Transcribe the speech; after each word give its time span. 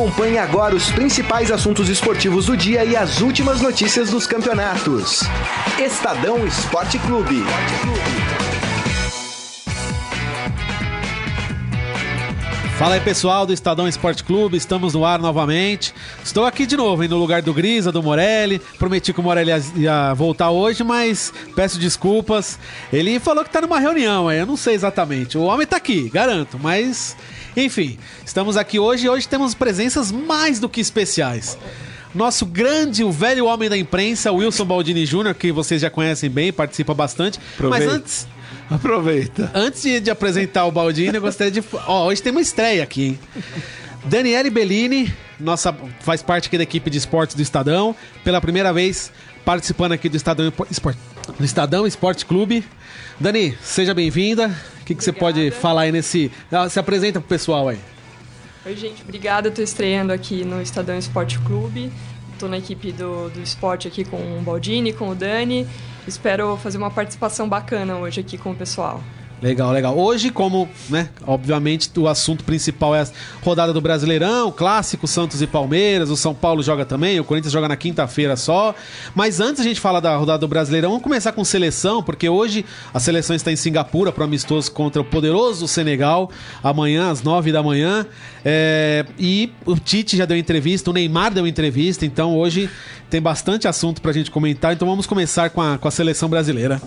Acompanhe 0.00 0.38
agora 0.38 0.74
os 0.74 0.90
principais 0.90 1.50
assuntos 1.50 1.90
esportivos 1.90 2.46
do 2.46 2.56
dia 2.56 2.86
e 2.86 2.96
as 2.96 3.20
últimas 3.20 3.60
notícias 3.60 4.08
dos 4.08 4.26
campeonatos. 4.26 5.20
Estadão 5.78 6.46
Esporte 6.46 6.98
Clube. 7.00 7.44
Fala 12.78 12.94
aí 12.94 13.00
pessoal 13.02 13.44
do 13.44 13.52
Estadão 13.52 13.86
Esporte 13.86 14.24
Clube, 14.24 14.56
estamos 14.56 14.94
no 14.94 15.04
ar 15.04 15.18
novamente. 15.18 15.92
Estou 16.24 16.46
aqui 16.46 16.64
de 16.64 16.78
novo, 16.78 17.02
hein, 17.02 17.08
no 17.10 17.18
lugar 17.18 17.42
do 17.42 17.52
Grisa, 17.52 17.92
do 17.92 18.02
Morelli. 18.02 18.58
Prometi 18.78 19.12
que 19.12 19.20
o 19.20 19.22
Morelli 19.22 19.52
ia, 19.76 20.14
voltar 20.14 20.48
hoje, 20.48 20.82
mas 20.82 21.30
peço 21.54 21.78
desculpas. 21.78 22.58
Ele 22.90 23.20
falou 23.20 23.44
que 23.44 23.50
está 23.50 23.60
numa 23.60 23.78
reunião 23.78 24.28
aí, 24.28 24.38
eu 24.38 24.46
não 24.46 24.56
sei 24.56 24.72
exatamente. 24.72 25.36
O 25.36 25.42
homem 25.42 25.64
está 25.64 25.76
aqui, 25.76 26.08
garanto, 26.08 26.58
mas 26.58 27.14
enfim, 27.56 27.98
estamos 28.24 28.56
aqui 28.56 28.78
hoje 28.78 29.06
e 29.06 29.08
hoje 29.08 29.28
temos 29.28 29.54
presenças 29.54 30.10
mais 30.10 30.58
do 30.58 30.68
que 30.68 30.80
especiais. 30.80 31.58
Nosso 32.14 32.44
grande, 32.44 33.04
o 33.04 33.12
velho 33.12 33.46
homem 33.46 33.68
da 33.68 33.78
imprensa, 33.78 34.32
Wilson 34.32 34.64
Baldini 34.64 35.06
Jr., 35.06 35.34
que 35.34 35.52
vocês 35.52 35.80
já 35.80 35.88
conhecem 35.88 36.28
bem, 36.28 36.52
participa 36.52 36.92
bastante. 36.92 37.38
Aproveita. 37.54 37.86
Mas 37.86 37.94
antes, 37.94 38.28
Aproveita. 38.70 39.50
Antes 39.52 39.82
de, 39.82 39.98
de 39.98 40.10
apresentar 40.10 40.64
o 40.64 40.70
Baldini, 40.70 41.14
eu 41.14 41.20
gostaria 41.20 41.50
de. 41.50 41.62
Ó, 41.86 42.06
hoje 42.06 42.22
tem 42.22 42.30
uma 42.30 42.40
estreia 42.40 42.84
aqui, 42.84 43.04
hein? 43.04 43.18
Daniele 44.04 44.48
Bellini, 44.48 45.12
nossa, 45.38 45.76
faz 46.00 46.22
parte 46.22 46.46
aqui 46.46 46.56
da 46.56 46.62
equipe 46.62 46.88
de 46.88 46.96
esportes 46.96 47.34
do 47.34 47.42
Estadão, 47.42 47.94
pela 48.24 48.40
primeira 48.40 48.72
vez 48.72 49.12
participando 49.44 49.92
aqui 49.92 50.08
do 50.08 50.16
Estadão 50.16 50.52
Esporte, 50.70 50.98
do 51.38 51.44
Estadão 51.44 51.86
Esporte 51.86 52.26
Clube. 52.26 52.64
Dani, 53.18 53.56
seja 53.62 53.94
bem-vinda. 53.94 54.48
O 54.80 54.84
que, 54.84 54.94
que 54.94 55.04
você 55.04 55.12
pode 55.12 55.50
falar 55.50 55.82
aí 55.82 55.92
nesse. 55.92 56.30
Ah, 56.50 56.68
Se 56.68 56.78
apresenta 56.78 57.20
pro 57.20 57.28
pessoal 57.28 57.68
aí. 57.68 57.78
Oi, 58.66 58.76
gente, 58.76 59.02
obrigada. 59.02 59.48
Eu 59.48 59.52
tô 59.52 59.62
estreando 59.62 60.12
aqui 60.12 60.44
no 60.44 60.60
Estadão 60.60 60.98
Esporte 60.98 61.38
Clube. 61.40 61.92
Tô 62.38 62.48
na 62.48 62.58
equipe 62.58 62.92
do, 62.92 63.28
do 63.30 63.40
esporte 63.40 63.86
aqui 63.86 64.04
com 64.04 64.16
o 64.16 64.42
Baldini, 64.42 64.92
com 64.92 65.10
o 65.10 65.14
Dani. 65.14 65.66
Espero 66.06 66.56
fazer 66.56 66.78
uma 66.78 66.90
participação 66.90 67.48
bacana 67.48 67.96
hoje 67.96 68.20
aqui 68.20 68.38
com 68.38 68.52
o 68.52 68.54
pessoal. 68.54 69.02
Legal, 69.42 69.72
legal. 69.72 69.98
Hoje, 69.98 70.28
como, 70.28 70.68
né, 70.90 71.08
obviamente, 71.26 71.90
o 71.98 72.06
assunto 72.06 72.44
principal 72.44 72.94
é 72.94 73.00
a 73.00 73.06
rodada 73.42 73.72
do 73.72 73.80
Brasileirão, 73.80 74.52
clássico 74.52 75.06
Santos 75.06 75.40
e 75.40 75.46
Palmeiras, 75.46 76.10
o 76.10 76.16
São 76.16 76.34
Paulo 76.34 76.62
joga 76.62 76.84
também, 76.84 77.18
o 77.18 77.24
Corinthians 77.24 77.52
joga 77.52 77.66
na 77.66 77.76
quinta-feira 77.76 78.36
só. 78.36 78.74
Mas 79.14 79.40
antes 79.40 79.62
a 79.62 79.64
gente 79.64 79.80
falar 79.80 80.00
da 80.00 80.14
rodada 80.14 80.38
do 80.40 80.48
Brasileirão, 80.48 80.90
vamos 80.90 81.02
começar 81.02 81.32
com 81.32 81.42
seleção, 81.42 82.02
porque 82.02 82.28
hoje 82.28 82.66
a 82.92 83.00
seleção 83.00 83.34
está 83.34 83.50
em 83.50 83.56
Singapura 83.56 84.12
para 84.12 84.24
amistoso 84.24 84.70
contra 84.72 85.00
o 85.00 85.04
poderoso 85.04 85.66
Senegal, 85.66 86.30
amanhã 86.62 87.10
às 87.10 87.22
nove 87.22 87.50
da 87.50 87.62
manhã. 87.62 88.04
É, 88.44 89.06
e 89.18 89.50
o 89.64 89.74
Tite 89.74 90.18
já 90.18 90.26
deu 90.26 90.36
entrevista, 90.36 90.90
o 90.90 90.92
Neymar 90.92 91.32
deu 91.32 91.46
entrevista, 91.46 92.04
então 92.04 92.36
hoje 92.36 92.68
tem 93.08 93.22
bastante 93.22 93.66
assunto 93.66 94.02
para 94.02 94.10
a 94.10 94.14
gente 94.14 94.30
comentar, 94.30 94.74
então 94.74 94.86
vamos 94.86 95.06
começar 95.06 95.48
com 95.48 95.62
a, 95.62 95.78
com 95.78 95.88
a 95.88 95.90
seleção 95.90 96.28
brasileira. 96.28 96.80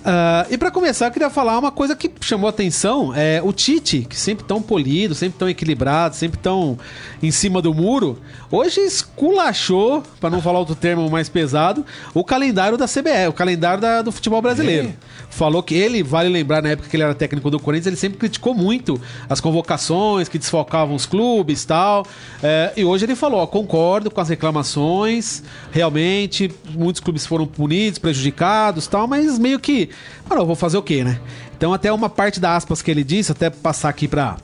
Uh, 0.00 0.48
e 0.50 0.56
para 0.56 0.70
começar, 0.70 1.06
eu 1.06 1.10
queria 1.10 1.28
falar 1.28 1.58
uma 1.58 1.70
coisa 1.70 1.94
que 1.94 2.10
chamou 2.22 2.48
atenção: 2.48 3.14
é 3.14 3.40
o 3.44 3.52
Tite, 3.52 4.06
que 4.08 4.16
sempre 4.16 4.44
tão 4.44 4.62
polido, 4.62 5.14
sempre 5.14 5.38
tão 5.38 5.48
equilibrado, 5.48 6.16
sempre 6.16 6.38
tão 6.38 6.78
em 7.22 7.30
cima 7.30 7.60
do 7.60 7.74
muro, 7.74 8.18
hoje 8.50 8.80
esculachou, 8.80 10.02
para 10.20 10.30
não 10.30 10.40
falar 10.40 10.58
outro 10.58 10.74
termo 10.74 11.08
mais 11.10 11.28
pesado, 11.28 11.84
o 12.14 12.24
calendário 12.24 12.76
da 12.76 12.86
CBE, 12.86 13.28
o 13.28 13.32
calendário 13.32 13.80
da- 13.80 14.02
do 14.02 14.10
futebol 14.12 14.40
brasileiro. 14.42 14.88
É. 14.88 15.10
Falou 15.30 15.62
que 15.62 15.74
ele, 15.74 16.02
vale 16.02 16.28
lembrar, 16.28 16.60
na 16.62 16.70
época 16.70 16.88
que 16.88 16.96
ele 16.96 17.04
era 17.04 17.14
técnico 17.14 17.50
do 17.50 17.60
Corinthians, 17.60 17.86
ele 17.86 17.96
sempre 17.96 18.18
criticou 18.18 18.52
muito 18.54 19.00
as 19.28 19.40
convocações 19.40 20.28
que 20.28 20.38
desfocavam 20.38 20.94
os 20.94 21.06
clubes 21.06 21.64
tal. 21.64 22.04
É, 22.42 22.72
e 22.76 22.84
hoje 22.84 23.04
ele 23.04 23.14
falou: 23.14 23.40
ó, 23.40 23.46
concordo 23.46 24.10
com 24.10 24.20
as 24.20 24.28
reclamações, 24.28 25.42
realmente, 25.70 26.50
muitos 26.70 27.00
clubes 27.00 27.24
foram 27.26 27.46
punidos, 27.46 27.98
prejudicados 27.98 28.86
tal, 28.86 29.06
mas 29.06 29.38
meio 29.38 29.58
que, 29.60 29.90
mano, 30.28 30.42
eu 30.42 30.46
vou 30.46 30.56
fazer 30.56 30.78
o 30.78 30.82
quê, 30.82 31.04
né? 31.04 31.20
Então, 31.56 31.72
até 31.72 31.92
uma 31.92 32.08
parte 32.08 32.40
da 32.40 32.56
aspas 32.56 32.80
que 32.82 32.90
ele 32.90 33.04
disse, 33.04 33.30
até 33.30 33.50
passar 33.50 33.88
aqui 33.90 34.08
pra. 34.08 34.36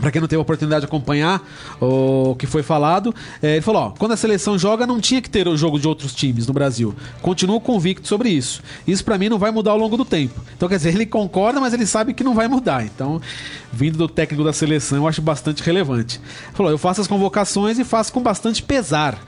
Pra 0.00 0.10
quem 0.10 0.20
não 0.20 0.28
teve 0.28 0.38
a 0.38 0.42
oportunidade 0.42 0.80
de 0.80 0.86
acompanhar 0.86 1.46
o 1.80 2.34
que 2.36 2.46
foi 2.46 2.62
falado, 2.62 3.14
é, 3.42 3.52
ele 3.52 3.60
falou: 3.60 3.82
ó, 3.82 3.90
quando 3.90 4.12
a 4.12 4.16
seleção 4.16 4.58
joga, 4.58 4.86
não 4.86 5.00
tinha 5.00 5.20
que 5.20 5.30
ter 5.30 5.46
o 5.46 5.56
jogo 5.56 5.78
de 5.78 5.86
outros 5.86 6.14
times 6.14 6.46
no 6.46 6.52
Brasil. 6.52 6.94
Continuo 7.20 7.60
convicto 7.60 8.08
sobre 8.08 8.28
isso. 8.30 8.62
Isso 8.86 9.04
pra 9.04 9.18
mim 9.18 9.28
não 9.28 9.38
vai 9.38 9.50
mudar 9.50 9.72
ao 9.72 9.78
longo 9.78 9.96
do 9.96 10.04
tempo. 10.04 10.40
Então, 10.56 10.68
quer 10.68 10.76
dizer, 10.76 10.94
ele 10.94 11.06
concorda, 11.06 11.60
mas 11.60 11.72
ele 11.72 11.86
sabe 11.86 12.14
que 12.14 12.24
não 12.24 12.34
vai 12.34 12.48
mudar. 12.48 12.84
Então, 12.84 13.20
vindo 13.72 13.98
do 13.98 14.08
técnico 14.08 14.44
da 14.44 14.52
seleção, 14.52 14.98
eu 14.98 15.08
acho 15.08 15.22
bastante 15.22 15.62
relevante. 15.62 16.20
Ele 16.46 16.56
falou: 16.56 16.72
eu 16.72 16.78
faço 16.78 17.00
as 17.00 17.06
convocações 17.06 17.78
e 17.78 17.84
faço 17.84 18.12
com 18.12 18.22
bastante 18.22 18.62
pesar. 18.62 19.18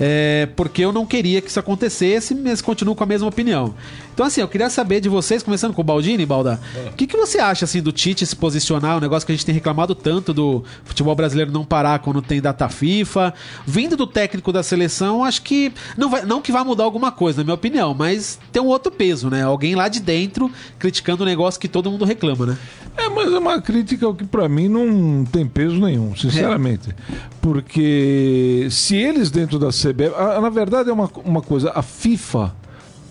É, 0.00 0.48
porque 0.54 0.84
eu 0.84 0.92
não 0.92 1.04
queria 1.04 1.40
que 1.40 1.50
isso 1.50 1.58
acontecesse, 1.58 2.34
mas 2.34 2.60
continuo 2.60 2.94
com 2.94 3.02
a 3.02 3.06
mesma 3.06 3.26
opinião. 3.26 3.74
Então, 4.18 4.26
assim, 4.26 4.40
eu 4.40 4.48
queria 4.48 4.68
saber 4.68 5.00
de 5.00 5.08
vocês, 5.08 5.44
começando 5.44 5.72
com 5.72 5.80
o 5.80 5.84
Baldini, 5.84 6.26
Balda, 6.26 6.58
o 6.88 6.92
que, 6.94 7.06
que 7.06 7.16
você 7.16 7.38
acha 7.38 7.64
assim 7.64 7.80
do 7.80 7.92
Tite 7.92 8.26
se 8.26 8.34
posicionar, 8.34 8.96
um 8.96 9.00
negócio 9.00 9.24
que 9.24 9.30
a 9.30 9.34
gente 9.36 9.46
tem 9.46 9.54
reclamado 9.54 9.94
tanto 9.94 10.34
do 10.34 10.64
futebol 10.82 11.14
brasileiro 11.14 11.52
não 11.52 11.64
parar 11.64 12.00
quando 12.00 12.20
tem 12.20 12.40
data 12.40 12.68
FIFA, 12.68 13.32
vindo 13.64 13.96
do 13.96 14.08
técnico 14.08 14.52
da 14.52 14.60
seleção, 14.60 15.22
acho 15.22 15.42
que 15.42 15.72
não, 15.96 16.10
vai, 16.10 16.24
não 16.24 16.42
que 16.42 16.50
vai 16.50 16.64
mudar 16.64 16.82
alguma 16.82 17.12
coisa, 17.12 17.38
na 17.38 17.44
minha 17.44 17.54
opinião, 17.54 17.94
mas 17.94 18.40
tem 18.50 18.60
um 18.60 18.66
outro 18.66 18.90
peso, 18.90 19.30
né? 19.30 19.44
Alguém 19.44 19.76
lá 19.76 19.86
de 19.86 20.00
dentro 20.00 20.50
criticando 20.80 21.22
um 21.22 21.26
negócio 21.26 21.60
que 21.60 21.68
todo 21.68 21.88
mundo 21.88 22.04
reclama, 22.04 22.44
né? 22.44 22.58
É, 22.96 23.08
mas 23.08 23.32
é 23.32 23.38
uma 23.38 23.62
crítica 23.62 24.12
que 24.14 24.24
pra 24.24 24.48
mim 24.48 24.68
não 24.68 25.24
tem 25.24 25.46
peso 25.46 25.76
nenhum, 25.76 26.16
sinceramente. 26.16 26.92
Porque 27.40 28.66
se 28.68 28.96
eles 28.96 29.30
dentro 29.30 29.60
da 29.60 29.68
CBF. 29.68 30.12
ah, 30.16 30.40
Na 30.40 30.50
verdade 30.50 30.90
é 30.90 30.92
uma, 30.92 31.08
uma 31.24 31.40
coisa, 31.40 31.70
a 31.72 31.82
FIFA 31.82 32.52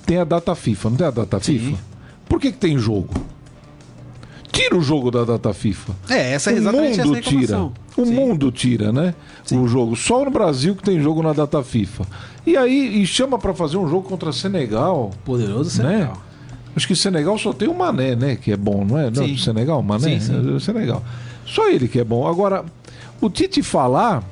tem 0.07 0.17
a 0.17 0.23
data 0.23 0.55
FIFA, 0.55 0.89
não 0.89 0.97
tem 0.97 1.07
a 1.07 1.11
data 1.11 1.39
FIFA? 1.39 1.77
Por 2.27 2.39
que, 2.41 2.51
que 2.51 2.57
tem 2.57 2.77
jogo? 2.77 3.09
Tira 4.51 4.75
o 4.75 4.81
jogo 4.81 5.11
da 5.11 5.23
data 5.23 5.53
FIFA. 5.53 5.93
É, 6.09 6.33
essa 6.33 6.49
é 6.49 6.55
o 6.55 6.57
exatamente 6.57 7.01
mundo 7.03 7.21
tira. 7.21 7.59
O 7.97 8.05
Sim. 8.05 8.13
mundo 8.13 8.51
tira, 8.51 8.91
né? 8.91 9.13
O 9.51 9.67
jogo. 9.67 9.95
Só 9.95 10.23
no 10.25 10.31
Brasil 10.31 10.75
que 10.75 10.81
tem 10.83 10.99
jogo 10.99 11.21
na 11.21 11.33
data 11.33 11.61
FIFA. 11.63 12.05
E 12.45 12.55
aí, 12.57 13.01
e 13.01 13.05
chama 13.05 13.37
pra 13.37 13.53
fazer 13.53 13.77
um 13.77 13.87
jogo 13.87 14.07
contra 14.09 14.31
Senegal. 14.31 15.11
Poderoso 15.23 15.81
Né? 15.83 15.89
Senegal. 15.91 16.17
Acho 16.75 16.87
que 16.87 16.95
Senegal 16.95 17.37
só 17.37 17.53
tem 17.53 17.67
o 17.67 17.77
Mané, 17.77 18.15
né? 18.15 18.35
Que 18.35 18.51
é 18.51 18.57
bom, 18.57 18.85
não 18.85 18.97
é? 18.97 19.05
Não, 19.11 19.25
Sim. 19.27 19.37
Senegal, 19.37 19.81
Mané? 19.83 20.19
Sim, 20.19 20.19
sim. 20.19 20.55
É, 20.55 20.59
Senegal. 20.59 21.03
Só 21.45 21.69
ele 21.69 21.87
que 21.87 21.99
é 21.99 22.03
bom. 22.03 22.27
Agora, 22.27 22.63
o 23.21 23.29
Tite 23.29 23.61
falar. 23.61 24.23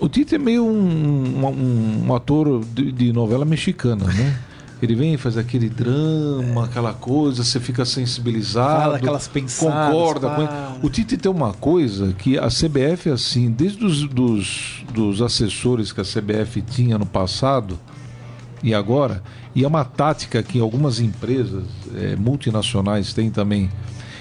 O 0.00 0.08
Tite 0.08 0.36
é 0.36 0.38
meio 0.38 0.64
um, 0.64 1.44
um- 1.46 2.04
um 2.08 2.14
ator 2.14 2.64
de, 2.74 2.92
de 2.92 3.12
novela 3.12 3.44
mexicana, 3.44 4.04
né? 4.06 4.38
Ele 4.80 4.94
vem 4.94 5.14
e 5.14 5.16
faz 5.16 5.36
aquele 5.36 5.68
drama, 5.68 6.64
aquela 6.64 6.92
coisa, 6.92 7.42
você 7.42 7.58
fica 7.58 7.84
sensibilizado. 7.84 8.80
Fala 8.82 8.96
aquelas 8.96 9.26
pensadas, 9.26 9.92
Concorda 9.92 10.30
com 10.30 10.42
ele. 10.42 10.50
O 10.82 10.88
Tite 10.88 11.16
tem 11.16 11.30
uma 11.30 11.52
coisa 11.52 12.12
que 12.12 12.38
a 12.38 12.46
CBF, 12.46 13.10
assim, 13.10 13.50
desde 13.50 13.84
os 13.84 14.04
dos, 14.08 14.84
dos 14.94 15.20
assessores 15.20 15.90
que 15.92 16.00
a 16.00 16.04
CBF 16.04 16.62
tinha 16.62 16.96
no 16.96 17.06
passado, 17.06 17.78
e 18.62 18.72
agora, 18.74 19.22
e 19.54 19.64
é 19.64 19.66
uma 19.68 19.84
tática 19.84 20.42
que 20.42 20.60
algumas 20.60 21.00
empresas 21.00 21.64
eh, 21.94 22.16
multinacionais 22.16 23.12
têm 23.12 23.30
também. 23.30 23.70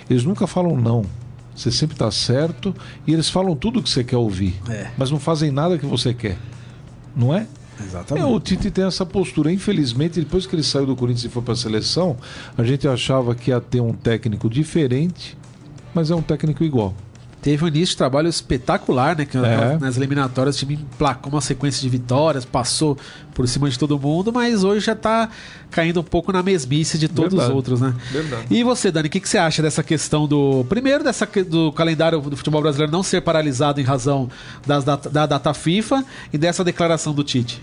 Eles 0.09 0.23
nunca 0.23 0.45
falam 0.47 0.75
não. 0.75 1.03
Você 1.55 1.71
sempre 1.71 1.95
está 1.95 2.11
certo 2.11 2.73
e 3.05 3.13
eles 3.13 3.29
falam 3.29 3.55
tudo 3.55 3.79
o 3.79 3.83
que 3.83 3.89
você 3.89 4.03
quer 4.03 4.17
ouvir, 4.17 4.55
É. 4.69 4.87
mas 4.95 5.09
não 5.09 5.19
fazem 5.19 5.49
nada 5.51 5.77
que 5.77 5.85
você 5.87 6.13
quer. 6.13 6.37
Não 7.15 7.33
é? 7.33 7.47
É, 8.15 8.25
o 8.25 8.39
Tite 8.39 8.71
tem 8.71 8.85
essa 8.85 9.05
postura. 9.05 9.51
Infelizmente, 9.51 10.19
depois 10.19 10.45
que 10.45 10.55
ele 10.55 10.63
saiu 10.63 10.85
do 10.85 10.95
Corinthians 10.95 11.25
e 11.25 11.29
foi 11.29 11.41
para 11.41 11.53
a 11.53 11.57
seleção, 11.57 12.17
a 12.57 12.63
gente 12.63 12.87
achava 12.87 13.35
que 13.35 13.51
ia 13.51 13.61
ter 13.61 13.81
um 13.81 13.93
técnico 13.93 14.49
diferente, 14.49 15.37
mas 15.93 16.11
é 16.11 16.15
um 16.15 16.21
técnico 16.21 16.63
igual. 16.63 16.93
Teve 17.47 17.63
um 17.63 17.67
início 17.69 17.93
de 17.93 17.97
trabalho 17.97 18.27
espetacular, 18.27 19.15
né? 19.17 19.23
Que 19.23 19.37
É. 19.37 19.77
nas 19.79 19.95
eliminatórias 19.95 20.57
o 20.57 20.59
time 20.59 20.73
emplacou 20.73 21.31
uma 21.31 21.39
sequência 21.39 21.81
de 21.81 21.87
vitórias, 21.87 22.43
passou 22.43 22.97
por 23.33 23.47
cima 23.47 23.69
de 23.69 23.79
todo 23.79 23.97
mundo, 23.97 24.33
mas 24.33 24.65
hoje 24.65 24.85
já 24.85 24.93
tá 24.93 25.29
caindo 25.71 26.01
um 26.01 26.03
pouco 26.03 26.33
na 26.33 26.43
mesmice 26.43 26.97
de 26.97 27.07
todos 27.07 27.31
Verdade. 27.31 27.49
os 27.49 27.55
outros, 27.55 27.79
né? 27.79 27.93
Verdade. 28.11 28.47
E 28.49 28.63
você, 28.65 28.91
Dani, 28.91 29.07
o 29.07 29.09
que, 29.09 29.21
que 29.21 29.29
você 29.29 29.37
acha 29.37 29.61
dessa 29.61 29.81
questão 29.81 30.27
do. 30.27 30.65
Primeiro, 30.67 31.05
dessa, 31.05 31.25
do 31.49 31.71
calendário 31.71 32.19
do 32.19 32.35
futebol 32.35 32.61
brasileiro 32.61 32.91
não 32.91 33.01
ser 33.01 33.21
paralisado 33.21 33.79
em 33.79 33.83
razão 33.85 34.29
das 34.65 34.83
da 34.83 35.25
data 35.25 35.53
FIFA 35.53 36.03
e 36.33 36.37
dessa 36.37 36.65
declaração 36.65 37.13
do 37.13 37.23
Tite? 37.23 37.61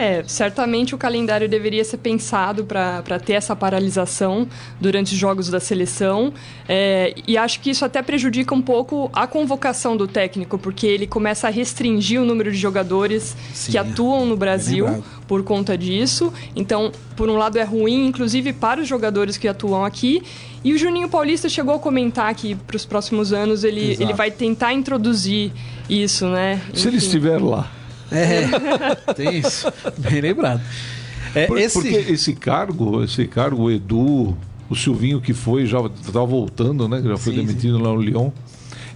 É, 0.00 0.24
certamente 0.26 0.94
o 0.94 0.98
calendário 0.98 1.46
deveria 1.46 1.84
ser 1.84 1.98
pensado 1.98 2.64
para 2.64 3.20
ter 3.22 3.34
essa 3.34 3.54
paralisação 3.54 4.48
durante 4.80 5.12
os 5.12 5.18
jogos 5.18 5.50
da 5.50 5.60
seleção. 5.60 6.32
É, 6.66 7.14
e 7.28 7.36
acho 7.36 7.60
que 7.60 7.68
isso 7.68 7.84
até 7.84 8.00
prejudica 8.00 8.54
um 8.54 8.62
pouco 8.62 9.10
a 9.12 9.26
convocação 9.26 9.98
do 9.98 10.08
técnico, 10.08 10.56
porque 10.56 10.86
ele 10.86 11.06
começa 11.06 11.48
a 11.48 11.50
restringir 11.50 12.18
o 12.18 12.24
número 12.24 12.50
de 12.50 12.56
jogadores 12.56 13.36
Sim, 13.52 13.72
que 13.72 13.76
atuam 13.76 14.24
no 14.24 14.38
Brasil 14.38 14.86
lembrado. 14.86 15.04
por 15.28 15.44
conta 15.44 15.76
disso. 15.76 16.32
Então, 16.56 16.90
por 17.14 17.28
um 17.28 17.36
lado, 17.36 17.58
é 17.58 17.64
ruim, 17.64 18.06
inclusive 18.06 18.54
para 18.54 18.80
os 18.80 18.88
jogadores 18.88 19.36
que 19.36 19.46
atuam 19.46 19.84
aqui. 19.84 20.22
E 20.64 20.72
o 20.72 20.78
Juninho 20.78 21.10
Paulista 21.10 21.46
chegou 21.46 21.74
a 21.74 21.78
comentar 21.78 22.34
que 22.34 22.54
para 22.54 22.76
os 22.76 22.86
próximos 22.86 23.34
anos 23.34 23.64
ele, 23.64 23.90
Exato. 23.90 24.02
ele 24.02 24.14
vai 24.14 24.30
tentar 24.30 24.72
introduzir 24.72 25.52
isso, 25.90 26.26
né? 26.26 26.58
Se 26.72 26.88
ele 26.88 26.96
estiver 26.96 27.38
lá. 27.38 27.70
É, 28.10 29.12
tem 29.14 29.38
isso. 29.38 29.72
Bem 29.98 30.20
lembrado. 30.20 30.60
É, 31.34 31.46
Por- 31.46 31.58
esse... 31.58 31.80
Porque 31.80 31.96
esse 32.12 32.34
cargo, 32.34 33.02
esse 33.04 33.26
cargo, 33.26 33.62
o 33.64 33.70
Edu, 33.70 34.36
o 34.68 34.74
Silvinho 34.76 35.20
que 35.20 35.32
foi, 35.32 35.66
já 35.66 35.78
estava 35.80 36.26
voltando, 36.26 36.88
né? 36.88 37.00
Já 37.02 37.16
foi 37.16 37.34
Sim, 37.34 37.44
demitido 37.44 37.78
lá 37.78 37.90
no 37.90 38.00
Lyon. 38.00 38.30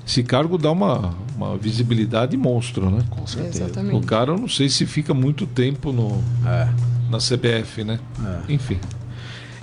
Esse 0.06 0.22
cargo 0.22 0.58
dá 0.58 0.70
uma, 0.70 1.14
uma 1.36 1.56
visibilidade 1.56 2.36
monstro, 2.36 2.90
né? 2.90 3.02
Com 3.08 3.26
certeza. 3.26 3.64
O 3.64 3.66
Exatamente. 3.66 4.06
cara, 4.06 4.32
eu 4.32 4.38
não 4.38 4.48
sei 4.48 4.68
se 4.68 4.84
fica 4.84 5.14
muito 5.14 5.46
tempo 5.46 5.92
no, 5.92 6.22
É. 6.46 6.68
na 7.10 7.18
CBF, 7.18 7.84
né? 7.84 7.98
Enfim. 8.48 8.78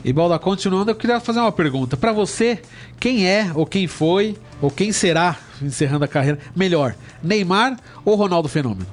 E 0.03 0.11
Balda, 0.11 0.39
continuando, 0.39 0.89
eu 0.89 0.95
queria 0.95 1.19
fazer 1.19 1.39
uma 1.39 1.51
pergunta. 1.51 1.95
Pra 1.95 2.11
você, 2.11 2.59
quem 2.99 3.27
é, 3.27 3.51
ou 3.53 3.67
quem 3.67 3.85
foi, 3.85 4.35
ou 4.59 4.71
quem 4.71 4.91
será, 4.91 5.37
encerrando 5.61 6.05
a 6.05 6.07
carreira, 6.07 6.39
melhor, 6.55 6.95
Neymar 7.21 7.77
ou 8.03 8.15
Ronaldo 8.15 8.49
Fenômeno? 8.49 8.87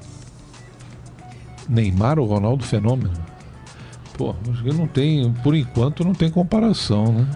Neymar 1.68 2.18
ou 2.18 2.26
Ronaldo 2.26 2.64
Fenômeno? 2.64 3.12
Pô, 4.16 4.34
acho 4.50 4.62
que 4.62 4.72
não 4.72 4.86
tem, 4.86 5.32
por 5.44 5.54
enquanto, 5.54 6.04
não 6.04 6.12
tem 6.14 6.28
comparação, 6.30 7.12
né? 7.12 7.26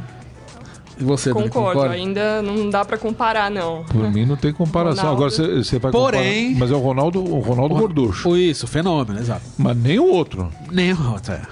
E 0.99 1.05
você, 1.05 1.32
Dani, 1.32 1.44
Concordo, 1.49 1.73
concorda? 1.75 1.94
ainda 1.94 2.43
não 2.43 2.69
dá 2.69 2.84
para 2.84 2.99
comparar, 2.99 3.50
não. 3.50 3.82
Por 3.84 4.11
mim 4.11 4.26
não 4.26 4.37
tem 4.37 4.52
comparação. 4.52 5.05
Ronaldo. 5.14 5.25
Agora 5.25 5.31
você 5.31 5.64
você 5.64 5.79
vai 5.79 5.90
Porém- 5.90 6.49
comparar. 6.55 6.58
Mas 6.61 6.70
é 6.70 6.75
o 6.75 6.79
Ronaldo, 6.81 7.23
o 7.25 7.40
Ronaldo 7.40 7.75
Gorducho. 7.76 8.31
O 8.31 8.37
Isso, 8.37 8.67
Fenômeno, 8.67 9.19
exato. 9.19 9.43
Mas 9.56 9.76
nem 9.76 9.99
o 9.99 10.06
outro. 10.06 10.50
Nem 10.70 10.93
o 10.93 11.12
outro, 11.12 11.32
é. 11.32 11.43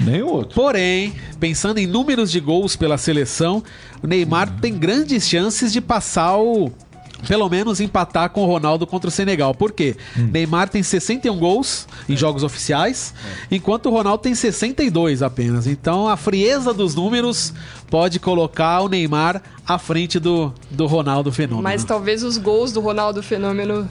Nem 0.00 0.22
o 0.22 0.28
outro. 0.28 0.54
Porém, 0.54 1.12
pensando 1.40 1.78
em 1.78 1.86
números 1.86 2.30
de 2.30 2.40
gols 2.40 2.76
pela 2.76 2.98
seleção, 2.98 3.62
o 4.02 4.06
Neymar 4.06 4.50
tem 4.60 4.74
grandes 4.74 5.28
chances 5.28 5.72
de 5.72 5.80
passar 5.80 6.36
o. 6.36 6.70
Pelo 7.26 7.48
menos 7.48 7.80
empatar 7.80 8.30
com 8.30 8.42
o 8.42 8.46
Ronaldo 8.46 8.86
contra 8.86 9.08
o 9.08 9.10
Senegal. 9.10 9.54
Por 9.54 9.72
quê? 9.72 9.96
Neymar 10.16 10.68
tem 10.68 10.82
61 10.82 11.36
gols 11.38 11.86
em 12.08 12.16
jogos 12.16 12.42
oficiais, 12.42 13.12
enquanto 13.50 13.86
o 13.86 13.90
Ronaldo 13.90 14.22
tem 14.22 14.34
62 14.34 15.22
apenas. 15.22 15.66
Então 15.66 16.08
a 16.08 16.16
frieza 16.16 16.72
dos 16.72 16.94
números 16.94 17.52
pode 17.90 18.20
colocar 18.20 18.80
o 18.80 18.88
Neymar 18.88 19.42
à 19.66 19.78
frente 19.78 20.18
do, 20.18 20.52
do 20.70 20.86
Ronaldo 20.86 21.32
Fenômeno. 21.32 21.62
Mas 21.62 21.84
talvez 21.84 22.22
os 22.22 22.38
gols 22.38 22.72
do 22.72 22.80
Ronaldo 22.80 23.22
Fenômeno 23.22 23.88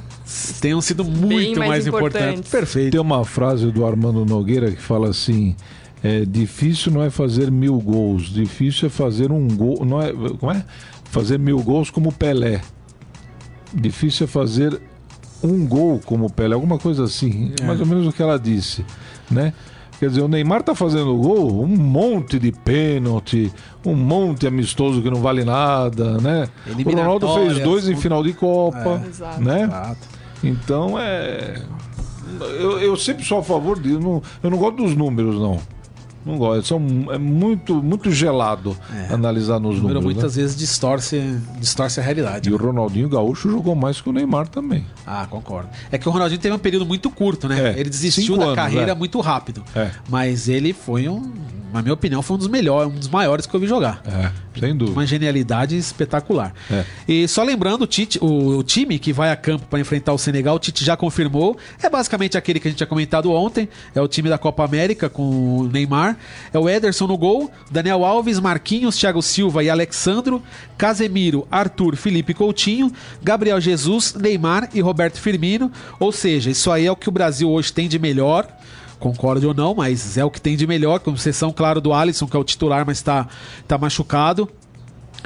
tenham 0.60 0.82
sido 0.82 1.04
muito 1.04 1.60
mais 1.60 1.70
mais, 1.70 1.88
importantes. 1.88 2.22
importantes. 2.22 2.52
Perfeito. 2.52 2.92
Tem 2.92 3.02
uma 3.02 3.24
frase 3.26 3.72
do 3.72 3.86
Armando 3.86 4.26
Nogueira 4.26 4.72
que 4.72 4.82
fala 4.82 5.10
assim: 5.10 5.56
é, 6.04 6.26
difícil 6.26 6.92
não 6.92 7.04
é 7.04 7.10
fazer 7.10 7.52
mil 7.52 7.80
gols, 7.80 8.24
difícil 8.24 8.88
é 8.88 8.90
fazer 8.90 9.32
um 9.32 9.48
gol. 9.48 9.86
Não 9.86 10.02
é, 10.02 10.12
como 10.40 10.52
é? 10.52 10.64
Fazer 11.06 11.38
mil 11.40 11.60
gols 11.62 11.90
como 11.90 12.12
Pelé. 12.12 12.62
Difícil 13.74 14.26
é 14.26 14.28
fazer 14.28 14.80
um 15.44 15.66
gol 15.66 16.00
como 16.06 16.32
Pelé, 16.32 16.56
alguma 16.56 16.78
coisa 16.78 17.04
assim. 17.04 17.54
É. 17.62 17.66
Mais 17.66 17.80
ou 17.80 17.86
menos 17.86 18.08
o 18.08 18.12
que 18.12 18.22
ela 18.22 18.40
disse, 18.40 18.86
né? 19.30 19.54
Quer 20.00 20.10
dizer, 20.10 20.22
o 20.22 20.28
Neymar 20.28 20.62
tá 20.62 20.76
fazendo 20.76 21.16
gol, 21.18 21.64
um 21.64 21.68
monte 21.68 22.38
de 22.38 22.52
pênalti, 22.52 23.52
um 23.84 23.96
monte 23.96 24.46
amistoso 24.46 25.02
que 25.02 25.10
não 25.10 25.22
vale 25.22 25.44
nada, 25.44 26.20
né? 26.20 26.48
O 26.68 26.90
Ronaldo 26.90 27.28
fez 27.34 27.60
dois 27.60 27.88
em 27.88 27.96
final 27.96 28.24
de 28.24 28.34
Copa, 28.34 29.02
É. 29.38 29.42
Né? 29.42 29.64
Exato. 29.64 30.08
Então 30.44 31.00
é. 31.00 31.62
Eu, 32.40 32.80
eu 32.80 32.96
sempre 32.96 33.26
sou 33.26 33.40
a 33.40 33.44
favor 33.44 33.80
disso. 33.80 34.00
Não, 34.00 34.22
eu 34.44 34.52
não 34.52 34.58
gosto 34.60 34.78
dos 34.84 34.96
números, 34.96 35.36
não. 35.40 35.60
Não 36.26 36.38
gosto. 36.38 36.68
São, 36.68 36.80
é 37.12 37.18
muito, 37.18 37.76
muito 37.82 38.12
gelado 38.12 38.76
É. 39.10 39.14
analisar 39.14 39.60
nos 39.60 39.76
O 39.76 39.82
número 39.82 39.96
números. 39.96 40.04
muitas 40.16 40.36
né? 40.36 40.42
vezes 40.44 40.58
distorce, 40.58 41.40
distorce 41.60 42.00
a 42.00 42.04
realidade. 42.04 42.50
E 42.50 42.54
o 42.54 42.58
Ronaldinho 42.58 43.08
Gaúcho 43.08 43.50
jogou 43.50 43.76
mais 43.76 44.02
que 44.02 44.10
o 44.10 44.12
Neymar 44.12 44.48
também. 44.48 44.86
Ah, 45.06 45.26
concordo. 45.30 45.70
É 45.92 45.98
que 45.98 46.08
o 46.08 46.12
Ronaldinho 46.12 46.42
teve 46.42 46.54
um 46.56 46.60
período 46.60 46.86
muito 46.86 47.10
curto, 47.10 47.48
né? 47.48 47.70
É, 47.76 47.80
ele 47.80 47.90
desistiu 47.90 48.24
cinco 48.24 48.40
da 48.40 48.46
anos, 48.46 48.56
carreira 48.56 48.92
é. 48.92 48.96
muito 48.96 49.20
rápido. 49.22 49.64
É. 49.76 49.90
Mas 50.10 50.50
ele 50.50 50.74
foi 50.74 51.08
um, 51.08 51.32
na 51.74 51.82
minha 51.82 51.94
opinião, 51.94 52.22
foi 52.22 52.36
um 52.36 52.40
dos 52.40 52.48
melhores, 52.48 52.92
um 52.92 52.96
dos 52.96 53.10
maiores 53.10 53.46
que 53.46 53.54
eu 53.56 53.60
vi 53.60 53.68
jogar. 53.68 54.02
É, 54.06 54.32
sem 54.60 54.76
dúvida. 54.76 54.98
Uma 54.98 55.06
genialidade 55.06 55.78
espetacular. 55.78 56.54
É. 56.72 56.86
E 57.08 57.28
só 57.28 57.44
lembrando, 57.44 57.84
o, 57.84 57.88
Tite, 57.88 58.20
o, 58.22 58.58
o 58.58 58.64
time 58.64 58.98
que 58.98 59.14
vai 59.14 59.32
a 59.32 59.36
campo 59.36 59.66
para 59.68 59.80
enfrentar 59.80 60.14
o 60.14 60.18
Senegal, 60.18 60.56
o 60.56 60.60
Tite 60.60 60.84
já 60.84 60.96
confirmou. 60.96 61.58
É 61.82 61.90
basicamente 61.90 62.38
aquele 62.38 62.60
que 62.60 62.68
a 62.68 62.72
gente 62.72 62.78
tinha 62.78 62.88
comentado 62.88 63.32
ontem. 63.32 63.70
É 63.94 64.02
o 64.02 64.08
time 64.08 64.30
da 64.30 64.38
Copa 64.38 64.64
América 64.64 65.10
com 65.10 65.60
o 65.60 65.70
Neymar. 65.72 66.18
É 66.54 66.60
o 66.60 66.70
Ederson 66.70 67.08
no 67.08 67.18
gol, 67.18 67.52
Daniel 67.70 68.04
Alves, 68.06 68.40
Marquinhos, 68.40 68.98
Thiago 68.98 69.22
Silva 69.22 69.64
e 69.64 69.70
Alexandro, 69.70 70.42
Casemiro, 70.78 71.48
Arthur, 71.52 71.96
Felipe 71.96 72.34
Coutinho, 72.34 72.92
Gabriel 73.22 73.60
Jesus, 73.60 74.14
Neymar 74.14 74.70
e 74.74 74.82
Roberto 74.82 75.20
Firmino. 75.20 75.72
Ou 76.00 76.12
seja, 76.12 76.50
isso 76.50 76.72
aí 76.72 76.86
é 76.86 76.92
o 76.92 76.96
que 76.96 77.10
o 77.10 77.12
Brasil 77.12 77.50
hoje 77.50 77.72
tem 77.72 77.88
de 77.88 78.00
melhor. 78.00 78.48
Concorde 79.00 79.46
ou 79.46 79.54
não, 79.54 79.76
mas 79.76 80.18
é 80.18 80.26
o 80.26 80.32
que 80.32 80.42
tem 80.42 80.58
de 80.58 80.66
melhor, 80.66 81.00
com 81.00 81.14
exceção, 81.14 81.52
claro, 81.52 81.80
do 81.80 81.94
Alisson, 81.94 82.28
que 82.28 82.36
é 82.36 82.40
o 82.40 82.44
titular, 82.44 82.86
mas 82.86 83.02
tá, 83.02 83.28
tá 83.68 83.78
machucado. 83.78 84.50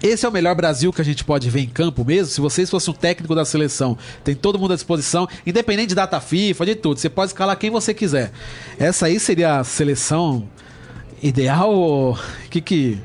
Esse 0.02 0.26
é 0.26 0.30
o 0.30 0.32
melhor 0.32 0.56
Brasil 0.56 0.92
que 0.92 1.00
a 1.00 1.06
gente 1.06 1.24
pode 1.24 1.50
ver 1.50 1.62
em 1.62 1.68
campo 1.68 2.04
mesmo. 2.04 2.26
Se 2.26 2.42
vocês 2.42 2.70
fossem 2.70 2.92
um 2.92 2.98
técnico 2.98 3.36
da 3.36 3.46
seleção, 3.46 3.98
tem 4.24 4.34
todo 4.34 4.58
mundo 4.58 4.72
à 4.72 4.76
disposição, 4.76 5.28
independente 5.46 5.90
de 5.90 5.96
data 5.96 6.20
FIFA, 6.20 6.66
de 6.66 6.76
tudo. 6.76 7.00
Você 7.00 7.10
pode 7.10 7.32
escalar 7.32 7.56
quem 7.58 7.70
você 7.70 7.94
quiser. 7.94 8.32
Essa 8.80 9.06
aí 9.06 9.20
seria 9.20 9.60
a 9.60 9.64
seleção 9.64 10.48
ideal? 11.22 11.72
O 11.72 12.18
que 12.50 12.62
que. 12.62 12.98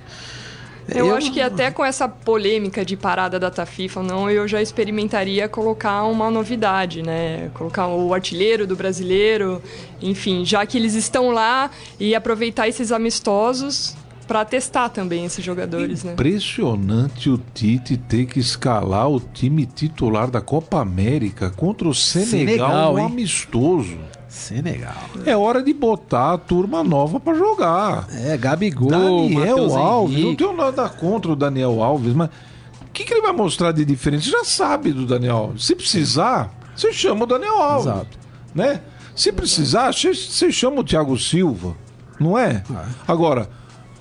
Eu, 0.89 1.15
acho 1.15 1.33
que 1.33 1.41
até 1.41 1.71
com 1.71 1.85
essa 1.85 2.09
polêmica 2.09 2.85
de 2.85 2.97
parada 2.97 3.39
da 3.39 3.49
data 3.49 3.67
FIFA, 3.67 4.03
não, 4.03 4.31
eu 4.31 4.47
já 4.47 4.63
experimentaria 4.63 5.49
colocar 5.49 6.05
uma 6.05 6.31
novidade, 6.31 7.03
né? 7.03 7.51
Colocar 7.55 7.89
o 7.89 8.15
artilheiro 8.15 8.67
do 8.67 8.77
brasileiro, 8.77 9.63
enfim, 10.01 10.45
já 10.45 10.65
que 10.65 10.77
eles 10.77 10.95
estão 10.95 11.31
lá 11.31 11.71
e 11.99 12.15
aproveitar 12.15 12.69
esses 12.69 12.93
amistosos 12.93 13.97
para 14.27 14.45
testar 14.45 14.89
também 14.89 15.25
esses 15.25 15.45
jogadores, 15.45 16.03
né? 16.03 16.13
Impressionante 16.13 17.31
o 17.31 17.39
Tite 17.55 17.97
ter 17.97 18.27
que 18.27 18.41
escalar 18.41 19.09
o 19.09 19.21
time 19.21 19.65
titular 19.65 20.31
da 20.31 20.41
Copa 20.41 20.81
América 20.81 21.51
contra 21.51 21.89
o 21.89 21.95
Senegal, 21.95 22.29
Senegal, 22.29 22.93
no 22.93 22.99
hein? 22.99 23.07
amistoso. 23.07 23.99
Senegal. 24.29 24.93
É 25.25 25.37
hora 25.37 25.63
de 25.63 25.73
botar 25.73 26.33
a 26.35 26.39
turma 26.39 26.83
nova 26.83 27.19
pra 27.21 27.35
jogar. 27.35 28.07
É, 28.13 28.37
Gabigol, 28.37 28.89
Daniel 28.91 29.75
Alves, 29.77 30.15
não 30.17 30.23
Henrique. 30.23 30.37
tenho 30.45 30.57
nada 30.57 30.89
contra 30.89 31.33
o 31.33 31.37
Daniel 31.37 31.83
Alves, 31.83 32.13
mas 32.15 32.29
o 32.29 32.91
que, 32.93 33.05
que 33.05 33.15
ele 33.15 33.23
vai 33.23 33.33
mostrar 33.33 33.73
de 33.73 33.85
diferente? 33.85 34.25
Você 34.25 34.31
já 34.31 34.45
sabe 34.45 34.93
do 34.93 35.07
Daniel 35.07 35.37
Alves. 35.37 35.65
Se 35.65 35.75
precisar, 35.77 36.53
você 36.75 36.93
chama 36.93 37.25
o 37.25 37.27
Daniel 37.27 37.61
Alves. 37.61 37.87
Exato. 37.87 38.19
Né? 38.55 38.81
Se 39.15 39.33
precisar, 39.33 39.93
você- 39.93 40.51
chama 40.53 40.81
o 40.81 40.85
Thiago 40.85 41.17
Silva, 41.19 41.75
não 42.21 42.37
é? 42.37 42.63
Agora, 43.09 43.49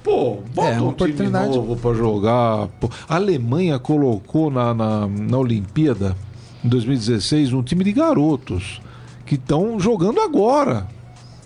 pô, 0.04 0.40
bota 0.54 0.70
É, 0.70 0.82
um 0.82 0.92
time 0.94 1.30
novo 1.30 1.76
pra 1.78 1.94
jogar. 1.94 2.68
pô. 2.80 2.90
A 3.08 3.16
Alemanha 3.16 3.78
colocou 3.80 4.50
na, 4.52 4.74
na, 4.74 5.08
na 5.08 5.38
Olimpíada, 5.38 6.16
em 6.64 6.68
2016, 6.68 7.54
um 7.54 7.62
time 7.64 7.84
de 7.84 7.94
garotos 7.94 8.82
que 9.26 9.36
estão 9.36 9.80
jogando 9.80 10.20
agora. 10.22 10.88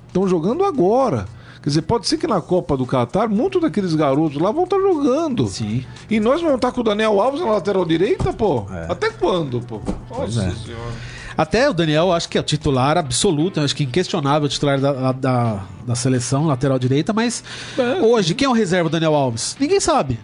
Estão 0.08 0.28
jogando 0.28 0.64
agora. 0.64 1.26
Quer 1.62 1.70
dizer, 1.70 1.82
pode 1.82 2.08
ser 2.08 2.18
que 2.18 2.26
na 2.26 2.40
Copa 2.40 2.78
do 2.78 2.86
Catar, 2.86 3.28
muitos 3.28 3.62
daqueles 3.62 3.94
garotos 3.94 4.40
lá 4.42 4.50
vão 4.50 4.64
estar 4.64 4.78
jogando. 4.80 5.48
Sim. 5.48 5.86
E 6.10 6.20
nós 6.20 6.42
vamos 6.42 6.56
estar 6.56 6.72
com 6.72 6.80
o 6.82 6.84
Daniel 6.84 7.20
Alves 7.20 7.42
na 7.42 7.52
lateral 7.52 7.84
direita, 7.84 8.32
pô? 8.32 8.66
É. 8.72 8.92
Até 8.92 9.10
quando, 9.10 9.60
pô? 9.62 9.82
Nossa 10.10 10.46
é. 10.46 10.52
senhora. 10.52 11.20
Até 11.38 11.70
o 11.70 11.74
Daniel, 11.74 12.12
acho 12.12 12.28
que 12.28 12.38
é 12.38 12.42
o 12.42 12.44
titular 12.44 12.98
absoluto, 12.98 13.62
acho 13.62 13.76
que 13.76 13.84
inquestionável 13.84 14.46
o 14.46 14.50
titular 14.50 14.80
da, 14.80 15.12
da, 15.12 15.64
da 15.86 15.96
seleção, 15.96 16.46
lateral 16.46 16.78
direita, 16.80 17.14
mas 17.14 17.44
É. 17.78 18.02
hoje, 18.02 18.34
quem 18.36 18.46
é 18.46 18.50
o 18.50 18.54
reserva 18.54 18.90
do 18.90 18.94
Daniel 18.94 19.16
Alves? 19.16 19.56
Ninguém 19.60 19.80
sabe. 19.80 20.20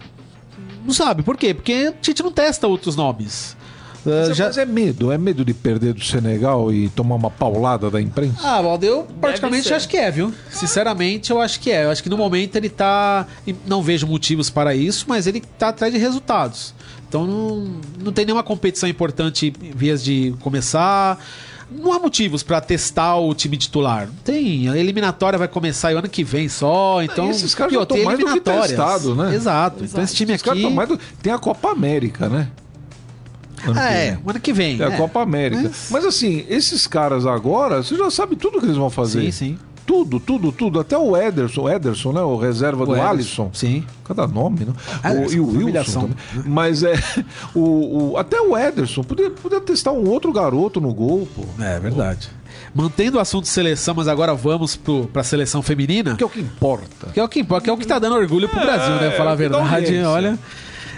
Não 0.85 0.93
sabe. 0.93 1.23
Por 1.23 1.35
quê? 1.37 1.53
Porque 1.53 1.89
o 1.89 1.93
Tite 2.01 2.21
não 2.21 2.31
testa 2.31 2.67
outros 2.67 2.95
nomes. 2.95 3.54
Uh, 4.05 4.27
Mas, 4.27 4.37
já... 4.37 4.45
mas 4.45 4.57
é 4.59 4.65
medo, 4.65 5.11
é 5.11 5.17
medo 5.17 5.43
de 5.43 5.53
perder 5.53 5.93
do 5.93 6.03
Senegal 6.03 6.71
e 6.71 6.89
tomar 6.89 7.15
uma 7.15 7.31
paulada 7.31 7.89
da 7.89 7.99
imprensa? 7.99 8.37
Ah, 8.43 8.61
Valdo, 8.61 8.85
eu 8.85 9.07
praticamente 9.19 9.73
acho 9.73 9.89
que 9.89 9.97
é, 9.97 10.11
viu? 10.11 10.31
Sinceramente, 10.51 11.31
eu 11.31 11.41
acho 11.41 11.59
que 11.59 11.71
é. 11.71 11.85
Eu 11.85 11.89
acho 11.89 12.03
que 12.03 12.09
no 12.09 12.17
momento 12.17 12.55
ele 12.55 12.69
tá. 12.69 13.25
e 13.47 13.55
Não 13.65 13.81
vejo 13.81 14.05
motivos 14.05 14.49
para 14.49 14.75
isso, 14.75 15.05
mas 15.07 15.25
ele 15.25 15.41
tá 15.57 15.69
atrás 15.69 15.91
de 15.91 15.99
resultados. 15.99 16.73
Então 17.09 17.25
não, 17.25 17.71
não 18.03 18.11
tem 18.11 18.25
nenhuma 18.25 18.43
competição 18.43 18.87
importante 18.87 19.51
em 19.61 19.71
vias 19.71 20.03
de 20.03 20.35
começar. 20.39 21.17
não 21.71 21.91
há 21.93 21.99
motivos 21.99 22.43
para 22.43 22.61
testar 22.61 23.15
o 23.17 23.33
time 23.33 23.57
titular. 23.57 24.05
Não 24.07 24.13
tem. 24.23 24.69
A 24.69 24.77
eliminatória 24.77 25.37
vai 25.39 25.47
começar 25.47 25.93
o 25.95 25.97
ano 25.97 26.09
que 26.09 26.23
vem 26.23 26.47
só. 26.47 27.01
Então, 27.01 27.27
E 27.27 27.31
esses 27.31 27.55
caras 27.55 27.73
já 27.73 27.81
estão 27.83 28.03
mais 28.03 28.19
do 28.19 28.25
que 28.25 28.39
testados, 28.39 29.17
né? 29.17 29.33
Exato. 29.33 29.83
Então 29.83 30.03
esse 30.03 30.13
time 30.15 30.37
caras 30.37 30.63
aqui. 30.63 30.85
do- 30.87 30.99
Tem 31.23 31.33
a 31.33 31.37
Copa 31.39 31.71
América, 31.71 32.29
né? 32.29 32.49
Ano 33.65 33.79
Ah, 33.79 33.91
é, 33.91 34.17
o 34.23 34.29
ano 34.29 34.39
que 34.39 34.53
vem. 34.53 34.77
Tem 34.77 34.85
a 34.85 34.89
é. 34.89 34.97
Copa 34.97 35.21
América. 35.21 35.63
Mas- 35.63 35.87
Mas... 35.91 36.05
assim, 36.05 36.45
esses 36.49 36.87
caras 36.87 37.25
agora, 37.25 37.81
você 37.83 37.95
já 37.95 38.09
sabe 38.11 38.35
tudo 38.35 38.59
que 38.59 38.65
eles 38.65 38.77
vão 38.77 38.89
fazer. 38.89 39.21
Sim, 39.23 39.31
sim. 39.31 39.57
Tudo, 39.85 40.19
tudo, 40.19 40.51
tudo. 40.51 40.79
Até 40.79 40.97
o 40.97 41.15
Ederson, 41.15 41.61
o 41.61 41.69
Ederson, 41.69 42.11
né? 42.11 42.19
O 42.21 42.37
reserva 42.37 42.81
O 42.81 42.85
do 42.87 42.93
Ederson. 42.93 43.09
Alisson. 43.09 43.49
Sim. 43.53 43.83
Cada 44.03 44.25
nome, 44.25 44.65
né? 44.65 44.73
Ederson, 45.03 45.29
O, 45.29 45.31
e 45.33 45.39
o 45.39 45.65
Wilson 45.65 46.01
também. 46.01 46.15
Mas 46.51 46.81
é. 46.81 46.95
O, 47.53 48.13
o- 48.13 48.17
até 48.17 48.39
o 48.41 48.57
Ederson. 48.57 49.03
Podia, 49.03 49.29
podia 49.29 49.61
testar 49.61 49.91
um 49.91 50.09
outro 50.09 50.33
garoto 50.33 50.81
no 50.81 50.91
gol, 50.93 51.27
pô. 51.35 51.43
É 51.63 51.79
verdade. 51.79 52.29
Mantendo 52.73 53.17
o 53.17 53.19
assunto 53.21 53.43
de 53.43 53.49
seleção, 53.49 53.93
mas 53.95 54.07
agora 54.07 54.33
vamos 54.33 54.75
para 54.75 55.21
a 55.21 55.23
seleção 55.23 55.61
feminina. 55.61 56.15
Que 56.15 56.23
é 56.23 56.25
o 56.25 56.29
que 56.29 56.39
importa. 56.41 57.07
Que 57.13 57.19
é 57.19 57.23
o 57.23 57.29
que 57.29 57.39
importa, 57.39 57.63
que 57.65 57.69
é 57.69 57.73
o 57.73 57.77
que 57.77 57.85
tá 57.87 57.99
dando 57.99 58.15
orgulho 58.15 58.49
pro 58.49 58.59
Brasil, 58.59 58.95
né? 58.95 59.07
é, 59.07 59.11
Falar 59.11 59.31
a 59.33 59.35
verdade, 59.35 60.01
olha. 60.03 60.37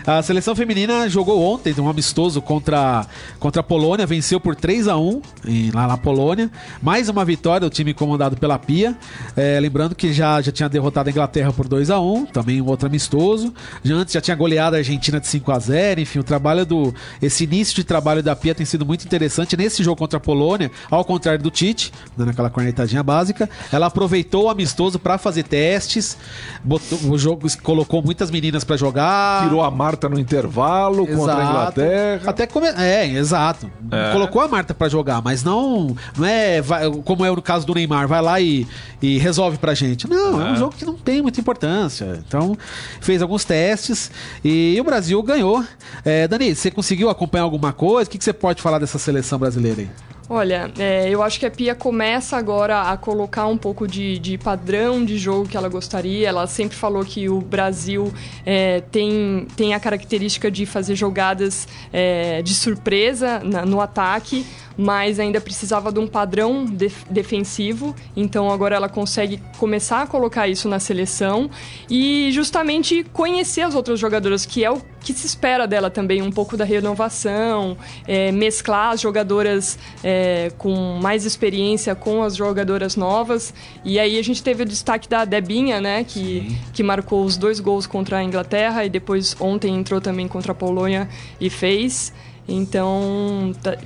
A 0.08 0.22
seleção 0.22 0.56
feminina 0.56 1.10
jogou 1.10 1.44
ontem 1.44 1.76
um 1.78 1.90
amistoso 1.90 2.42
contra, 2.42 3.06
contra 3.42 3.60
a 3.60 3.64
Polônia, 3.64 4.06
venceu 4.06 4.40
por 4.40 4.56
3 4.56 4.88
a 4.88 4.96
1 4.96 5.22
em- 5.46 5.70
lá 5.72 5.86
na 5.86 5.98
Polônia. 5.98 6.50
Mais 6.82 7.10
uma 7.10 7.26
vitória, 7.26 7.68
o 7.68 7.70
time 7.70 7.94
comandado 7.94 8.38
pela 8.38 8.58
Pia. 8.58 8.96
É, 9.36 9.60
lembrando 9.60 9.94
que 9.94 10.14
já, 10.14 10.42
já 10.42 10.50
tinha 10.50 10.70
derrotado 10.70 11.10
a 11.10 11.12
Inglaterra 11.12 11.52
por 11.52 11.68
2 11.68 11.90
a 11.90 12.00
1 12.00 12.26
também 12.28 12.62
um 12.62 12.68
outro 12.68 12.88
amistoso. 12.88 13.54
Já 13.84 13.96
antes 13.96 14.14
já 14.14 14.22
tinha 14.22 14.34
goleado 14.38 14.78
a 14.78 14.80
Argentina 14.80 15.20
de 15.20 15.28
5 15.28 15.52
a 15.52 15.60
0 15.60 16.00
Enfim, 16.00 16.20
o 16.20 16.24
trabalho 16.24 16.66
do. 16.66 16.96
Esse 17.22 17.44
início 17.44 17.76
de 17.76 17.84
trabalho 17.84 18.24
da 18.24 18.34
Pia 18.34 18.56
tem 18.56 18.66
sido 18.66 18.86
muito 18.86 19.04
interessante. 19.04 19.58
Nesse 19.58 19.84
jogo 19.84 19.98
contra 19.98 20.16
a 20.16 20.22
Polônia, 20.22 20.72
ao 20.90 21.04
contrário 21.04 21.44
do 21.44 21.52
Tite, 21.52 21.92
dando 22.16 22.30
aquela 22.30 22.50
cornetadinha 22.50 23.04
básica, 23.04 23.50
ela 23.74 23.88
aproveitou 23.88 24.46
o 24.46 24.50
amistoso 24.50 24.98
para 25.00 25.18
fazer 25.18 25.44
testes, 25.44 26.18
botou, 26.64 26.98
o 27.12 27.18
jogo 27.18 27.46
colocou 27.62 28.02
muitas 28.02 28.32
meninas 28.32 28.64
para 28.64 28.78
jogar. 28.78 29.44
Tirou 29.44 29.62
a 29.62 29.70
Marta 29.98 30.10
no 30.10 30.20
intervalo 30.20 31.08
contra 31.08 31.34
a 31.34 31.38
Exato. 31.38 31.52
Inglaterra. 31.52 32.30
Até 32.30 32.46
come... 32.48 32.68
É, 32.68 33.08
exato. 33.08 33.72
É. 33.92 34.12
Colocou 34.14 34.42
a 34.42 34.48
Marta 34.48 34.74
pra 34.74 34.88
jogar, 34.88 35.22
mas 35.24 35.44
não, 35.44 35.96
não 36.16 36.26
é 36.26 36.62
vai- 36.62 36.90
como 37.04 37.26
é 37.26 37.32
no 37.32 37.42
caso 37.42 37.66
do 37.66 37.74
Neymar, 37.74 38.08
vai 38.08 38.22
lá 38.22 38.40
e, 38.40 38.68
e 39.02 39.18
resolve 39.18 39.58
pra 39.58 39.74
gente. 39.74 40.08
Não, 40.08 40.40
é. 40.42 40.52
um 40.52 40.56
jogo 40.56 40.76
que 40.76 40.86
não 40.86 40.94
tem 40.94 41.22
muita 41.22 41.40
importância. 41.40 42.22
Então, 42.28 42.56
fez 43.02 43.22
alguns 43.22 43.44
testes 43.44 44.12
e 44.46 44.78
o 44.80 44.84
Brasil 44.84 45.22
ganhou. 45.24 45.64
É, 46.06 46.28
Dani, 46.28 46.56
você 46.56 46.70
conseguiu 46.70 47.10
acompanhar 47.10 47.44
alguma 47.44 47.74
coisa? 47.74 48.08
O 48.08 48.12
que, 48.12 48.18
que 48.20 48.24
você 48.24 48.34
pode 48.34 48.62
falar 48.62 48.78
dessa 48.78 49.00
seleção 49.00 49.40
brasileira 49.40 49.82
aí? 49.82 49.90
Olha, 50.30 50.70
é, 50.78 51.10
eu 51.10 51.24
acho 51.24 51.40
que 51.40 51.46
a 51.46 51.52
Pia 51.52 51.74
começa 51.74 52.36
agora 52.36 52.82
a 52.92 52.98
colocar 52.98 53.48
um 53.48 53.58
pouco 53.58 53.88
de, 53.88 54.20
de 54.20 54.38
padrão 54.38 55.06
de 55.06 55.18
jogo 55.18 55.48
que 55.48 55.56
ela 55.56 55.70
gostaria. 55.70 56.28
Ela 56.28 56.46
sempre 56.48 56.76
falou 56.76 57.06
que 57.06 57.30
o 57.30 57.40
Brasil 57.40 58.14
é, 58.46 58.82
tem, 58.92 59.48
tem 59.56 59.74
a 59.74 59.80
característica 59.80 60.52
de 60.52 60.66
fazer 60.66 60.96
jogadas 60.96 61.66
é, 61.94 62.42
de 62.42 62.54
surpresa 62.54 63.40
na- 63.40 63.66
no 63.66 63.80
ataque, 63.80 64.46
mas 64.78 65.20
ainda 65.20 65.42
precisava 65.42 65.92
de 65.92 66.00
um 66.00 66.08
padrão 66.08 66.66
def- 66.66 67.06
defensivo. 67.10 67.96
Então 68.16 68.52
agora 68.52 68.76
ela 68.76 68.88
consegue 68.88 69.42
começar 69.58 70.04
a 70.04 70.08
colocar 70.08 70.48
isso 70.48 70.70
na 70.70 70.80
seleção 70.80 71.50
e 71.90 72.30
justamente 72.32 73.04
conhecer 73.12 73.62
as 73.62 73.74
outras 73.76 74.00
jogadoras, 74.00 74.46
que 74.46 74.64
é 74.64 74.70
o 74.72 74.82
que 75.00 75.14
se 75.14 75.26
espera 75.26 75.66
dela 75.66 75.90
também, 75.90 76.22
um 76.22 76.32
pouco 76.32 76.58
da 76.58 76.66
renovação, 76.66 77.78
é, 78.06 78.32
mesclar 78.32 78.92
as 78.92 79.00
jogadoras 79.02 79.80
é, 80.04 80.52
com 80.58 81.00
mais 81.02 81.26
experiência 81.26 81.96
com 81.96 82.22
as 82.22 82.36
jogadoras 82.36 82.96
novas. 82.96 83.54
E 83.86 84.00
aí 84.00 84.20
a 84.20 84.24
gente 84.24 84.44
teve 84.44 84.64
o 84.64 84.66
destaque 84.66 85.08
da 85.08 85.24
Debinha, 85.24 85.80
né, 85.80 86.04
que, 86.04 86.58
que 86.74 86.84
marcou 86.84 87.24
os 87.24 87.38
dois 87.38 87.60
gols 87.60 87.88
contra 87.88 88.18
a 88.18 88.24
Inglaterra 88.24 88.84
e 88.86 88.90
depois 88.90 89.36
ontem 89.40 89.74
entrou 89.76 90.02
também 90.02 90.28
contra 90.28 90.52
a 90.52 90.56
Polônia 90.56 91.08
e 91.40 91.50
fez. 91.50 92.12
Então 92.48 93.54
tá, 93.62 93.78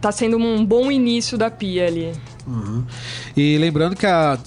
tá 0.00 0.10
sendo 0.12 0.36
um 0.36 0.64
bom 0.64 0.90
início 0.90 1.36
da 1.36 1.50
Pia 1.50 1.86
ali. 1.86 2.12
Uhum. 2.46 2.84
E 3.36 3.58
lembrando 3.58 3.94
que 3.96 4.06
a 4.06 4.38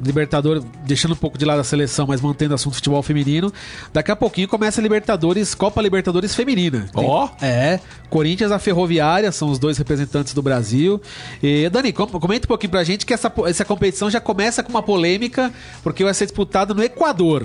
Libertadores, 0.00 0.62
deixando 0.86 1.12
um 1.12 1.16
pouco 1.16 1.36
de 1.36 1.44
lado 1.44 1.60
a 1.60 1.64
seleção, 1.64 2.06
mas 2.06 2.20
mantendo 2.20 2.52
o 2.52 2.54
assunto 2.54 2.74
futebol 2.74 3.02
feminino, 3.02 3.52
daqui 3.92 4.12
a 4.12 4.16
pouquinho 4.16 4.46
começa 4.46 4.80
a 4.80 4.82
Libertadores, 4.82 5.56
Copa 5.56 5.82
Libertadores 5.82 6.36
Feminina. 6.36 6.88
Ó. 6.94 7.28
É, 7.42 7.80
Corinthians, 8.08 8.52
a 8.52 8.60
Ferroviária, 8.60 9.32
são 9.32 9.50
os 9.50 9.58
dois 9.58 9.76
representantes 9.76 10.32
do 10.34 10.40
Brasil. 10.40 11.00
E, 11.42 11.68
Dani, 11.68 11.92
com- 11.92 12.06
comenta 12.06 12.46
um 12.46 12.48
pouquinho 12.48 12.70
pra 12.70 12.84
gente 12.84 13.04
que 13.04 13.12
essa, 13.12 13.32
essa 13.46 13.64
competição 13.64 14.08
já 14.08 14.20
começa 14.20 14.62
com 14.62 14.70
uma 14.70 14.82
polêmica, 14.84 15.52
porque 15.82 16.04
vai 16.04 16.14
ser 16.14 16.26
disputada 16.26 16.72
no 16.72 16.82
Equador. 16.84 17.44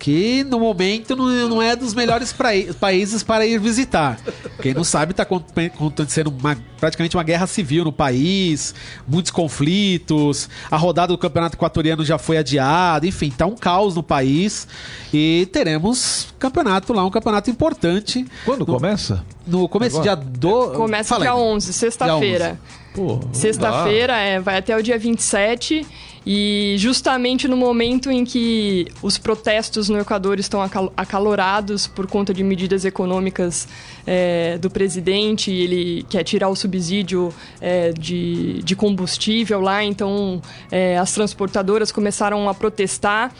Que 0.00 0.42
no 0.44 0.58
momento 0.58 1.14
não, 1.14 1.26
não 1.46 1.62
é 1.62 1.76
dos 1.76 1.92
melhores 1.92 2.32
praí- 2.32 2.72
países 2.72 3.22
para 3.22 3.44
ir 3.46 3.60
visitar. 3.60 4.18
Quem 4.62 4.72
não 4.72 4.82
sabe, 4.82 5.10
está 5.12 5.22
acontecendo 5.24 6.28
uma- 6.40 6.56
praticamente 6.80 7.14
uma 7.18 7.22
guerra 7.22 7.46
civil 7.46 7.84
no 7.84 7.92
país, 7.92 8.74
muitos 9.06 9.30
conflitos, 9.30 10.48
a 10.70 10.76
rodada 10.78 11.08
do 11.12 11.18
campeonato 11.18 11.54
equatoriano 11.56 12.02
já 12.02 12.16
foi 12.16 12.38
adiada, 12.38 13.06
enfim, 13.06 13.30
tá 13.30 13.44
um 13.44 13.54
caos 13.54 13.94
no 13.94 14.02
país. 14.02 14.66
E 15.12 15.46
teremos 15.52 16.28
campeonato 16.38 16.94
lá, 16.94 17.04
um 17.04 17.10
campeonato 17.10 17.50
importante. 17.50 18.26
Quando 18.46 18.60
no, 18.60 18.66
começa? 18.66 19.22
No 19.46 19.68
começo 19.68 20.00
Agora? 20.00 20.16
dia 20.16 20.26
do. 20.38 20.68
Começa 20.70 21.18
dia 21.18 21.30
aí. 21.32 21.38
11, 21.38 21.72
sexta-feira. 21.74 22.58
Pô, 22.94 23.20
Sexta-feira 23.32 24.16
é, 24.16 24.40
vai 24.40 24.56
até 24.58 24.74
o 24.76 24.82
dia 24.82 24.98
27 24.98 25.86
e 26.32 26.76
justamente 26.78 27.48
no 27.48 27.56
momento 27.56 28.08
em 28.08 28.24
que 28.24 28.86
os 29.02 29.18
protestos 29.18 29.88
no 29.88 29.98
Equador 29.98 30.38
estão 30.38 30.62
acal- 30.62 30.92
acalorados 30.96 31.88
por 31.88 32.06
conta 32.06 32.32
de 32.32 32.44
medidas 32.44 32.84
econômicas 32.84 33.66
é, 34.06 34.56
do 34.56 34.70
presidente, 34.70 35.50
ele 35.50 36.06
quer 36.08 36.22
tirar 36.22 36.48
o 36.48 36.54
subsídio 36.54 37.34
é, 37.60 37.90
de, 37.90 38.62
de 38.62 38.76
combustível 38.76 39.60
lá, 39.60 39.82
então 39.82 40.40
é, 40.70 40.96
as 40.96 41.12
transportadoras 41.12 41.90
começaram 41.90 42.48
a 42.48 42.54
protestar. 42.54 43.34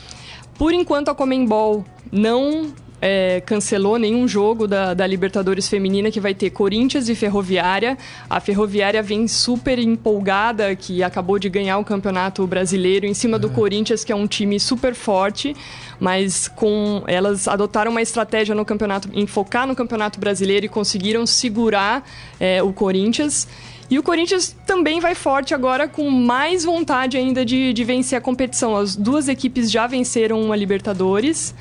Por 0.58 0.72
enquanto 0.72 1.12
a 1.12 1.14
Comembol 1.14 1.84
não 2.10 2.74
é, 3.00 3.40
cancelou 3.46 3.98
nenhum 3.98 4.28
jogo 4.28 4.66
da, 4.66 4.94
da 4.94 5.06
Libertadores 5.06 5.68
Feminina, 5.68 6.10
que 6.10 6.20
vai 6.20 6.34
ter 6.34 6.50
Corinthians 6.50 7.08
e 7.08 7.14
Ferroviária. 7.14 7.96
A 8.28 8.40
Ferroviária 8.40 9.02
vem 9.02 9.26
super 9.26 9.78
empolgada, 9.78 10.74
que 10.76 11.02
acabou 11.02 11.38
de 11.38 11.48
ganhar 11.48 11.78
o 11.78 11.84
Campeonato 11.84 12.46
Brasileiro, 12.46 13.06
em 13.06 13.14
cima 13.14 13.38
do 13.38 13.48
Corinthians, 13.50 14.04
que 14.04 14.12
é 14.12 14.16
um 14.16 14.26
time 14.26 14.60
super 14.60 14.94
forte, 14.94 15.56
mas 15.98 16.48
com 16.48 17.02
elas 17.06 17.48
adotaram 17.48 17.90
uma 17.90 18.02
estratégia 18.02 18.54
no 18.54 18.64
campeonato, 18.64 19.08
em 19.12 19.26
focar 19.26 19.66
no 19.66 19.74
Campeonato 19.74 20.20
Brasileiro 20.20 20.66
e 20.66 20.68
conseguiram 20.68 21.26
segurar 21.26 22.04
é, 22.38 22.62
o 22.62 22.72
Corinthians. 22.72 23.48
E 23.90 23.98
o 23.98 24.04
Corinthians 24.04 24.54
também 24.64 25.00
vai 25.00 25.16
forte 25.16 25.52
agora, 25.52 25.88
com 25.88 26.08
mais 26.10 26.64
vontade 26.64 27.16
ainda 27.16 27.44
de, 27.44 27.72
de 27.72 27.82
vencer 27.82 28.16
a 28.16 28.20
competição. 28.20 28.76
As 28.76 28.94
duas 28.94 29.26
equipes 29.26 29.68
já 29.68 29.88
venceram 29.88 30.40
uma 30.40 30.54
Libertadores. 30.54 31.52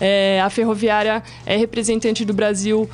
É, 0.00 0.40
a 0.40 0.50
Ferroviária 0.50 1.22
é 1.44 1.56
representante 1.56 2.24
do 2.24 2.32
Brasil 2.32 2.88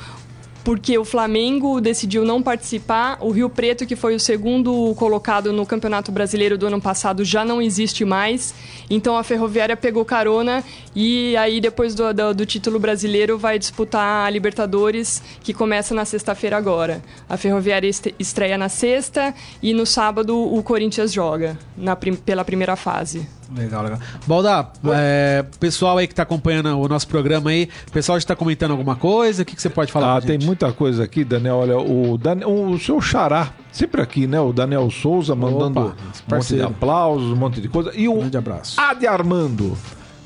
porque 0.65 0.97
o 0.97 1.05
Flamengo 1.05 1.79
decidiu 1.79 2.25
não 2.25 2.41
participar. 2.41 3.19
O 3.21 3.29
Rio 3.29 3.47
Preto, 3.47 3.85
que 3.85 3.95
foi 3.95 4.15
o 4.15 4.19
segundo 4.19 4.95
colocado 4.95 5.53
no 5.53 5.63
Campeonato 5.63 6.11
Brasileiro 6.11 6.57
do 6.57 6.65
ano 6.65 6.81
passado, 6.81 7.23
já 7.23 7.45
não 7.45 7.61
existe 7.61 8.03
mais. 8.03 8.53
Então 8.89 9.15
a 9.15 9.23
Ferroviária 9.23 9.77
pegou 9.77 10.03
carona 10.03 10.63
e 10.95 11.37
aí 11.37 11.61
depois 11.61 11.93
do, 11.93 12.11
do, 12.11 12.33
do 12.33 12.45
título 12.47 12.79
brasileiro 12.79 13.37
vai 13.37 13.59
disputar 13.59 14.25
a 14.25 14.29
Libertadores, 14.29 15.21
que 15.41 15.53
começa 15.53 15.93
na 15.93 16.03
sexta-feira 16.03 16.57
agora. 16.57 17.03
A 17.29 17.37
Ferroviária 17.37 17.87
estreia 18.17 18.57
na 18.57 18.67
sexta 18.67 19.35
e 19.61 19.71
no 19.71 19.85
sábado 19.85 20.35
o 20.35 20.63
Corinthians 20.63 21.13
joga 21.13 21.59
na 21.77 21.95
pela 21.95 22.43
primeira 22.43 22.75
fase. 22.75 23.27
Legal, 23.53 23.83
legal. 23.83 23.99
Balda, 24.25 24.67
é, 24.93 25.45
pessoal 25.59 25.97
aí 25.97 26.07
que 26.07 26.15
tá 26.15 26.23
acompanhando 26.23 26.77
o 26.79 26.87
nosso 26.87 27.07
programa 27.07 27.49
aí, 27.49 27.69
o 27.87 27.91
pessoal 27.91 28.19
já 28.19 28.25
tá 28.25 28.35
comentando 28.35 28.71
alguma 28.71 28.95
coisa? 28.95 29.43
O 29.43 29.45
que, 29.45 29.55
que 29.55 29.61
você 29.61 29.69
pode 29.69 29.91
falar 29.91 30.17
Ah, 30.17 30.21
tem 30.21 30.39
muita 30.39 30.71
coisa 30.71 31.03
aqui, 31.03 31.23
Daniel. 31.23 31.57
Olha, 31.57 31.77
o, 31.77 32.17
Dan... 32.17 32.45
o 32.47 32.77
seu 32.79 32.99
xará, 32.99 33.49
sempre 33.71 34.01
aqui, 34.01 34.25
né? 34.27 34.39
O 34.39 34.51
Daniel 34.51 34.89
Souza 34.89 35.35
mandando 35.35 35.79
nosso 35.79 36.23
um 36.27 36.35
monte 36.35 36.55
de 36.55 36.61
aplausos, 36.61 37.31
um 37.31 37.35
monte 37.35 37.61
de 37.61 37.67
coisa. 37.67 37.91
E 37.95 38.07
o 38.07 38.15
Grande 38.15 38.37
abraço. 38.37 38.79
Ade 38.79 39.05
Armando. 39.05 39.77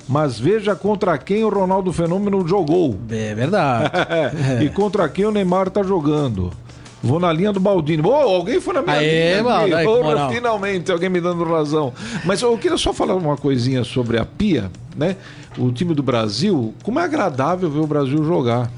Mas 0.07 0.39
veja 0.39 0.75
contra 0.75 1.15
quem 1.19 1.43
o 1.43 1.49
Ronaldo 1.49 1.93
Fenômeno 1.93 2.47
jogou. 2.47 2.99
É 3.09 3.35
verdade. 3.35 3.91
E 4.65 4.69
contra 4.69 5.07
quem 5.07 5.25
o 5.25 5.31
Neymar 5.31 5.69
tá 5.69 5.83
jogando. 5.83 6.51
Vou 7.01 7.19
na 7.19 7.31
linha 7.31 7.53
do 7.53 7.59
Baldini. 7.59 8.05
Ô, 8.05 8.13
alguém 8.13 8.59
foi 8.59 8.73
na 8.73 8.81
minha 8.81 8.97
Aê, 8.97 9.41
linha. 9.41 9.57
Aqui. 9.57 9.73
aí, 9.73 10.35
finalmente, 10.35 10.91
alguém 10.91 11.09
me 11.09 11.21
dando 11.21 11.43
razão. 11.45 11.93
Mas 12.25 12.41
eu 12.41 12.57
queria 12.57 12.77
só 12.77 12.91
falar 12.91 13.15
uma 13.15 13.37
coisinha 13.37 13.83
sobre 13.83 14.19
a 14.19 14.25
Pia, 14.25 14.69
né? 14.95 15.15
O 15.57 15.71
time 15.71 15.93
do 15.93 16.03
Brasil, 16.03 16.73
como 16.83 16.99
é 16.99 17.03
agradável 17.03 17.69
ver 17.69 17.79
o 17.79 17.87
Brasil 17.87 18.23
jogar. 18.23 18.69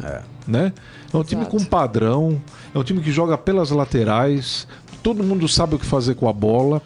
Né? 0.47 0.71
É 1.13 1.17
um 1.17 1.23
time 1.23 1.41
Exato. 1.41 1.57
com 1.57 1.63
padrão, 1.65 2.41
é 2.73 2.77
um 2.77 2.83
time 2.83 3.01
que 3.01 3.11
joga 3.11 3.37
pelas 3.37 3.69
laterais, 3.69 4.67
todo 5.03 5.23
mundo 5.23 5.47
sabe 5.47 5.75
o 5.75 5.79
que 5.79 5.85
fazer 5.85 6.15
com 6.15 6.27
a 6.29 6.33
bola. 6.33 6.81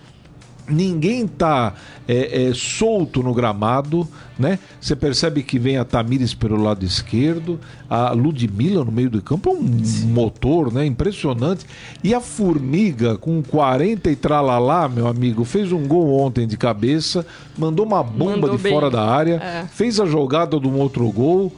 Ninguém 0.67 1.27
tá 1.27 1.73
é, 2.07 2.47
é, 2.47 2.53
solto 2.53 3.21
no 3.21 3.33
gramado, 3.33 4.07
né? 4.37 4.57
Você 4.81 4.95
percebe 4.95 5.43
que 5.43 5.59
vem 5.59 5.77
a 5.77 5.85
Tamires 5.85 6.33
pelo 6.33 6.61
lado 6.61 6.83
esquerdo, 6.83 7.59
a 7.89 8.11
Ludmilla 8.11 8.83
no 8.83 8.91
meio 8.91 9.09
do 9.09 9.21
campo 9.21 9.49
é 9.49 9.53
um 9.53 9.83
Sim. 9.83 10.07
motor, 10.07 10.73
né? 10.73 10.85
Impressionante. 10.85 11.65
E 12.03 12.13
a 12.13 12.19
Formiga 12.19 13.17
com 13.17 13.43
40 13.43 14.09
e 14.09 14.15
tralalá, 14.15 14.89
meu 14.89 15.07
amigo, 15.07 15.45
fez 15.45 15.71
um 15.71 15.87
gol 15.87 16.19
ontem 16.19 16.47
de 16.47 16.57
cabeça, 16.57 17.25
mandou 17.57 17.85
uma 17.85 18.01
bomba 18.01 18.31
mandou 18.37 18.57
de 18.57 18.63
bem. 18.63 18.73
fora 18.73 18.89
da 18.89 19.03
área, 19.03 19.35
é. 19.35 19.65
fez 19.71 19.99
a 19.99 20.05
jogada 20.05 20.59
de 20.59 20.67
um 20.67 20.79
outro 20.79 21.09
gol 21.11 21.51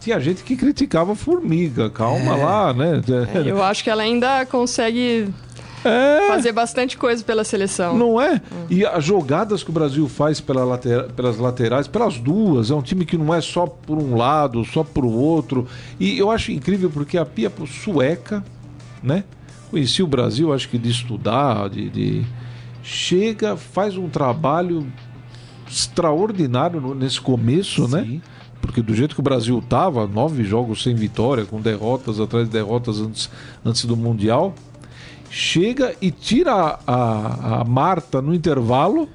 tinha 0.00 0.20
gente 0.20 0.44
que 0.44 0.56
criticava 0.56 1.12
a 1.12 1.16
formiga, 1.16 1.90
calma 1.90 2.38
é. 2.38 2.44
lá, 2.44 2.72
né? 2.72 3.02
É, 3.34 3.50
eu 3.50 3.62
acho 3.62 3.82
que 3.82 3.90
ela 3.90 4.02
ainda 4.02 4.46
consegue 4.46 5.28
é. 5.84 6.28
Fazer 6.28 6.52
bastante 6.52 6.96
coisa 6.96 7.22
pela 7.24 7.44
seleção. 7.44 7.96
Não 7.96 8.20
é? 8.20 8.34
Hum. 8.34 8.66
E 8.70 8.84
as 8.84 9.04
jogadas 9.04 9.62
que 9.62 9.70
o 9.70 9.72
Brasil 9.72 10.08
faz 10.08 10.40
pela 10.40 10.64
later... 10.64 11.10
pelas 11.12 11.38
laterais, 11.38 11.86
pelas 11.86 12.18
duas, 12.18 12.70
é 12.70 12.74
um 12.74 12.82
time 12.82 13.04
que 13.04 13.16
não 13.16 13.34
é 13.34 13.40
só 13.40 13.66
por 13.66 13.98
um 13.98 14.16
lado, 14.16 14.64
só 14.64 14.82
por 14.82 15.04
outro. 15.04 15.66
E 15.98 16.18
eu 16.18 16.30
acho 16.30 16.52
incrível 16.52 16.90
porque 16.90 17.18
a 17.18 17.24
Pia 17.24 17.52
sueca, 17.66 18.44
né? 19.02 19.24
Conheci 19.70 20.02
o 20.02 20.06
Brasil, 20.06 20.52
acho 20.52 20.68
que 20.68 20.78
de 20.78 20.90
estudar, 20.90 21.68
de, 21.68 21.90
de... 21.90 22.26
chega, 22.82 23.56
faz 23.56 23.96
um 23.96 24.08
trabalho 24.08 24.86
extraordinário 25.70 26.94
nesse 26.94 27.20
começo, 27.20 27.86
né? 27.88 28.02
Sim. 28.02 28.14
né? 28.14 28.20
Porque 28.60 28.82
do 28.82 28.94
jeito 28.94 29.14
que 29.14 29.20
o 29.20 29.22
Brasil 29.22 29.58
estava, 29.58 30.06
nove 30.06 30.42
jogos 30.42 30.82
sem 30.82 30.94
vitória, 30.94 31.44
com 31.44 31.60
derrotas 31.60 32.18
atrás 32.18 32.46
de 32.46 32.52
derrotas 32.52 33.00
antes, 33.00 33.30
antes 33.64 33.84
do 33.84 33.96
Mundial, 33.96 34.54
chega 35.30 35.94
e 36.00 36.10
tira 36.10 36.78
a, 36.86 37.60
a 37.60 37.64
Marta 37.64 38.20
no 38.22 38.34
intervalo 38.34 39.08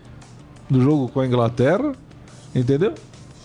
do 0.69 0.81
jogo 0.81 1.07
com 1.09 1.19
a 1.19 1.25
Inglaterra, 1.25 1.93
entendeu? 2.53 2.93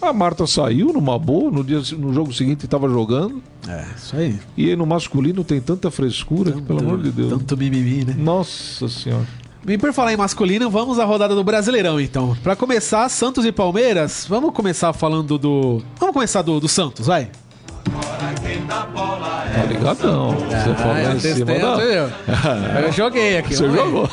A 0.00 0.12
Marta 0.12 0.46
saiu 0.46 0.92
numa 0.92 1.18
boa, 1.18 1.50
no, 1.50 1.64
dia, 1.64 1.80
no 1.96 2.14
jogo 2.14 2.32
seguinte 2.32 2.64
estava 2.64 2.88
jogando. 2.88 3.42
É, 3.66 3.84
isso 3.96 4.16
aí. 4.16 4.38
E 4.56 4.70
aí 4.70 4.76
no 4.76 4.86
masculino 4.86 5.42
tem 5.42 5.60
tanta 5.60 5.90
frescura, 5.90 6.52
tanto, 6.52 6.62
que, 6.62 6.66
pelo 6.68 6.78
amor 6.80 7.02
de 7.02 7.10
Deus. 7.10 7.30
Tanto 7.30 7.56
mimimi, 7.56 8.04
né? 8.04 8.14
Nossa 8.16 8.88
Senhora. 8.88 9.26
Bem, 9.64 9.76
por 9.76 9.92
falar 9.92 10.12
em 10.12 10.16
masculino, 10.16 10.70
vamos 10.70 11.00
à 11.00 11.04
rodada 11.04 11.34
do 11.34 11.42
Brasileirão, 11.42 12.00
então. 12.00 12.36
Para 12.42 12.54
começar, 12.54 13.08
Santos 13.08 13.44
e 13.44 13.50
Palmeiras, 13.50 14.24
vamos 14.28 14.54
começar 14.54 14.92
falando 14.92 15.36
do... 15.36 15.82
Vamos 15.98 16.14
começar 16.14 16.42
do, 16.42 16.60
do 16.60 16.68
Santos, 16.68 17.06
vai. 17.06 17.28
Tá 18.68 19.64
ligadão. 19.66 20.32
Você 20.32 20.54
ah, 20.54 20.74
falou 20.74 21.12
em 21.12 21.20
cima 21.20 21.58
da... 21.58 22.80
Eu 22.82 22.92
joguei 22.92 23.38
aqui. 23.38 23.56
Você 23.56 23.68
jogou. 23.70 24.08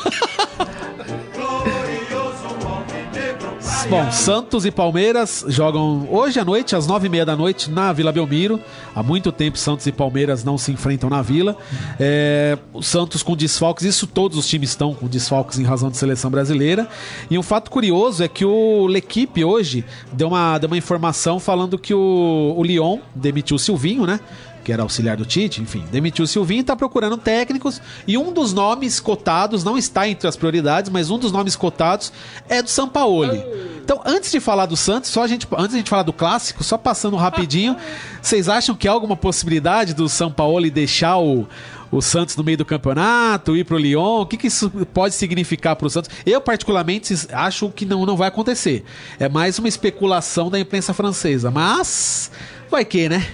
Bom, 3.90 4.12
Santos 4.12 4.66
e 4.66 4.72
Palmeiras 4.72 5.46
jogam 5.48 6.08
hoje 6.10 6.40
à 6.40 6.46
noite, 6.46 6.76
às 6.76 6.88
nove 6.88 7.06
e 7.06 7.10
meia 7.10 7.24
da 7.24 7.36
noite, 7.36 7.70
na 7.70 7.94
Vila 7.94 8.12
Belmiro. 8.12 8.60
Há 8.96 9.04
muito 9.04 9.32
tempo 9.32 9.60
Santos 9.60 9.86
e 9.86 9.92
Palmeiras 9.92 10.44
não 10.44 10.58
se 10.58 10.72
enfrentam 10.72 11.08
na 11.08 11.22
Vila. 11.22 11.56
É, 12.00 12.58
o 12.74 12.82
Santos 12.82 13.22
com 13.22 13.36
desfalques, 13.36 13.86
isso 13.86 14.08
todos 14.08 14.40
os 14.40 14.48
times 14.48 14.70
estão 14.70 14.96
com 14.96 15.08
desfalques 15.08 15.60
em 15.60 15.64
razão 15.64 15.92
de 15.92 15.98
seleção 15.98 16.32
brasileira. 16.32 16.88
E 17.30 17.38
um 17.38 17.44
fato 17.44 17.70
curioso 17.70 18.24
é 18.24 18.28
que 18.28 18.44
o 18.44 18.88
L'Equipe 18.88 19.46
hoje 19.46 19.86
deu 20.12 20.30
uma, 20.30 20.58
deu 20.58 20.68
uma 20.68 20.78
informação 20.78 21.40
falando 21.40 21.78
que 21.78 21.94
o, 21.94 22.56
o 22.58 22.64
Lyon 22.64 23.00
demitiu 23.14 23.56
o 23.56 23.60
Silvinho, 23.60 24.08
né? 24.08 24.20
Que 24.66 24.72
era 24.72 24.82
auxiliar 24.82 25.16
do 25.16 25.26
Tite, 25.26 25.62
enfim, 25.62 25.84
demitiu 25.92 26.26
o 26.26 26.28
Silvinho 26.28 26.58
e 26.58 26.62
está 26.62 26.76
procurando 26.76 27.18
técnicos. 27.18 27.80
E 28.08 28.18
um 28.18 28.34
dos 28.34 28.52
nomes 28.52 29.00
cotados, 29.00 29.64
não 29.64 29.78
está 29.78 30.10
entre 30.10 30.28
as 30.28 30.36
prioridades, 30.36 30.90
mas 30.90 31.12
um 31.12 31.20
dos 31.20 31.32
nomes 31.32 31.56
cotados 31.56 32.12
é 32.50 32.64
do 32.64 32.70
Sampaoli. 32.70 33.46
Então, 33.84 34.02
antes 34.04 34.32
de 34.32 34.40
falar 34.40 34.66
do 34.66 34.76
Santos, 34.76 35.12
só 35.12 35.24
a 35.24 35.28
gente, 35.28 35.48
antes 35.54 35.70
de 35.70 35.76
a 35.76 35.78
gente 35.78 35.90
falar 35.90 36.02
do 36.02 36.12
clássico, 36.12 36.64
só 36.64 36.80
passando 36.80 37.16
rapidinho, 37.16 37.78
vocês 38.20 38.50
acham 38.50 38.76
que 38.76 38.88
há 38.88 38.92
alguma 38.92 39.16
possibilidade 39.16 39.94
do 39.94 40.10
Sampaoli 40.10 40.72
deixar 40.72 41.20
o 41.20 41.48
o 41.92 42.02
Santos 42.02 42.36
no 42.36 42.44
meio 42.44 42.58
do 42.58 42.66
campeonato, 42.66 43.56
ir 43.56 43.64
pro 43.64 43.78
Lyon? 43.78 44.22
O 44.22 44.26
que, 44.26 44.36
que 44.36 44.48
isso 44.48 44.70
pode 44.94 45.14
significar 45.14 45.76
para 45.76 45.88
o 45.88 45.90
Santos? 45.90 46.10
Eu, 46.26 46.42
particularmente, 46.42 47.14
acho 47.32 47.70
que 47.70 47.86
não, 47.86 48.06
não 48.06 48.18
vai 48.18 48.28
acontecer. 48.28 48.84
É 49.18 49.30
mais 49.30 49.60
uma 49.60 49.70
especulação 49.70 50.50
da 50.50 50.60
imprensa 50.60 50.94
francesa. 50.94 51.50
Mas, 51.50 52.32
vai 52.70 52.84
que, 52.84 53.08
né? 53.08 53.26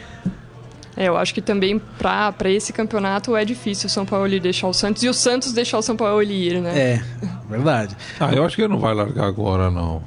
É, 0.96 1.08
eu 1.08 1.18
acho 1.18 1.34
que 1.34 1.42
também 1.42 1.80
para 1.98 2.50
esse 2.50 2.74
campeonato 2.74 3.36
é 3.36 3.46
difícil 3.46 3.88
o 3.88 3.90
São 3.90 4.06
Paulo 4.06 4.28
deixar 4.40 4.68
o 4.68 4.74
Santos 4.74 5.04
e 5.04 5.10
o 5.10 5.14
Santos 5.14 5.54
deixar 5.54 5.78
o 5.78 5.82
São 5.82 5.96
Paulo 5.96 6.22
ir, 6.24 6.62
né? 6.62 6.78
É, 6.78 7.02
verdade. 7.50 7.96
Ah, 8.20 8.34
eu 8.34 8.44
acho 8.44 8.56
que 8.56 8.62
ele 8.62 8.74
não 8.74 8.80
vai 8.80 8.94
largar 8.94 9.26
agora, 9.26 9.70
não. 9.72 10.04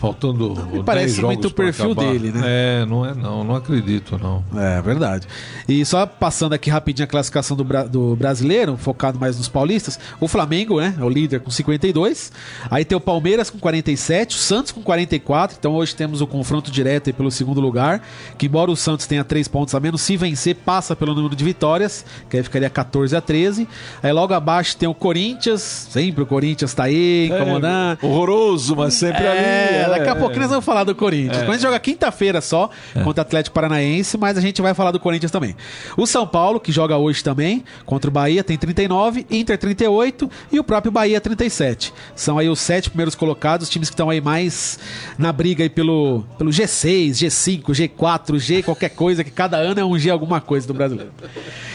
Faltando 0.00 0.56
Me 0.72 0.82
parece 0.82 1.20
muito 1.20 1.48
o 1.48 1.50
perfil 1.50 1.94
dele, 1.94 2.32
né? 2.32 2.40
É, 2.42 2.86
não 2.86 3.04
é 3.04 3.12
não, 3.12 3.44
não 3.44 3.54
acredito 3.54 4.18
não. 4.18 4.42
É 4.58 4.80
verdade. 4.80 5.26
E 5.68 5.84
só 5.84 6.06
passando 6.06 6.54
aqui 6.54 6.70
rapidinho 6.70 7.04
a 7.04 7.06
classificação 7.06 7.54
do, 7.54 7.62
do 7.86 8.16
brasileiro, 8.16 8.78
focado 8.78 9.20
mais 9.20 9.36
nos 9.36 9.46
paulistas, 9.46 10.00
o 10.18 10.26
Flamengo, 10.26 10.80
né, 10.80 10.94
é 10.98 11.04
o 11.04 11.08
líder 11.10 11.40
com 11.40 11.50
52. 11.50 12.32
Aí 12.70 12.82
tem 12.82 12.96
o 12.96 13.00
Palmeiras 13.00 13.50
com 13.50 13.58
47, 13.58 14.36
o 14.36 14.38
Santos 14.38 14.72
com 14.72 14.80
44. 14.80 15.58
Então 15.60 15.74
hoje 15.74 15.94
temos 15.94 16.22
o 16.22 16.26
confronto 16.26 16.70
direto 16.70 17.10
aí 17.10 17.12
pelo 17.12 17.30
segundo 17.30 17.60
lugar, 17.60 18.02
que 18.38 18.46
embora 18.46 18.70
o 18.70 18.76
Santos 18.76 19.06
tenha 19.06 19.22
3 19.22 19.48
pontos 19.48 19.74
a 19.74 19.80
menos, 19.80 20.00
se 20.00 20.16
vencer 20.16 20.54
passa 20.54 20.96
pelo 20.96 21.14
número 21.14 21.36
de 21.36 21.44
vitórias, 21.44 22.06
que 22.30 22.38
aí 22.38 22.42
ficaria 22.42 22.70
14 22.70 23.14
a 23.14 23.20
13. 23.20 23.68
Aí 24.02 24.12
logo 24.12 24.32
abaixo 24.32 24.78
tem 24.78 24.88
o 24.88 24.94
Corinthians, 24.94 25.60
sempre 25.90 26.22
o 26.22 26.26
Corinthians 26.26 26.72
tá 26.72 26.84
aí, 26.84 27.28
é, 27.30 27.36
incomodando. 27.36 27.98
É, 28.02 28.06
horroroso, 28.06 28.74
mas 28.74 28.94
sempre 28.94 29.24
é, 29.24 29.84
ali. 29.84 29.89
É, 29.90 29.98
daqui 29.98 30.10
a 30.10 30.16
pouquinho 30.16 30.40
nós 30.40 30.50
vamos 30.50 30.64
falar 30.64 30.84
do 30.84 30.94
Corinthians. 30.94 31.38
É. 31.38 31.42
O 31.42 31.46
Corinthians 31.46 31.62
joga 31.62 31.80
quinta-feira 31.80 32.40
só 32.40 32.70
é. 32.94 33.02
contra 33.02 33.22
o 33.22 33.26
Atlético 33.26 33.54
Paranaense, 33.54 34.16
mas 34.16 34.36
a 34.36 34.40
gente 34.40 34.60
vai 34.62 34.74
falar 34.74 34.90
do 34.90 35.00
Corinthians 35.00 35.30
também. 35.30 35.56
O 35.96 36.06
São 36.06 36.26
Paulo, 36.26 36.60
que 36.60 36.72
joga 36.72 36.96
hoje 36.96 37.22
também, 37.22 37.64
contra 37.84 38.08
o 38.08 38.12
Bahia, 38.12 38.42
tem 38.44 38.56
39, 38.56 39.26
Inter 39.30 39.58
38 39.58 40.30
e 40.52 40.58
o 40.58 40.64
próprio 40.64 40.92
Bahia 40.92 41.20
37. 41.20 41.92
São 42.14 42.38
aí 42.38 42.48
os 42.48 42.60
sete 42.60 42.90
primeiros 42.90 43.14
colocados, 43.14 43.68
os 43.68 43.70
times 43.72 43.88
que 43.88 43.94
estão 43.94 44.10
aí 44.10 44.20
mais 44.20 44.78
na 45.18 45.32
briga 45.32 45.62
aí 45.62 45.68
pelo, 45.70 46.24
pelo 46.38 46.50
G6, 46.50 47.10
G5, 47.10 47.64
G4, 47.64 48.38
G 48.38 48.62
qualquer 48.62 48.90
coisa, 48.90 49.24
que 49.24 49.30
cada 49.30 49.56
ano 49.56 49.80
é 49.80 49.84
um 49.84 49.98
G 49.98 50.10
alguma 50.10 50.40
coisa 50.40 50.66
do 50.66 50.74
brasileiro. 50.74 51.12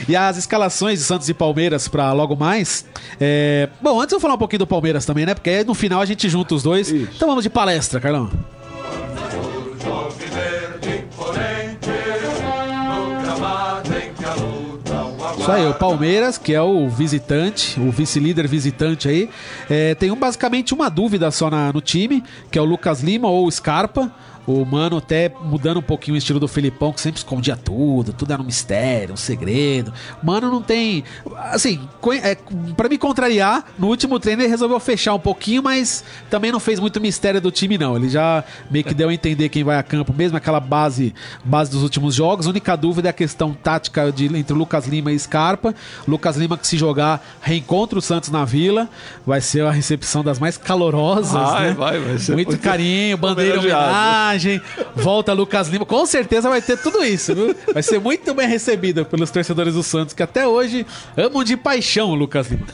E 0.08 0.16
as 0.16 0.38
escalações 0.38 1.00
de 1.00 1.06
Santos 1.06 1.28
e 1.30 1.34
Palmeiras 1.34 1.88
para 1.88 2.12
logo 2.14 2.36
mais. 2.36 2.86
É... 3.20 3.70
Bom, 3.82 4.00
antes 4.00 4.14
eu 4.14 4.20
vou 4.20 4.22
falar 4.22 4.36
um 4.36 4.40
pouquinho 4.40 4.60
do 4.60 4.68
Palmeiras 4.68 5.06
também, 5.06 5.26
né? 5.26 5.34
Porque 5.34 5.50
aí 5.50 5.64
no 5.64 5.74
final 5.74 6.02
a 6.02 6.06
gente 6.06 6.30
junta 6.30 6.54
os 6.54 6.64
dois. 6.64 6.90
Isso. 6.90 7.12
Então 7.16 7.28
vamos 7.28 7.44
de 7.44 7.50
palestra, 7.50 8.00
Carlão. 8.00 8.30
Isso 15.46 15.52
aí, 15.52 15.68
o 15.68 15.76
Palmeiras, 15.76 16.40
que 16.40 16.56
é 16.56 16.62
o 16.62 16.90
visitante, 16.90 17.80
o 17.80 17.92
vice-líder 17.92 18.48
visitante 18.48 19.08
aí, 19.08 19.30
é, 19.70 19.94
tem 19.94 20.10
um, 20.10 20.16
basicamente 20.16 20.74
uma 20.74 20.90
dúvida 20.90 21.30
só 21.30 21.52
na, 21.52 21.72
no 21.72 21.82
time, 21.82 22.24
que 22.50 22.58
é 22.58 22.62
o 22.64 22.66
Lucas 22.66 23.04
Lima 23.04 23.28
ou 23.28 23.46
o 23.46 23.52
Scarpa. 23.52 24.12
O 24.48 24.64
Mano 24.64 24.98
até 24.98 25.32
mudando 25.42 25.78
um 25.78 25.82
pouquinho 25.82 26.16
o 26.16 26.18
estilo 26.18 26.40
do 26.40 26.48
Filipão, 26.48 26.94
que 26.94 27.02
sempre 27.02 27.18
escondia 27.18 27.56
tudo, 27.56 28.14
tudo 28.14 28.32
era 28.32 28.42
um 28.42 28.46
mistério, 28.46 29.14
um 29.14 29.18
segredo. 29.18 29.92
Mano 30.22 30.52
não 30.52 30.62
tem. 30.62 31.04
Assim, 31.52 31.82
é, 32.22 32.38
para 32.78 32.88
me 32.88 32.98
contrariar, 32.98 33.66
no 33.80 33.88
último 33.88 34.20
treino 34.20 34.44
ele 34.44 34.50
resolveu 34.50 34.80
fechar 34.80 35.16
um 35.16 35.20
pouquinho, 35.20 35.64
mas 35.64 36.04
também 36.30 36.52
não 36.52 36.60
fez 36.60 36.80
muito 36.80 37.02
mistério 37.02 37.42
do 37.42 37.50
time, 37.50 37.78
não. 37.78 37.96
Ele 37.96 38.08
já 38.08 38.44
meio 38.70 38.86
que 38.86 38.94
deu 38.94 39.10
a 39.10 39.14
entender 39.14 39.50
quem 39.50 39.64
vai 39.64 39.78
a 39.78 39.84
campo 39.84 40.14
mesmo, 40.14 40.38
aquela 40.38 40.60
base, 40.60 41.14
base 41.44 41.72
dos 41.72 41.82
últimos 41.82 42.14
jogos. 42.14 42.46
A 42.46 42.52
única 42.52 42.76
dúvida 42.76 43.10
é 43.10 43.12
a 43.12 43.14
questão 43.14 43.52
tática 43.52 44.12
de, 44.12 44.26
entre 44.38 44.56
Lucas 44.56 44.86
Lima 44.86 45.12
e 45.12 45.18
Scarpa. 45.18 45.74
Lucas 46.08 46.38
Lima, 46.38 46.56
que 46.58 46.68
se 46.68 46.78
jogar, 46.78 47.26
reencontra 47.42 47.98
o 47.98 48.02
Santos 48.02 48.30
na 48.30 48.46
vila. 48.46 48.88
Vai 49.26 49.42
ser 49.42 49.66
a 49.66 49.72
recepção 49.72 50.24
das 50.24 50.38
mais 50.38 50.56
calorosas. 50.56 51.32
Vai, 51.32 51.70
né? 51.70 51.74
vai, 51.74 52.00
vai 52.00 52.18
ser 52.20 52.34
muito, 52.34 52.50
muito 52.50 52.62
carinho, 52.62 53.18
bandeira 53.18 53.60
homenagem 53.60 54.35
homenagem, 54.36 54.62
volta 54.96 55.34
Lucas 55.34 55.68
Lima. 55.68 55.86
Com 55.86 56.06
certeza 56.06 56.50
vai 56.50 56.62
ter 56.62 56.78
tudo 56.78 57.04
isso, 57.04 57.34
viu? 57.34 57.56
Vai 57.74 57.82
ser 57.82 58.00
muito 58.00 58.34
bem 58.34 58.48
recebido 58.48 59.06
pelos 59.06 59.32
torcedores 59.32 59.74
do 59.74 59.84
Santos, 59.84 60.14
que 60.14 60.22
até 60.22 60.48
hoje 60.48 60.86
amam 61.18 61.44
de 61.44 61.58
paixão 61.58 62.10
o 62.10 62.16
Lucas 62.16 62.48
Lima. 62.50 62.68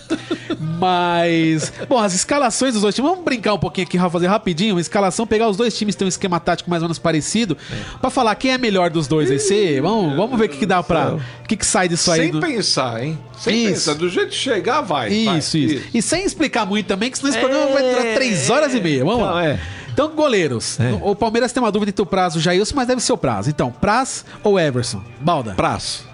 Mas, 0.60 1.72
bom, 1.88 2.00
as 2.00 2.14
escalações 2.14 2.74
dos 2.74 2.82
dois 2.82 2.96
times, 2.96 3.10
vamos 3.10 3.24
brincar 3.24 3.54
um 3.54 3.60
pouquinho 3.60 3.88
aqui, 3.88 3.98
fazer 3.98 4.28
rapidinho. 4.28 4.76
Uma 4.76 4.82
escalação, 4.82 5.26
pegar 5.28 5.48
os 5.48 5.58
dois 5.58 5.78
times, 5.78 5.96
tem 5.96 6.06
um 6.06 6.10
esquema 6.10 6.40
tático 6.40 6.70
mais 6.70 6.82
ou 6.82 6.88
menos 6.88 7.00
parecido, 7.00 7.58
é. 7.72 8.00
pra 8.00 8.10
falar 8.10 8.36
quem 8.36 8.52
é 8.52 8.58
melhor 8.58 8.90
dos 8.90 9.08
dois 9.08 9.30
aí. 9.30 9.40
Cê, 9.40 9.80
vamos, 9.82 10.16
vamos 10.16 10.38
ver 10.38 10.46
o 10.46 10.50
que, 10.50 10.58
que 10.58 10.66
dá 10.66 10.82
pra. 10.82 11.14
O 11.14 11.48
que, 11.48 11.56
que 11.56 11.66
sai 11.66 11.88
disso 11.88 12.12
aí. 12.12 12.22
Sem 12.22 12.32
do... 12.32 12.40
pensar, 12.40 13.04
hein? 13.04 13.18
Sem 13.38 13.66
isso. 13.66 13.74
pensar. 13.74 13.94
Do 13.96 14.10
jeito 14.10 14.30
que 14.30 14.36
chegar, 14.36 14.82
vai. 14.82 15.12
Isso, 15.12 15.26
vai. 15.26 15.38
isso, 15.40 15.58
isso. 15.58 15.84
E 15.94 16.02
sem 16.02 16.26
explicar 16.26 16.66
muito 16.66 16.86
também, 16.86 17.12
que 17.12 17.18
senão 17.18 17.30
esse 17.30 17.38
é... 17.38 17.42
programa 17.42 17.72
vai 17.72 17.84
durar 17.84 18.16
três 18.16 18.50
horas 18.50 18.74
e 18.74 18.80
meia. 18.80 19.04
Vamos 19.04 19.20
Não, 19.20 19.34
lá. 19.34 19.46
É. 19.46 19.60
Então, 19.92 20.16
goleiros. 20.16 20.80
É. 20.80 20.98
O 21.02 21.16
Palmeiras 21.16 21.52
tem 21.52 21.62
uma 21.62 21.72
dúvida 21.72 21.90
entre 21.90 22.02
o 22.02 22.06
Prazo 22.06 22.38
e 22.38 22.40
o 22.40 22.42
Jailson, 22.42 22.76
mas 22.76 22.88
deve 22.88 23.02
ser 23.02 23.14
o 23.14 23.18
Prazo. 23.18 23.50
Então, 23.50 23.72
Praz 23.72 24.26
ou 24.44 24.60
Everson? 24.60 25.04
Balda? 25.20 25.54
Praz. 25.54 26.06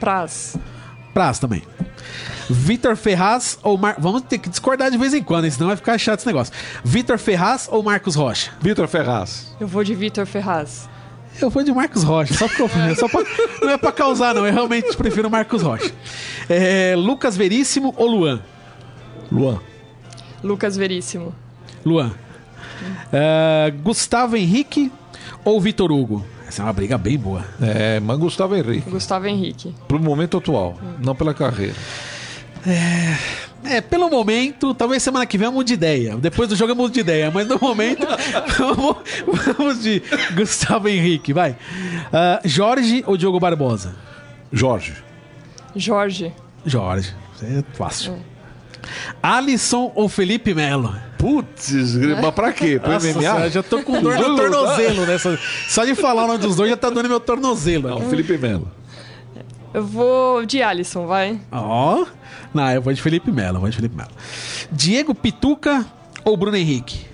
Praz. 0.00 0.56
Praz 1.12 1.38
também. 1.38 1.62
Vitor 2.48 2.96
Ferraz 2.96 3.58
ou 3.62 3.76
Mar... 3.76 3.96
Vamos 3.98 4.22
ter 4.22 4.38
que 4.38 4.48
discordar 4.48 4.90
de 4.90 4.96
vez 4.96 5.12
em 5.12 5.22
quando, 5.22 5.50
senão 5.50 5.66
vai 5.66 5.76
ficar 5.76 5.98
chato 5.98 6.20
esse 6.20 6.26
negócio. 6.26 6.52
Vitor 6.82 7.18
Ferraz 7.18 7.68
ou 7.70 7.82
Marcos 7.82 8.14
Rocha? 8.14 8.52
Vitor 8.60 8.88
Ferraz. 8.88 9.54
Eu 9.60 9.68
vou 9.68 9.84
de 9.84 9.94
Vitor 9.94 10.24
Ferraz. 10.24 10.88
Eu 11.40 11.50
vou 11.50 11.62
de 11.62 11.72
Marcos 11.72 12.02
Rocha, 12.02 12.34
só 12.34 12.48
porque 12.48 12.62
eu, 12.62 12.96
só 12.96 13.08
pra, 13.08 13.22
não 13.60 13.70
é 13.70 13.78
pra 13.78 13.92
causar, 13.92 14.34
não. 14.34 14.46
Eu 14.46 14.52
realmente 14.52 14.96
prefiro 14.96 15.30
Marcos 15.30 15.62
Rocha. 15.62 15.92
É, 16.48 16.94
Lucas 16.96 17.36
Veríssimo 17.36 17.94
ou 17.96 18.06
Luan? 18.06 18.40
Luan. 19.30 19.60
Lucas 20.42 20.76
Veríssimo. 20.76 21.34
Luan. 21.84 22.12
É, 23.12 23.72
Gustavo 23.82 24.36
Henrique 24.36 24.90
ou 25.44 25.60
Vitor 25.60 25.90
Hugo? 25.90 26.24
Essa 26.46 26.62
é 26.62 26.64
uma 26.64 26.72
briga 26.72 26.96
bem 26.96 27.18
boa. 27.18 27.44
É, 27.60 28.00
mas 28.00 28.18
Gustavo 28.18 28.56
Henrique. 28.56 28.88
Gustavo 28.90 29.26
Henrique. 29.26 29.74
Pro 29.86 30.00
momento 30.00 30.38
atual, 30.38 30.78
não 30.98 31.14
pela 31.14 31.34
carreira. 31.34 31.74
É, 33.64 33.80
pelo 33.80 34.08
momento, 34.08 34.72
talvez 34.72 35.02
semana 35.02 35.26
que 35.26 35.36
vem 35.36 35.46
eu 35.46 35.52
mude 35.52 35.68
de 35.68 35.74
ideia. 35.74 36.16
Depois 36.16 36.48
do 36.48 36.56
jogo 36.56 36.72
eu 36.72 36.76
mudo 36.76 36.92
de 36.92 37.00
ideia, 37.00 37.30
mas 37.30 37.46
no 37.46 37.58
momento 37.60 38.06
vamos, 38.56 38.96
vamos 39.56 39.82
de 39.82 40.02
Gustavo 40.34 40.88
Henrique, 40.88 41.32
vai. 41.32 41.56
Ah, 42.12 42.40
Jorge 42.44 43.02
ou 43.06 43.16
Diogo 43.16 43.38
Barbosa? 43.38 43.94
Jorge. 44.52 44.94
Jorge. 45.76 46.32
Jorge, 46.64 47.14
é 47.42 47.62
fácil. 47.74 48.18
Alisson 49.22 49.92
ou 49.94 50.08
Felipe 50.08 50.54
Melo? 50.54 50.94
Putz, 51.18 51.72
mas 52.22 52.34
pra 52.34 52.52
quê? 52.52 52.78
Pro 52.78 52.92
Nossa 52.92 53.06
MMA? 53.08 53.20
senhora, 53.20 53.50
já 53.50 53.62
tô 53.62 53.82
com 53.82 54.00
dor 54.00 54.16
no 54.16 54.36
tornozelo 54.36 55.04
nessa. 55.04 55.38
Só 55.66 55.84
de 55.84 55.94
falar 55.96 56.24
o 56.24 56.26
nome 56.28 56.38
dos 56.38 56.54
dois 56.54 56.70
já 56.70 56.76
tá 56.76 56.88
doendo 56.88 57.08
meu 57.08 57.18
tornozelo. 57.18 57.88
Não, 57.88 58.00
Felipe 58.08 58.38
Melo. 58.38 58.70
Eu 59.74 59.84
vou 59.84 60.46
de 60.46 60.62
Alisson, 60.62 61.06
vai. 61.06 61.40
Ó. 61.50 62.06
Não, 62.54 62.70
eu 62.70 62.80
vou 62.80 62.92
de 62.92 63.02
Felipe 63.02 63.30
Melo, 63.32 63.56
eu 63.56 63.60
vou 63.60 63.68
de 63.68 63.76
Felipe 63.76 63.96
Melo. 63.96 64.10
Diego 64.70 65.14
Pituca 65.14 65.84
ou 66.24 66.36
Bruno 66.36 66.56
Henrique? 66.56 67.04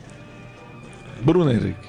Bruno 1.23 1.51
Henrique. 1.51 1.89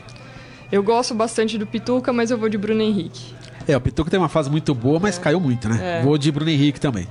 Eu 0.72 0.82
gosto 0.82 1.14
bastante 1.14 1.58
do 1.58 1.68
Pituca, 1.68 2.12
mas 2.14 2.32
eu 2.32 2.38
vou 2.38 2.50
de 2.50 2.58
Bruno 2.58 2.82
Henrique. 2.82 3.35
É, 3.68 3.76
o 3.76 3.82
Pituca 3.82 4.10
tem 4.12 4.20
uma 4.20 4.30
fase 4.30 4.50
muito 4.50 4.74
boa, 4.76 5.00
mas 5.00 5.18
caiu 5.18 5.40
muito, 5.40 5.68
né? 5.68 6.00
É. 6.00 6.04
Vou 6.04 6.18
de 6.18 6.32
Bruno 6.32 6.50
Henrique 6.50 6.80
também. 6.80 7.08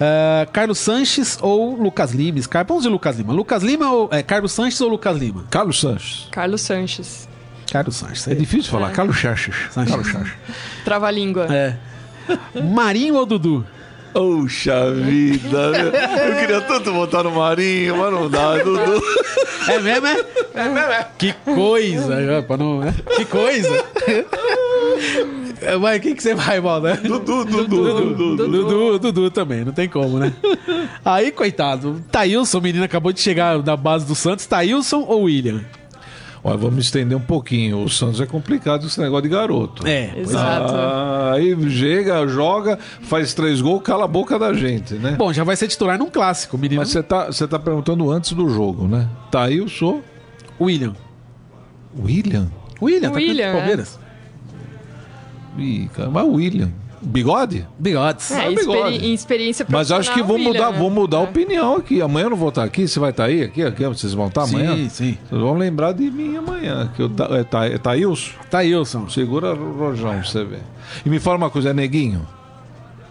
Ah, 0.00 0.46
Carlos 0.52 0.78
Sanches 0.78 1.38
ou 1.40 1.74
Lucas 1.76 2.12
Lima? 2.12 2.40
Scar- 2.42 2.66
Vamos 2.66 2.82
de 2.82 2.88
Lucas 2.88 3.16
Lima. 3.16 3.32
Lucas 3.32 3.62
Lima 3.62 3.90
ou 3.90 4.08
é, 4.12 4.22
Carlos 4.22 4.52
Sanches 4.52 4.80
ou 4.80 4.88
Lucas 4.88 5.16
Lima? 5.16 5.44
Carlos 5.50 5.80
Sanches. 5.80 6.28
Carlos 6.30 6.60
Sanches. 6.60 7.28
Carlos 7.72 7.96
Sanches. 7.96 8.28
É 8.28 8.34
difícil 8.34 8.70
falar. 8.70 8.90
Carlos 8.92 9.18
Sanches. 9.20 9.54
Sanches. 9.70 9.90
Carlos 9.90 10.12
Sanches. 10.12 10.32
Trava-língua. 10.84 11.46
É. 11.50 11.76
Marinho 12.62 13.14
ou 13.16 13.26
Dudu? 13.26 13.66
Poxa 14.12 14.92
vida. 14.92 15.72
Eu 16.28 16.36
queria 16.38 16.60
tanto 16.60 16.92
votar 16.92 17.24
no 17.24 17.32
Marinho, 17.32 17.96
mas 17.96 18.12
não 18.12 18.30
dá. 18.30 18.56
Dudu. 18.58 19.02
É 19.68 19.80
mesmo, 19.80 20.06
é? 20.06 20.24
É 20.54 20.68
mesmo, 20.68 20.92
é. 20.92 21.08
Que 21.18 21.32
coisa. 21.32 22.14
é, 22.14 22.56
não- 22.56 22.82
é. 22.84 22.92
Que 23.16 23.24
coisa. 23.24 23.84
É, 25.64 25.76
Mas 25.76 26.00
quem 26.00 26.14
que 26.14 26.22
você 26.22 26.34
vai, 26.34 26.60
Balda? 26.60 26.96
Dudu, 27.02 27.44
Dudu, 27.44 28.14
Dudu. 28.14 28.36
Dudu, 28.36 28.98
Dudu 28.98 29.30
também, 29.30 29.64
não 29.64 29.72
tem 29.72 29.88
como, 29.88 30.18
né? 30.18 30.32
Aí, 31.04 31.32
coitado, 31.32 32.02
Thailson, 32.10 32.58
o 32.58 32.62
menino 32.62 32.84
acabou 32.84 33.12
de 33.12 33.20
chegar 33.20 33.60
da 33.62 33.76
base 33.76 34.06
do 34.06 34.14
Santos. 34.14 34.46
Thailson 34.46 35.04
ou 35.08 35.22
William? 35.22 35.64
Olha, 36.46 36.58
vamos 36.58 36.84
estender 36.84 37.16
um 37.16 37.22
pouquinho. 37.22 37.82
O 37.82 37.88
Santos 37.88 38.20
é 38.20 38.26
complicado 38.26 38.86
esse 38.86 39.00
negócio 39.00 39.22
de 39.22 39.30
garoto. 39.30 39.86
É, 39.86 40.12
é. 40.14 40.20
Exato. 40.20 40.74
Ah, 40.74 41.32
aí 41.32 41.56
chega, 41.70 42.26
joga, 42.26 42.78
faz 43.00 43.32
três 43.32 43.62
gols, 43.62 43.82
cala 43.82 44.04
a 44.04 44.08
boca 44.08 44.38
da 44.38 44.52
gente, 44.52 44.92
né? 44.94 45.12
Bom, 45.12 45.32
já 45.32 45.42
vai 45.42 45.56
ser 45.56 45.68
titular 45.68 45.98
num 45.98 46.10
clássico, 46.10 46.58
o 46.58 46.60
menino. 46.60 46.82
Mas 46.82 46.90
você 46.90 47.02
tá, 47.02 47.26
você 47.26 47.48
tá 47.48 47.58
perguntando 47.58 48.10
antes 48.10 48.32
do 48.32 48.46
jogo, 48.50 48.86
né? 48.86 49.08
Tá 49.30 49.44
aí, 49.44 49.56
eu 49.56 49.68
sou 49.70 50.04
William. 50.60 50.94
William. 51.98 52.50
William, 52.82 53.10
tá 53.10 53.16
William, 53.16 53.52
com 53.52 53.58
Palmeiras. 53.58 54.03
Ih, 55.58 55.88
cara, 55.94 56.10
mas 56.10 56.26
William. 56.26 56.70
Bigode? 57.06 57.66
Bigodes. 57.78 58.30
É, 58.30 58.46
Ah, 58.46 58.48
bigode. 58.48 58.94
experi 58.94 59.06
em 59.06 59.12
experiência 59.12 59.66
Mas 59.68 59.92
acho 59.92 60.10
que 60.14 60.22
vou 60.22 60.38
mudar, 60.38 60.68
William, 60.68 60.78
vou 60.80 60.88
né? 60.88 60.94
mudar 60.96 61.18
a 61.18 61.20
É. 61.20 61.24
opinião 61.24 61.76
aqui. 61.76 62.00
Amanhã 62.00 62.26
eu 62.26 62.30
não 62.30 62.36
vou 62.38 62.48
estar 62.48 62.64
aqui. 62.64 62.88
Você 62.88 62.98
vai 62.98 63.10
estar 63.10 63.24
aí? 63.24 63.42
Aqui, 63.42 63.62
aqui 63.62 63.84
vocês 63.86 64.14
vão 64.14 64.28
estar 64.28 64.44
amanhã? 64.44 64.74
Sim, 64.74 64.88
sim. 64.88 65.18
Vocês 65.28 65.40
vão 65.42 65.54
lembrar 65.58 65.92
de 65.92 66.10
mim 66.10 66.34
amanhã. 66.36 66.90
Que 66.96 67.02
eu, 67.02 67.10
tá, 67.10 67.28
é, 67.32 67.44
tá, 67.44 67.66
é 67.66 67.76
Thailson? 67.76 68.30
Thailson. 68.50 69.08
Segura 69.10 69.52
o 69.52 69.76
rojão 69.78 70.12
pra 70.14 70.24
você 70.24 70.44
ver. 70.44 70.62
E 71.04 71.10
me 71.10 71.20
fala 71.20 71.36
uma 71.36 71.50
coisa, 71.50 71.70
é 71.70 71.74
neguinho? 71.74 72.26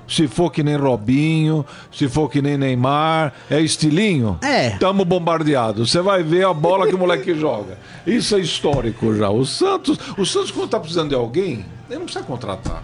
Se 0.08 0.28
for 0.28 0.52
que 0.52 0.62
nem 0.64 0.76
Robinho, 0.76 1.66
se 1.92 2.08
for 2.10 2.30
que 2.30 2.42
nem 2.42 2.58
Neymar, 2.58 3.34
é 3.50 3.60
estilinho? 3.62 4.38
É. 4.44 4.72
Tamo 4.72 5.06
bombardeado. 5.06 5.86
Você 5.86 6.02
vai 6.02 6.22
ver 6.24 6.46
a 6.46 6.54
bola 6.54 6.88
que 6.88 6.94
o 6.94 6.98
moleque 6.98 7.34
joga. 7.40 7.78
Isso 8.06 8.36
é 8.36 8.40
histórico 8.40 9.16
já. 9.16 9.30
O 9.30 9.46
Santos, 9.46 9.98
o 10.18 10.26
Santos 10.26 10.52
quando 10.52 10.70
tá 10.70 10.80
precisando 10.80 11.10
de 11.10 11.16
alguém, 11.16 11.66
ele 11.90 12.00
não 12.00 12.06
precisa 12.06 12.24
contratar. 12.26 12.84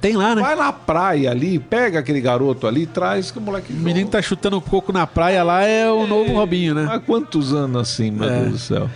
Tem 0.00 0.14
lá, 0.16 0.34
né? 0.34 0.42
Vai 0.42 0.54
na 0.56 0.72
praia 0.72 1.30
ali, 1.30 1.58
pega 1.58 1.98
aquele 1.98 2.20
garoto 2.20 2.66
ali, 2.66 2.86
traz 2.86 3.30
que 3.30 3.38
o 3.38 3.40
moleque 3.40 3.72
O 3.72 3.76
menino 3.76 4.08
tá 4.10 4.20
chutando 4.20 4.60
coco 4.60 4.92
na 4.92 5.06
praia 5.06 5.42
lá, 5.42 5.62
é 5.64 5.90
o 5.90 6.06
novo 6.06 6.32
Robinho, 6.34 6.74
né? 6.74 6.86
Há 6.90 6.98
quantos 6.98 7.52
anos 7.54 7.80
assim, 7.82 8.10
meu 8.10 8.28
É. 8.28 8.40
Deus 8.40 8.52
do 8.52 8.58
céu? 8.58 8.90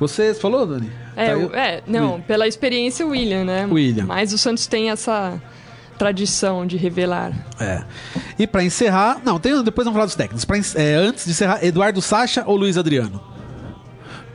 Você 0.00 0.34
falou, 0.34 0.66
Dani? 0.66 0.90
É, 1.14 1.26
Thail- 1.26 1.48
o- 1.48 1.54
é, 1.54 1.82
não, 1.86 2.20
pela 2.20 2.46
experiência 2.46 3.06
William, 3.06 3.44
né? 3.44 3.66
William. 3.70 4.04
Mas 4.06 4.32
o 4.32 4.38
Santos 4.38 4.66
tem 4.66 4.90
essa 4.90 5.40
tradição 5.96 6.66
de 6.66 6.76
revelar. 6.76 7.32
É. 7.58 7.82
E 8.38 8.46
pra 8.46 8.62
encerrar, 8.62 9.20
não, 9.24 9.38
tem, 9.38 9.62
depois 9.62 9.84
vamos 9.84 9.96
falar 9.96 10.06
dos 10.06 10.14
técnicos. 10.14 10.44
Pra 10.44 10.56
é, 10.56 10.94
antes 10.94 11.24
de 11.24 11.30
encerrar, 11.32 11.64
Eduardo 11.64 12.00
Sacha 12.02 12.44
ou 12.46 12.56
Luiz 12.56 12.76
Adriano? 12.76 13.20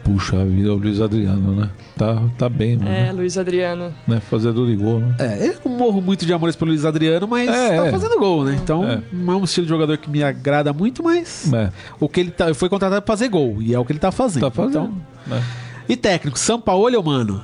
Puxa 0.03 0.43
vida, 0.43 0.73
o 0.73 0.77
Luiz 0.77 0.99
Adriano, 0.99 1.55
né? 1.55 1.69
Tá, 1.95 2.19
tá 2.37 2.49
bem, 2.49 2.75
mano. 2.75 2.89
É, 2.89 3.11
Luiz 3.11 3.37
Adriano. 3.37 3.93
Né? 4.07 4.19
Fazedor 4.19 4.65
de 4.65 4.75
gol, 4.75 4.99
né? 4.99 5.15
É, 5.19 5.55
eu 5.63 5.71
morro 5.71 6.01
muito 6.01 6.25
de 6.25 6.33
amores 6.33 6.55
pelo 6.55 6.71
Luiz 6.71 6.83
Adriano, 6.83 7.27
mas 7.27 7.47
É, 7.47 7.77
tá 7.77 7.85
é. 7.87 7.91
fazendo 7.91 8.17
gol, 8.17 8.43
né? 8.43 8.57
Então, 8.61 8.83
É. 8.83 8.99
não 9.13 9.33
é 9.33 9.37
um 9.37 9.43
estilo 9.43 9.65
de 9.67 9.69
jogador 9.69 9.95
que 9.97 10.09
me 10.09 10.23
agrada 10.23 10.73
muito, 10.73 11.03
mas 11.03 11.51
É. 11.53 11.69
o 11.99 12.09
que 12.09 12.19
ele 12.19 12.31
tá, 12.31 12.51
foi 12.55 12.67
contratado 12.67 13.01
pra 13.03 13.13
fazer 13.15 13.29
gol, 13.29 13.61
e 13.61 13.75
é 13.75 13.79
o 13.79 13.85
que 13.85 13.91
ele 13.91 13.99
tá 13.99 14.11
fazendo. 14.11 14.41
Tá 14.43 14.51
fazendo. 14.51 14.69
Então, 14.69 15.01
né? 15.27 15.43
e 15.87 15.95
técnico, 15.95 16.39
São 16.39 16.59
Paulo 16.59 16.97
ou 16.97 17.03
Mano? 17.03 17.43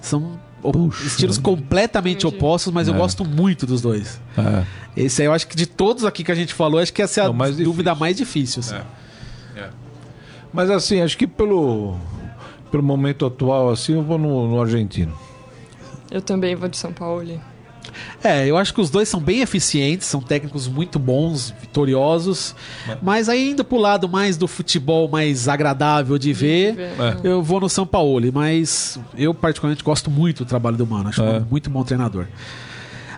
São 0.00 0.38
Puxa. 0.70 1.04
estilos 1.06 1.38
completamente 1.38 2.24
Entendi. 2.26 2.36
opostos, 2.36 2.72
mas 2.72 2.86
eu 2.86 2.94
É. 2.94 2.96
gosto 2.98 3.24
muito 3.24 3.66
dos 3.66 3.80
dois. 3.80 4.20
É. 4.38 4.64
Esse 4.96 5.22
aí 5.22 5.26
eu 5.26 5.32
acho 5.32 5.48
que 5.48 5.56
de 5.56 5.66
todos 5.66 6.04
aqui 6.04 6.22
que 6.22 6.30
a 6.30 6.34
gente 6.34 6.54
falou, 6.54 6.78
acho 6.80 6.92
que 6.92 7.02
essa 7.02 7.20
é 7.20 7.24
a 7.24 7.26
É 7.26 7.30
o 7.30 7.34
mais 7.34 7.56
dúvida 7.56 7.90
difícil. 7.90 7.96
mais 8.00 8.16
difícil. 8.16 8.60
assim. 8.60 8.76
É. 9.56 9.68
Mas 10.52 10.70
assim, 10.70 11.00
acho 11.00 11.16
que 11.16 11.26
pelo, 11.26 11.96
pelo 12.70 12.82
momento 12.82 13.24
atual, 13.26 13.70
assim, 13.70 13.94
eu 13.94 14.02
vou 14.02 14.18
no, 14.18 14.46
no 14.48 14.60
argentino. 14.60 15.12
Eu 16.10 16.20
também 16.20 16.54
vou 16.54 16.68
de 16.68 16.76
São 16.76 16.92
Paulo. 16.92 17.40
É, 18.22 18.46
eu 18.46 18.56
acho 18.56 18.72
que 18.74 18.80
os 18.80 18.90
dois 18.90 19.08
são 19.08 19.20
bem 19.20 19.40
eficientes, 19.40 20.06
são 20.06 20.20
técnicos 20.20 20.66
muito 20.68 20.98
bons, 20.98 21.52
vitoriosos, 21.60 22.54
mas 23.02 23.28
aí 23.28 23.50
indo 23.50 23.64
pro 23.64 23.76
lado 23.78 24.08
mais 24.08 24.36
do 24.36 24.46
futebol 24.48 25.08
mais 25.08 25.48
agradável 25.48 26.18
de 26.18 26.32
ver, 26.32 26.78
É. 26.78 27.16
eu 27.24 27.42
vou 27.42 27.60
no 27.60 27.68
São 27.68 27.86
Paulo, 27.86 28.30
mas 28.32 28.98
eu 29.16 29.32
particularmente 29.34 29.82
gosto 29.84 30.10
muito 30.10 30.44
do 30.44 30.48
trabalho 30.48 30.76
do 30.76 30.86
Mano, 30.86 31.08
acho 31.08 31.22
É. 31.22 31.38
um 31.38 31.46
muito 31.50 31.68
bom 31.70 31.82
treinador. 31.82 32.26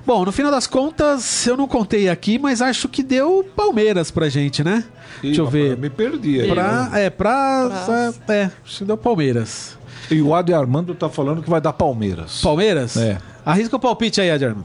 Bom, 0.07 0.23
no 0.25 0.33
final 0.33 0.51
das 0.51 0.67
contas, 0.67 1.47
eu 1.47 1.57
não 1.57 1.67
contei 1.67 2.11
aqui, 2.11 2.39
mas 2.39 2.61
acho 2.61 2.89
que 2.91 3.03
deu 3.03 3.43
Palmeiras 3.57 4.11
pra 4.11 4.29
gente, 4.29 4.63
né? 4.63 4.85
Deixa 5.23 5.41
eu 5.41 5.47
ver. 5.47 5.79
Me 5.79 5.89
perdi 5.89 6.43
aí. 6.43 6.49
Pra, 6.51 6.91
né? 6.91 7.07
é, 7.07 7.11
pra. 7.11 8.15
É, 8.29 8.51
acho 8.63 8.79
que 8.79 8.85
deu 8.85 8.99
Palmeiras. 8.99 9.79
E 10.11 10.21
o 10.21 10.35
Adi 10.35 10.53
Armando 10.53 10.95
tá 10.95 11.09
falando 11.09 11.43
que 11.43 11.49
vai 11.49 11.59
dar 11.63 11.73
Palmeiras. 11.73 12.43
Palmeiras? 12.43 12.99
É. 12.99 13.17
Arrisca 13.45 13.77
o 13.77 13.79
palpite 13.81 14.21
aí, 14.21 14.31
Adriano. 14.31 14.65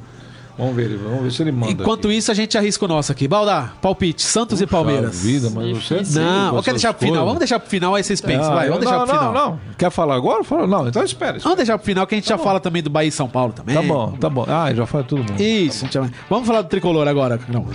Vamos 0.57 0.75
ver, 0.75 0.97
vamos 0.97 1.23
ver 1.23 1.31
se 1.31 1.41
ele 1.41 1.53
manda. 1.53 1.71
Enquanto 1.71 2.09
aqui. 2.09 2.17
isso, 2.17 2.29
a 2.29 2.33
gente 2.33 2.57
arrisca 2.57 2.83
o 2.83 2.87
nosso 2.89 3.09
aqui. 3.13 3.29
Baldar, 3.29 3.75
palpite, 3.81 4.21
Santos 4.21 4.59
e 4.59 4.65
Puxa 4.65 4.75
Palmeiras. 4.75 5.21
Vida, 5.21 5.49
mas 5.49 5.77
você 5.85 5.93
é 5.95 5.97
Não, 6.19 6.49
quero 6.49 6.57
essas 6.59 6.73
deixar 6.73 6.93
pro 6.93 7.07
final. 7.07 7.23
Vamos 7.25 7.39
deixar 7.39 7.59
pro 7.61 7.69
final 7.69 7.95
aí 7.95 8.03
vocês 8.03 8.19
pensam. 8.19 8.51
Ah, 8.51 8.55
vai, 8.55 8.67
vamos 8.67 8.83
eu- 8.83 8.89
deixar 8.89 8.97
não, 8.99 9.05
pro 9.07 9.15
final. 9.17 9.33
Não, 9.33 9.51
não. 9.51 9.59
Quer 9.77 9.89
falar 9.89 10.15
agora? 10.15 10.43
Fala, 10.43 10.67
não, 10.67 10.85
então 10.85 11.01
espera. 11.01 11.37
espera. 11.37 11.43
Vamos 11.43 11.55
deixar 11.55 11.77
pro 11.77 11.85
final 11.85 12.05
que 12.05 12.13
a 12.13 12.17
gente 12.17 12.27
já 12.27 12.37
fala 12.37 12.59
também 12.59 12.83
do 12.83 12.89
Bahia 12.89 13.07
e 13.07 13.11
São 13.11 13.29
Paulo 13.29 13.53
também. 13.53 13.73
Tá 13.73 13.81
bom, 13.81 14.11
tá 14.19 14.29
bom. 14.29 14.45
Ah, 14.49 14.73
já 14.75 14.85
fala 14.85 15.05
todo 15.05 15.19
mundo. 15.19 15.41
Isso, 15.41 15.87
já- 15.89 16.09
vamos 16.29 16.45
falar 16.45 16.61
do 16.63 16.67
tricolor 16.67 17.07
agora. 17.07 17.39
Não. 17.47 17.65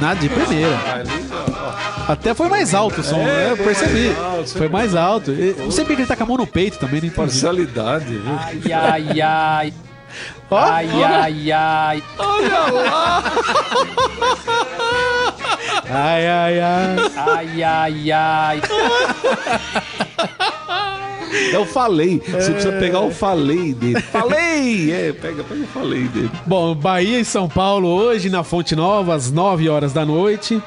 Nada 0.00 0.20
de 0.20 0.28
primeira. 0.28 1.04
Até 2.08 2.34
foi 2.34 2.48
mais 2.48 2.74
alto 2.74 3.00
o 3.00 3.04
som, 3.04 3.16
né? 3.18 3.50
Eu 3.52 3.56
percebi. 3.56 4.12
Foi 4.56 4.68
mais 4.68 4.94
alto. 4.96 5.30
E 5.30 5.54
Não 5.58 5.70
sei 5.70 5.84
porque 5.84 6.02
ele 6.02 6.08
tá 6.08 6.16
com 6.16 6.24
a 6.24 6.26
mão 6.26 6.36
no 6.36 6.46
peito 6.46 6.78
também, 6.78 6.98
entendi. 6.98 7.14
Parcialidade, 7.14 8.06
viu? 8.06 8.22
Ai, 8.38 8.72
ai, 8.72 9.20
ai. 9.20 9.74
Ó, 10.50 10.58
Ai, 10.58 10.88
ai, 11.04 11.52
ai. 11.52 12.02
Ai, 15.88 16.26
ai, 16.26 16.60
ai. 16.60 16.96
Ai, 17.16 17.62
ai, 17.62 18.12
ai. 18.12 18.60
É 21.52 21.58
o 21.58 21.64
falei. 21.64 22.20
Você 22.26 22.50
precisa 22.52 22.72
pegar 22.78 23.00
o 23.00 23.10
falei 23.12 23.72
dele. 23.72 24.00
Falei! 24.00 24.90
É, 24.92 25.12
pega, 25.12 25.44
pega 25.44 25.62
o 25.62 25.66
falei 25.68 26.02
dele. 26.08 26.30
Bom, 26.44 26.74
Bahia 26.74 27.20
e 27.20 27.24
São 27.24 27.48
Paulo 27.48 27.88
hoje 27.88 28.28
na 28.28 28.42
Fonte 28.42 28.74
Nova, 28.74 29.14
às 29.14 29.30
9 29.30 29.68
horas 29.68 29.92
da 29.92 30.04
noite. 30.04 30.60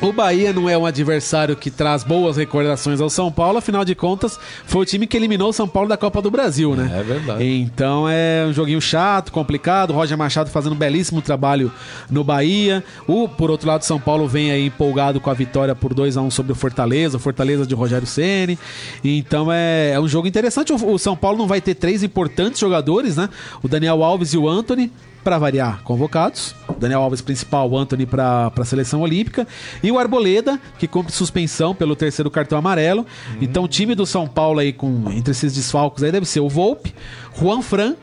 O 0.00 0.12
Bahia 0.12 0.52
não 0.52 0.68
é 0.68 0.78
um 0.78 0.86
adversário 0.86 1.56
que 1.56 1.72
traz 1.72 2.04
boas 2.04 2.36
recordações 2.36 3.00
ao 3.00 3.10
São 3.10 3.32
Paulo, 3.32 3.58
afinal 3.58 3.84
de 3.84 3.96
contas, 3.96 4.38
foi 4.64 4.82
o 4.82 4.84
time 4.84 5.08
que 5.08 5.16
eliminou 5.16 5.50
o 5.50 5.52
São 5.52 5.66
Paulo 5.66 5.88
da 5.88 5.96
Copa 5.96 6.22
do 6.22 6.30
Brasil, 6.30 6.76
né? 6.76 6.88
É 7.00 7.02
verdade. 7.02 7.44
Então 7.44 8.08
é 8.08 8.46
um 8.48 8.52
joguinho 8.52 8.80
chato, 8.80 9.32
complicado. 9.32 9.92
Roger 9.92 10.16
Machado 10.16 10.50
fazendo 10.50 10.74
um 10.74 10.78
belíssimo 10.78 11.20
trabalho 11.20 11.72
no 12.08 12.22
Bahia. 12.22 12.84
O, 13.08 13.28
por 13.28 13.50
outro 13.50 13.66
lado, 13.66 13.82
São 13.82 13.98
Paulo 13.98 14.28
vem 14.28 14.52
aí 14.52 14.66
empolgado 14.66 15.18
com 15.20 15.30
a 15.30 15.34
vitória 15.34 15.74
por 15.74 15.92
2 15.92 16.16
a 16.16 16.22
1 16.22 16.30
sobre 16.30 16.52
o 16.52 16.54
Fortaleza, 16.54 17.16
o 17.16 17.20
Fortaleza 17.20 17.66
de 17.66 17.74
Rogério 17.74 18.06
Ceni. 18.06 18.56
Então 19.02 19.52
é, 19.52 19.90
é 19.94 20.00
um 20.00 20.06
jogo 20.06 20.28
interessante. 20.28 20.72
O, 20.72 20.92
o 20.92 20.98
São 20.98 21.16
Paulo 21.16 21.38
não 21.38 21.48
vai 21.48 21.60
ter 21.60 21.74
três 21.74 22.04
importantes 22.04 22.60
jogadores, 22.60 23.16
né? 23.16 23.28
O 23.64 23.66
Daniel 23.66 24.04
Alves 24.04 24.32
e 24.32 24.38
o 24.38 24.48
Anthony 24.48 24.92
para 25.28 25.36
variar, 25.36 25.82
convocados. 25.82 26.54
Daniel 26.80 27.02
Alves 27.02 27.20
principal, 27.20 27.76
Anthony 27.76 28.06
para 28.06 28.50
a 28.56 28.64
seleção 28.64 29.02
olímpica. 29.02 29.46
E 29.82 29.92
o 29.92 29.98
Arboleda, 29.98 30.58
que 30.78 30.88
cumpre 30.88 31.12
suspensão 31.12 31.74
pelo 31.74 31.94
terceiro 31.94 32.30
cartão 32.30 32.56
amarelo. 32.56 33.04
Então 33.38 33.64
o 33.64 33.68
time 33.68 33.94
do 33.94 34.06
São 34.06 34.26
Paulo 34.26 34.58
aí, 34.58 34.72
com 34.72 35.12
entre 35.12 35.32
esses 35.32 35.52
desfalcos 35.54 36.02
aí, 36.02 36.10
deve 36.10 36.24
ser 36.24 36.40
o 36.40 36.48
Volpe, 36.48 36.94
Juan 37.38 37.60
Fran, 37.60 37.94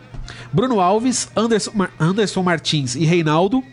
Bruno 0.53 0.79
Alves, 0.79 1.27
Anderson, 1.35 1.71
Mar- 1.73 1.91
Anderson 1.99 2.43
Martins 2.43 2.93
e 2.93 3.05
Reinaldo, 3.05 3.63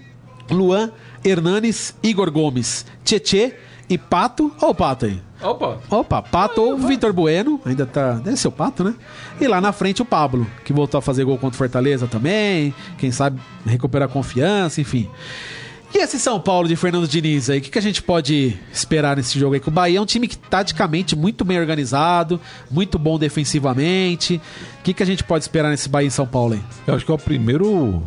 Luan, 0.51 0.91
Hernanes, 1.23 1.95
Igor 2.03 2.31
Gomes, 2.31 2.87
Tietê 3.05 3.55
e 3.87 3.99
Pato. 3.99 4.51
Ó 4.63 4.71
o 4.71 4.75
Pato 4.75 5.05
aí. 5.05 5.21
Opa! 5.43 5.79
Opa, 5.91 6.23
Pato 6.23 6.63
ou 6.63 6.79
Vitor 6.79 7.13
Bueno, 7.13 7.61
ainda 7.65 7.85
tá. 7.85 8.13
Deve 8.13 8.37
ser 8.37 8.49
o 8.49 8.53
Pato, 8.53 8.85
né? 8.85 8.95
E 9.41 9.47
lá 9.47 9.61
na 9.61 9.73
frente 9.73 10.01
o 10.03 10.05
Pablo, 10.05 10.47
que 10.65 10.73
voltou 10.73 10.99
a 10.99 11.03
fazer 11.03 11.25
gol 11.25 11.37
contra 11.39 11.55
o 11.55 11.59
Fortaleza 11.59 12.07
também. 12.07 12.75
Quem 12.99 13.11
sabe 13.11 13.41
recuperar 13.67 14.09
a 14.09 14.13
confiança, 14.13 14.81
enfim. 14.81 15.09
E 15.95 15.99
esse 15.99 16.19
São 16.19 16.41
Paulo 16.41 16.67
de 16.67 16.75
Fernando 16.75 17.07
Diniz 17.07 17.51
aí, 17.51 17.59
o 17.59 17.61
que, 17.61 17.71
que 17.71 17.79
a 17.79 17.83
gente 17.83 18.03
pode 18.03 18.59
esperar 18.73 19.17
nesse 19.17 19.39
jogo 19.39 19.55
aí? 19.55 19.61
Que 19.61 19.69
o 19.69 19.73
Bahia 19.73 19.99
é 19.99 20.01
um 20.01 20.07
time 20.07 20.27
que 20.27 20.39
taticamente 20.39 21.15
muito 21.15 21.45
bem 21.45 21.61
organizado, 21.61 22.41
muito 22.71 22.99
bom 22.99 23.19
defensivamente. 23.19 24.41
O 24.81 24.83
que, 24.83 24.95
que 24.95 25.03
a 25.03 25.07
gente 25.07 25.23
pode 25.23 25.45
esperar 25.45 25.69
nesse 25.69 25.91
Bahia 25.91 26.07
em 26.07 26.11
São 26.11 26.27
Paulo 26.27 26.55
aí? 26.55 26.63
Eu 26.87 26.95
acho 26.95 27.05
que 27.05 27.11
é 27.11 27.15
o 27.15 27.19
primeiro. 27.19 28.03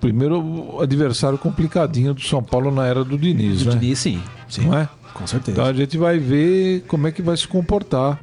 Primeiro 0.00 0.80
adversário 0.80 1.36
complicadinho 1.36 2.14
do 2.14 2.22
São 2.22 2.42
Paulo 2.42 2.70
na 2.70 2.86
era 2.86 3.04
do 3.04 3.18
Diniz, 3.18 3.66
né? 3.66 3.72
Diniz, 3.74 3.98
sim. 3.98 4.22
sim 4.48 4.62
Não 4.62 4.78
é? 4.78 4.88
Com 5.20 5.26
certeza. 5.26 5.52
Então 5.52 5.64
a 5.64 5.72
gente 5.72 5.96
vai 5.98 6.18
ver 6.18 6.82
como 6.88 7.06
é 7.06 7.12
que 7.12 7.20
vai 7.22 7.36
se 7.36 7.46
comportar 7.46 8.18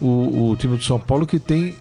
o, 0.00 0.50
o 0.50 0.56
time 0.56 0.76
do 0.76 0.84
São 0.84 0.98
Paulo 0.98 1.26
que 1.26 1.38
tem 1.38 1.74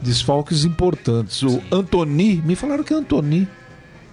desfalques 0.00 0.64
importantes. 0.64 1.42
O 1.42 1.62
Antoni, 1.70 2.42
me 2.44 2.54
falaram 2.56 2.82
que 2.82 2.92
é 2.92 2.96
Antoni. 2.96 3.46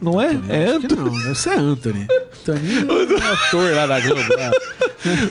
Não 0.01 0.21
é? 0.21 0.37
É 0.49 0.65
Acho 0.71 0.79
que 0.81 0.85
Antoni. 0.93 1.09
não, 1.09 1.17
deve 1.23 1.35
ser 1.35 1.49
Anthony. 1.57 2.07
Anthony 2.41 3.17
é 3.17 3.23
ator 3.47 3.73
lá 3.75 3.85
da 3.87 3.99
Globo. 4.01 4.21
né? 4.37 4.51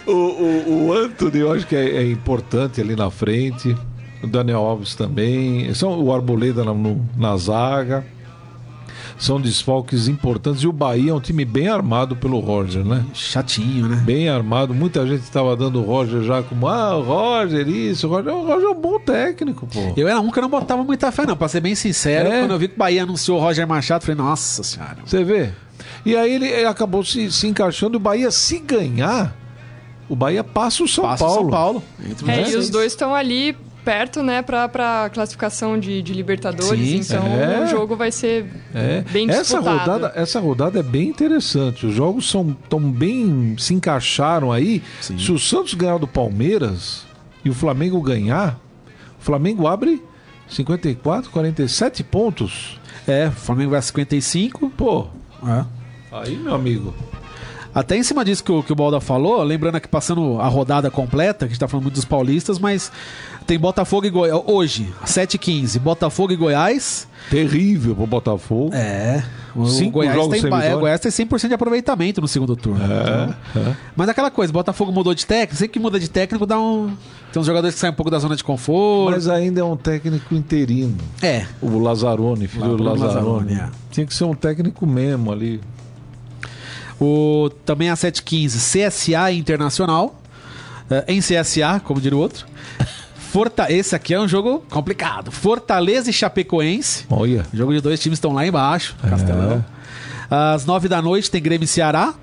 O, 0.06 0.12
o, 0.12 0.86
o 0.88 0.92
Anthony 0.94 1.38
eu 1.40 1.52
acho 1.52 1.66
que 1.66 1.76
é, 1.76 1.96
é 1.98 2.10
importante 2.10 2.80
ali 2.80 2.96
na 2.96 3.10
frente. 3.10 3.76
O 4.22 4.26
Daniel 4.26 4.60
Alves 4.60 4.94
também. 4.94 5.72
São 5.74 6.00
o 6.02 6.14
Arboleda 6.14 6.64
na, 6.64 6.72
no- 6.72 7.04
na 7.16 7.36
zaga. 7.36 8.04
São 9.22 9.40
desfalques 9.40 10.08
importantes. 10.08 10.64
E 10.64 10.66
o 10.66 10.72
Bahia 10.72 11.12
é 11.12 11.14
um 11.14 11.20
time 11.20 11.44
bem 11.44 11.68
armado 11.68 12.16
pelo 12.16 12.40
Roger, 12.40 12.84
né? 12.84 13.04
Chatinho, 13.14 13.86
né? 13.86 13.94
Bem 14.04 14.28
armado. 14.28 14.74
Muita 14.74 15.06
gente 15.06 15.22
estava 15.22 15.54
dando 15.56 15.78
o 15.78 15.84
Roger 15.84 16.22
já 16.22 16.42
como, 16.42 16.66
ah, 16.66 16.96
o 16.96 17.02
Roger, 17.02 17.68
isso. 17.68 18.08
O 18.08 18.10
Roger, 18.10 18.34
o 18.34 18.44
Roger 18.44 18.66
é 18.66 18.70
um 18.70 18.80
bom 18.80 18.98
técnico, 18.98 19.64
pô. 19.64 19.78
Eu 19.96 20.08
era 20.08 20.20
um 20.20 20.28
que 20.28 20.40
eu 20.40 20.42
não 20.42 20.50
botava 20.50 20.82
muita 20.82 21.12
fé, 21.12 21.24
não. 21.24 21.36
Pra 21.36 21.46
ser 21.46 21.60
bem 21.60 21.76
sincero, 21.76 22.28
É? 22.28 22.40
quando 22.40 22.50
eu 22.50 22.58
vi 22.58 22.66
que 22.66 22.74
o 22.74 22.78
Bahia 22.78 23.04
anunciou 23.04 23.38
o 23.38 23.40
Roger 23.40 23.64
Machado, 23.64 24.02
eu 24.02 24.06
falei, 24.06 24.20
nossa 24.28 24.64
senhora. 24.64 24.96
Você 25.06 25.22
vê? 25.22 25.52
E 26.04 26.16
aí 26.16 26.34
ele, 26.34 26.48
ele 26.48 26.66
acabou 26.66 27.04
se, 27.04 27.30
se 27.30 27.46
encaixando. 27.46 27.94
E 27.94 27.98
o 27.98 28.00
Bahia, 28.00 28.28
se 28.32 28.58
ganhar, 28.58 29.36
o 30.08 30.16
Bahia 30.16 30.42
passa 30.42 30.82
o 30.82 30.88
São 30.88 31.04
Passa 31.04 31.22
o 31.22 31.26
Paulo. 31.28 31.40
São 31.42 31.50
Paulo. 31.50 31.82
É, 32.26 32.50
e 32.50 32.56
os 32.56 32.68
dois 32.68 32.90
estão 32.90 33.14
ali 33.14 33.56
perto, 33.84 34.22
né, 34.22 34.42
pra, 34.42 34.68
pra 34.68 35.10
classificação 35.12 35.78
de, 35.78 36.02
de 36.02 36.12
Libertadores, 36.12 36.88
Sim, 36.88 36.96
então 37.16 37.26
é. 37.26 37.64
o 37.64 37.66
jogo 37.66 37.96
vai 37.96 38.10
ser 38.12 38.46
É. 38.74 39.02
bem 39.10 39.28
essa 39.30 39.42
disputado. 39.58 39.78
rodada, 39.78 40.12
essa 40.14 40.40
rodada 40.40 40.78
é 40.80 40.82
bem 40.82 41.08
interessante. 41.08 41.86
Os 41.86 41.94
jogos 41.94 42.28
são 42.30 42.52
tão 42.68 42.80
bem 42.90 43.56
se 43.58 43.74
encaixaram 43.74 44.52
aí. 44.52 44.82
Sim. 45.00 45.18
Se 45.18 45.32
o 45.32 45.38
Santos 45.38 45.74
ganhar 45.74 45.98
do 45.98 46.06
Palmeiras 46.06 47.04
e 47.44 47.50
o 47.50 47.54
Flamengo 47.54 48.00
ganhar, 48.00 48.58
o 49.20 49.22
Flamengo 49.24 49.66
abre 49.66 50.02
54, 50.48 51.30
47 51.30 52.04
pontos. 52.04 52.78
É, 53.06 53.28
o 53.28 53.32
Flamengo 53.32 53.70
vai 53.70 53.78
a 53.80 53.82
55. 53.82 54.70
Pô, 54.70 55.06
É. 55.46 55.64
aí 56.12 56.36
meu 56.36 56.54
amigo. 56.54 56.94
Até 57.74 57.96
em 57.96 58.02
cima 58.02 58.22
disso 58.24 58.44
que 58.44 58.52
o, 58.52 58.62
que 58.62 58.70
o 58.72 58.76
Balda 58.76 59.00
falou, 59.00 59.42
lembrando 59.42 59.76
aqui 59.76 59.88
passando 59.88 60.38
a 60.40 60.46
rodada 60.46 60.90
completa, 60.90 61.38
que 61.40 61.44
a 61.44 61.48
gente 61.48 61.58
tá 61.60 61.66
falando 61.66 61.84
muito 61.84 61.94
dos 61.94 62.04
paulistas, 62.04 62.58
mas 62.58 62.92
tem 63.46 63.58
Botafogo 63.58 64.06
e 64.06 64.10
Goiás. 64.10 64.42
Hoje, 64.46 64.92
7h15, 65.06 65.78
Botafogo 65.80 66.32
e 66.32 66.36
Goiás. 66.36 67.08
Terrível 67.30 67.94
pro 67.94 68.06
Botafogo. 68.06 68.74
É. 68.74 69.24
O 69.56 69.66
Cinco 69.66 69.92
Goiás 69.92 70.14
jogos 70.16 70.40
tem, 70.40 70.52
é, 70.54 70.74
Goiás 70.76 71.00
tem 71.00 71.10
100% 71.10 71.48
de 71.48 71.54
aproveitamento 71.54 72.20
no 72.20 72.28
segundo 72.28 72.54
turno. 72.56 72.80
Então- 72.84 73.62
É. 73.70 73.76
Mas 73.96 74.08
aquela 74.08 74.30
coisa, 74.30 74.52
Botafogo 74.52 74.92
mudou 74.92 75.14
de 75.14 75.24
técnico, 75.26 75.56
sempre 75.56 75.72
que 75.72 75.78
muda 75.80 75.98
de 75.98 76.08
técnico 76.10 76.44
dá 76.44 76.58
um. 76.58 76.94
Tem 77.32 77.40
uns 77.40 77.46
jogadores 77.46 77.74
que 77.74 77.80
saem 77.80 77.92
um 77.92 77.96
pouco 77.96 78.10
da 78.10 78.18
zona 78.18 78.36
de 78.36 78.44
conforto. 78.44 79.10
Mas 79.12 79.28
ainda 79.28 79.60
é 79.60 79.64
um 79.64 79.76
técnico 79.76 80.34
interino. 80.34 80.96
É. 81.22 81.46
O 81.62 81.78
Lazzaroni, 81.78 82.46
filho 82.46 82.76
do. 82.76 82.82
Lazzaroni, 82.82 83.54
é. 83.54 83.68
Tinha 83.90 84.04
que 84.06 84.12
ser 84.14 84.24
um 84.24 84.34
técnico 84.34 84.86
mesmo 84.86 85.32
ali. 85.32 85.60
O, 87.04 87.50
também 87.64 87.90
a 87.90 87.96
715, 87.96 88.58
CSA 88.88 89.32
Internacional. 89.32 90.20
eh, 90.90 91.04
em 91.08 91.20
CSA, 91.20 91.80
como 91.84 92.00
diria 92.00 92.16
o 92.16 92.20
outro. 92.20 92.46
Forta, 93.16 93.72
esse 93.72 93.96
aqui 93.96 94.12
é 94.12 94.20
um 94.20 94.28
jogo 94.28 94.62
complicado. 94.70 95.30
Fortaleza 95.32 96.10
e 96.10 96.12
Chapecoense. 96.12 97.06
Olha. 97.08 97.46
O 97.52 97.56
jogo 97.56 97.72
de 97.72 97.80
dois 97.80 97.98
times 97.98 98.18
estão 98.18 98.32
lá 98.32 98.46
embaixo, 98.46 98.94
Castelão. 99.08 99.64
Às 100.30 100.64
nove 100.66 100.86
da 100.88 101.00
noite 101.00 101.30
tem 101.30 101.40
Grêmio 101.42 101.64
e 101.64 101.68
Ceará. 101.68 102.14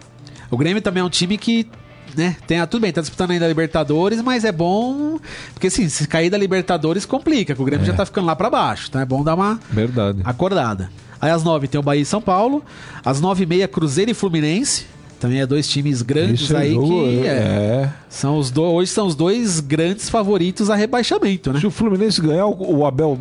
O 0.51 0.57
Grêmio 0.57 0.81
também 0.81 1.01
é 1.01 1.03
um 1.03 1.09
time 1.09 1.37
que, 1.37 1.67
né, 2.15 2.35
tem 2.47 2.59
a, 2.59 2.67
tudo 2.67 2.81
bem, 2.81 2.91
tá 2.93 3.01
disputando 3.01 3.31
ainda 3.31 3.45
a 3.45 3.47
Libertadores, 3.47 4.21
mas 4.21 4.43
é 4.45 4.51
bom, 4.51 5.19
porque 5.53 5.67
assim, 5.67 5.87
se 5.89 6.07
cair 6.07 6.29
da 6.29 6.37
Libertadores 6.37 7.05
complica, 7.05 7.53
que 7.55 7.61
o 7.61 7.65
Grêmio 7.65 7.85
já 7.85 7.93
tá 7.93 8.05
ficando 8.05 8.25
lá 8.27 8.35
pra 8.35 8.49
baixo, 8.49 8.85
então 8.89 8.99
é 9.01 9.05
bom 9.05 9.23
dar 9.23 9.35
uma 9.35 9.59
Verdade. 9.71 10.21
acordada. 10.23 10.89
Aí 11.21 11.31
às 11.31 11.43
nove 11.43 11.67
tem 11.67 11.79
o 11.79 11.83
Bahia 11.83 12.01
e 12.01 12.05
São 12.05 12.21
Paulo, 12.21 12.63
às 13.03 13.19
nove 13.19 13.43
e 13.43 13.45
meia 13.45 13.67
Cruzeiro 13.67 14.11
e 14.11 14.13
Fluminense, 14.13 14.85
também 15.19 15.41
é 15.41 15.45
dois 15.45 15.67
times 15.67 16.01
grandes 16.01 16.49
é 16.49 16.57
aí 16.57 16.73
jogo, 16.73 16.87
que 16.87 17.27
é, 17.27 17.29
é. 17.29 17.89
são 18.09 18.37
os 18.37 18.49
do, 18.51 18.63
hoje 18.63 18.89
são 18.91 19.05
os 19.05 19.15
dois 19.15 19.59
grandes 19.59 20.09
favoritos 20.09 20.69
a 20.69 20.75
rebaixamento, 20.75 21.51
né? 21.51 21.59
Se 21.59 21.67
o 21.67 21.71
Fluminense 21.71 22.21
ganhar, 22.21 22.45
o 22.47 22.85
Abel 22.85 23.19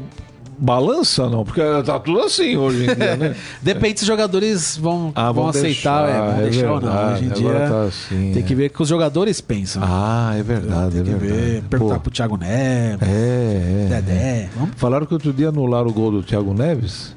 balança, 0.60 1.28
não? 1.28 1.44
Porque 1.44 1.60
tá 1.84 1.98
tudo 2.00 2.20
assim 2.20 2.56
hoje 2.56 2.82
em 2.90 2.94
dia, 2.94 3.16
né? 3.16 3.36
Depende 3.62 4.00
se 4.00 4.02
os 4.02 4.08
jogadores 4.08 4.76
vão, 4.76 5.12
Ah, 5.14 5.26
vão 5.26 5.34
vão 5.44 5.48
aceitar, 5.48 6.06
deixar, 6.06 6.08
é, 6.08 6.20
vão 6.32 6.38
é 6.38 6.42
deixar 6.50 6.72
ou 6.72 6.80
não. 6.80 6.88
verdade, 6.88 7.12
Hoje 7.14 7.24
em 7.24 7.28
dia 7.32 7.52
tá 7.68 7.82
assim, 7.84 8.30
tem 8.32 8.42
é. 8.42 8.46
que 8.46 8.54
ver 8.54 8.66
o 8.66 8.70
que 8.70 8.82
os 8.82 8.88
jogadores 8.88 9.40
pensam. 9.40 9.82
Ah, 9.84 10.34
é 10.36 10.42
verdade, 10.42 10.98
é 10.98 11.02
tem 11.02 11.12
que 11.14 11.18
verdade. 11.18 11.42
ver, 11.52 11.62
perguntar 11.62 11.94
Pô, 11.94 12.00
pro 12.00 12.10
Thiago 12.10 12.36
Neves, 12.36 13.08
É, 13.08 13.86
é. 13.86 13.86
Dedé. 13.88 14.48
Vamos 14.56 14.70
Falaram 14.76 15.06
que 15.06 15.14
outro 15.14 15.32
dia 15.32 15.48
anularam 15.50 15.88
o 15.88 15.92
gol 15.92 16.10
do 16.10 16.22
Thiago 16.22 16.52
Neves, 16.52 17.14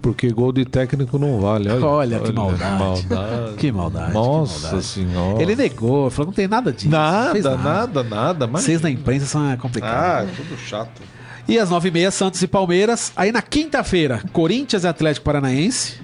porque 0.00 0.30
gol 0.30 0.52
de 0.52 0.64
técnico 0.64 1.18
não 1.18 1.40
vale. 1.40 1.68
Olha, 1.70 1.84
Olha 1.86 2.20
que 2.20 2.32
maldade. 2.32 2.78
maldade. 2.78 3.54
Que 3.56 3.72
maldade, 3.72 4.12
Nossa 4.12 4.54
que 4.54 4.62
maldade. 4.64 4.84
senhora. 4.84 5.42
Ele 5.42 5.56
negou, 5.56 6.10
falou 6.10 6.26
que 6.32 6.40
não 6.40 6.48
tem 6.48 6.48
nada 6.48 6.72
disso. 6.72 6.88
fez 7.32 7.44
Nada, 7.44 7.56
nada, 7.56 8.02
nada. 8.02 8.46
Mas... 8.46 8.62
Vocês 8.64 8.80
na 8.80 8.90
imprensa 8.90 9.26
são 9.26 9.50
é, 9.50 9.56
complicados. 9.56 10.30
Ah, 10.30 10.34
tudo 10.36 10.58
chato. 10.58 11.02
E 11.46 11.58
às 11.58 11.70
nove 11.70 11.88
e 11.88 11.92
meia, 11.92 12.10
Santos 12.10 12.42
e 12.42 12.46
Palmeiras. 12.46 13.10
Aí 13.16 13.32
na 13.32 13.40
quinta-feira, 13.42 14.22
Corinthians 14.32 14.84
e 14.84 14.86
Atlético 14.86 15.24
Paranaense. 15.24 15.94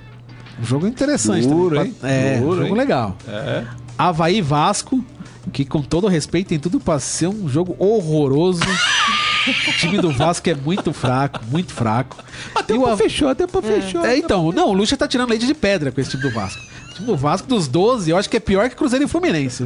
Um 0.60 0.64
jogo 0.64 0.86
interessante. 0.86 1.46
Duro, 1.46 1.76
também. 1.76 1.90
hein? 1.90 1.96
É, 2.02 2.38
Duro, 2.38 2.52
um 2.52 2.56
jogo 2.62 2.68
hein? 2.68 2.74
legal. 2.74 3.16
É. 3.28 3.64
Havaí 3.98 4.40
Vasco, 4.40 5.04
que 5.52 5.64
com 5.64 5.82
todo 5.82 6.06
respeito 6.08 6.48
tem 6.48 6.58
tudo 6.58 6.80
pra 6.80 6.98
ser 6.98 7.28
um 7.28 7.48
jogo 7.48 7.76
horroroso. 7.78 8.60
o 9.46 9.72
time 9.72 9.98
do 9.98 10.10
Vasco 10.10 10.48
é 10.48 10.54
muito 10.54 10.92
fraco, 10.92 11.40
muito 11.50 11.72
fraco. 11.72 12.16
Até 12.54 12.74
o 12.74 12.96
fechou, 12.96 13.28
até 13.28 13.46
pra 13.46 13.62
fechou. 13.62 14.04
É, 14.04 14.16
então, 14.16 14.50
não, 14.52 14.68
o 14.68 14.72
Lucha 14.72 14.96
tá 14.96 15.06
tirando 15.06 15.30
leite 15.30 15.46
de 15.46 15.54
pedra 15.54 15.92
com 15.92 16.00
esse 16.00 16.10
time 16.10 16.22
do 16.22 16.30
Vasco. 16.30 16.60
O 16.90 16.94
time 16.94 17.06
do 17.06 17.16
Vasco, 17.16 17.48
dos 17.48 17.66
12, 17.66 18.10
eu 18.10 18.16
acho 18.16 18.30
que 18.30 18.36
é 18.36 18.40
pior 18.40 18.68
que 18.68 18.76
Cruzeiro 18.76 19.04
e 19.04 19.08
Fluminense. 19.08 19.64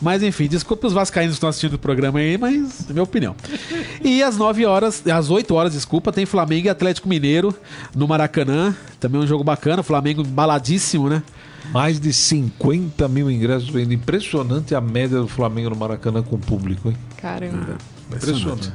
Mas 0.00 0.22
enfim, 0.22 0.48
desculpa 0.48 0.86
os 0.86 0.92
vascaínos 0.92 1.34
que 1.34 1.36
estão 1.36 1.48
assistindo 1.48 1.74
o 1.74 1.78
programa 1.78 2.18
aí, 2.18 2.38
mas 2.38 2.88
é 2.88 2.92
minha 2.92 3.02
opinião. 3.02 3.36
E 4.02 4.22
às 4.22 4.36
9 4.36 4.64
horas, 4.64 5.06
às 5.06 5.30
8 5.30 5.54
horas, 5.54 5.72
desculpa, 5.72 6.12
tem 6.12 6.24
Flamengo 6.26 6.66
e 6.66 6.70
Atlético 6.70 7.08
Mineiro 7.08 7.54
no 7.94 8.08
Maracanã. 8.08 8.74
Também 8.98 9.20
um 9.20 9.26
jogo 9.26 9.44
bacana, 9.44 9.82
Flamengo 9.82 10.22
embaladíssimo, 10.22 11.08
né? 11.08 11.22
Mais 11.72 11.98
de 12.00 12.12
50 12.12 13.08
mil 13.08 13.30
ingressos 13.30 13.68
vendo. 13.68 13.92
Impressionante 13.92 14.74
a 14.74 14.80
média 14.80 15.18
do 15.18 15.28
Flamengo 15.28 15.70
no 15.70 15.76
Maracanã 15.76 16.22
com 16.22 16.36
o 16.36 16.38
público, 16.38 16.88
hein? 16.88 16.96
Caramba. 17.16 17.76
Impressionante. 18.08 18.72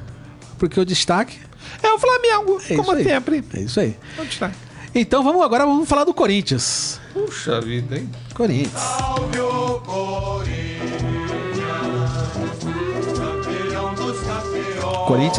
Porque 0.62 0.80
o 0.80 0.86
destaque 0.86 1.40
É 1.82 1.92
o 1.92 1.98
Flamengo, 1.98 2.62
é 2.70 2.76
como 2.76 2.92
aí. 2.92 3.04
sempre. 3.04 3.44
É 3.56 3.60
isso 3.62 3.80
aí. 3.80 3.98
É 4.18 4.22
o 4.22 4.26
destaque. 4.26 4.56
Então 4.94 5.24
vamos 5.24 5.42
agora 5.44 5.66
vamos 5.66 5.90
falar 5.90 6.04
do 6.04 6.14
Corinthians. 6.14 7.00
Puxa 7.14 7.60
vida, 7.62 7.98
hein? 7.98 8.08
Corinthians. 8.36 8.82
Corinthians 9.86 11.21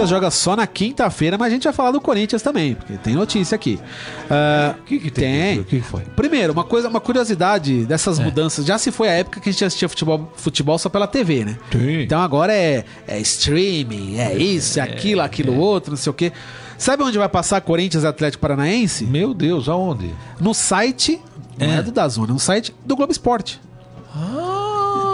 joga 0.06 0.30
só 0.30 0.54
na 0.56 0.66
quinta-feira, 0.66 1.36
mas 1.38 1.48
a 1.48 1.50
gente 1.54 1.64
vai 1.64 1.72
falar 1.72 1.90
do 1.90 2.00
Corinthians 2.00 2.42
também, 2.42 2.74
porque 2.74 2.94
tem 2.94 3.14
notícia 3.14 3.54
aqui. 3.54 3.78
Ah, 4.30 4.74
O 4.78 4.82
que, 4.84 4.98
que 4.98 5.10
tem? 5.10 5.32
Tem. 5.32 5.58
O 5.60 5.64
que, 5.64 5.80
foi? 5.80 6.02
Primeiro, 6.16 6.52
uma 6.52 6.64
coisa, 6.64 6.88
uma 6.88 7.00
curiosidade 7.00 7.84
dessas 7.84 8.18
É. 8.18 8.24
mudanças. 8.24 8.64
Já 8.66 8.78
se 8.78 8.90
foi 8.90 9.08
a 9.08 9.12
época 9.12 9.40
que 9.40 9.48
a 9.48 9.52
gente 9.52 9.64
assistia 9.64 9.88
futebol, 9.88 10.32
futebol 10.36 10.78
só 10.78 10.88
pela 10.88 11.06
TV, 11.06 11.44
né? 11.44 11.56
Sim. 11.70 12.02
Então 12.02 12.20
agora 12.20 12.52
é, 12.52 12.84
é 13.06 13.18
streaming, 13.20 14.18
é 14.18 14.34
isso, 14.36 14.78
é 14.78 14.82
aquilo, 14.82 15.20
aquilo 15.20 15.56
outro, 15.58 15.90
não 15.92 15.98
sei 15.98 16.10
o 16.10 16.14
quê. 16.14 16.32
Sabe 16.78 17.02
onde 17.02 17.16
vai 17.16 17.28
passar 17.28 17.60
Corinthians 17.60 18.02
e 18.04 18.06
Atlético 18.06 18.40
Paranaense? 18.40 19.04
Meu 19.04 19.32
Deus, 19.32 19.68
aonde? 19.68 20.12
No 20.40 20.52
site, 20.52 21.20
não 21.56 21.66
é, 21.74 21.82
do 21.82 21.92
Dazona, 21.92 22.32
no 22.32 22.38
site 22.40 22.74
do 22.84 22.96
Globo 22.96 23.12
Esporte. 23.12 23.60
Vou 24.14 24.51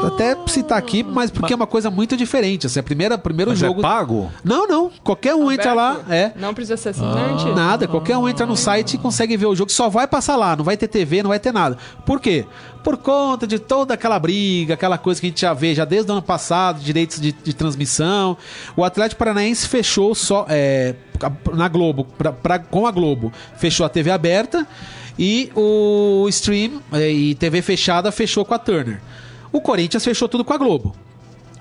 até 0.06 0.36
citar 0.46 0.78
aqui, 0.78 1.02
mas 1.02 1.30
porque 1.30 1.52
é 1.52 1.56
uma 1.56 1.66
coisa 1.66 1.90
muito 1.90 2.16
diferente. 2.16 2.66
Assim, 2.66 2.78
é 2.78 2.80
a 2.80 2.82
primeira, 2.82 3.18
primeiro 3.18 3.50
Mas 3.50 3.58
jogo. 3.58 3.80
é 3.80 3.82
pago? 3.82 4.30
Não, 4.44 4.66
não. 4.66 4.90
Qualquer 5.02 5.34
um 5.34 5.50
entra 5.50 5.72
lá, 5.74 5.90
Aberto? 5.92 6.12
é. 6.12 6.32
Não 6.36 6.54
precisa 6.54 6.76
ser 6.76 6.90
assinante? 6.90 7.44
Nada, 7.52 7.86
qualquer 7.88 8.16
um 8.16 8.28
entra 8.28 8.46
no 8.46 8.56
site 8.56 8.94
e 8.94 8.98
consegue 8.98 9.36
ver 9.36 9.46
o 9.46 9.54
jogo. 9.54 9.70
Só 9.72 9.88
vai 9.88 10.06
passar 10.06 10.36
lá, 10.36 10.54
não 10.56 10.64
vai 10.64 10.76
ter 10.76 10.88
TV, 10.88 11.22
não 11.22 11.28
vai 11.30 11.38
ter 11.40 11.52
nada. 11.52 11.76
Por 12.06 12.20
quê? 12.20 12.44
Por 12.84 12.96
conta 12.96 13.46
de 13.46 13.58
toda 13.58 13.94
aquela 13.94 14.18
briga, 14.18 14.74
aquela 14.74 14.96
coisa 14.96 15.20
que 15.20 15.26
a 15.26 15.30
gente 15.30 15.40
já 15.40 15.52
vê 15.52 15.74
já 15.74 15.84
desde 15.84 16.10
o 16.10 16.14
ano 16.14 16.22
passado, 16.22 16.80
direitos 16.80 17.20
de, 17.20 17.32
de 17.32 17.52
transmissão. 17.52 18.36
O 18.76 18.84
Atlético 18.84 19.18
Paranaense 19.18 19.66
fechou 19.68 20.14
só 20.14 20.46
é, 20.48 20.94
na 21.54 21.68
Globo, 21.68 22.04
pra, 22.16 22.32
pra- 22.32 22.58
com 22.58 22.86
a 22.86 22.90
Globo, 22.90 23.32
fechou 23.56 23.84
a 23.84 23.88
TV 23.88 24.10
aberta 24.10 24.66
e 25.18 25.50
o 25.54 26.26
stream 26.28 26.80
é, 26.92 27.10
e 27.10 27.34
TV 27.34 27.60
fechada 27.60 28.10
fechou 28.12 28.44
com 28.44 28.54
a 28.54 28.58
Turner. 28.58 29.00
O 29.52 29.60
Corinthians 29.60 30.04
fechou 30.04 30.28
tudo 30.28 30.44
com 30.44 30.52
a 30.52 30.58
Globo. 30.58 30.94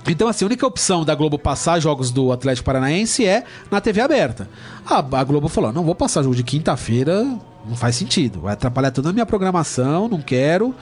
Então, 0.08 0.28
assim, 0.28 0.45
a 0.45 0.47
única 0.47 0.65
opção 0.65 1.04
da 1.04 1.13
Globo 1.13 1.38
passar 1.38 1.80
jogos 1.80 2.12
do 2.12 2.32
Atlético 2.32 2.65
Paranaense 2.65 3.26
é 3.26 3.43
na 3.69 3.82
TV 3.82 4.00
aberta. 4.00 4.50
A, 4.86 5.00
a 5.00 5.23
Globo 5.23 5.50
falou: 5.50 5.73
não 5.73 5.84
vou 5.84 5.95
passar 5.95 6.23
jogo 6.23 6.36
de 6.36 6.43
quinta-feira, 6.43 7.23
não 7.67 7.76
faz 7.76 7.97
sentido. 7.97 8.39
Vai 8.41 8.54
atrapalhar 8.54 8.91
toda 8.91 9.10
a 9.10 9.13
minha 9.13 9.26
programação, 9.26 10.08
não 10.08 10.21
quero. 10.21 10.73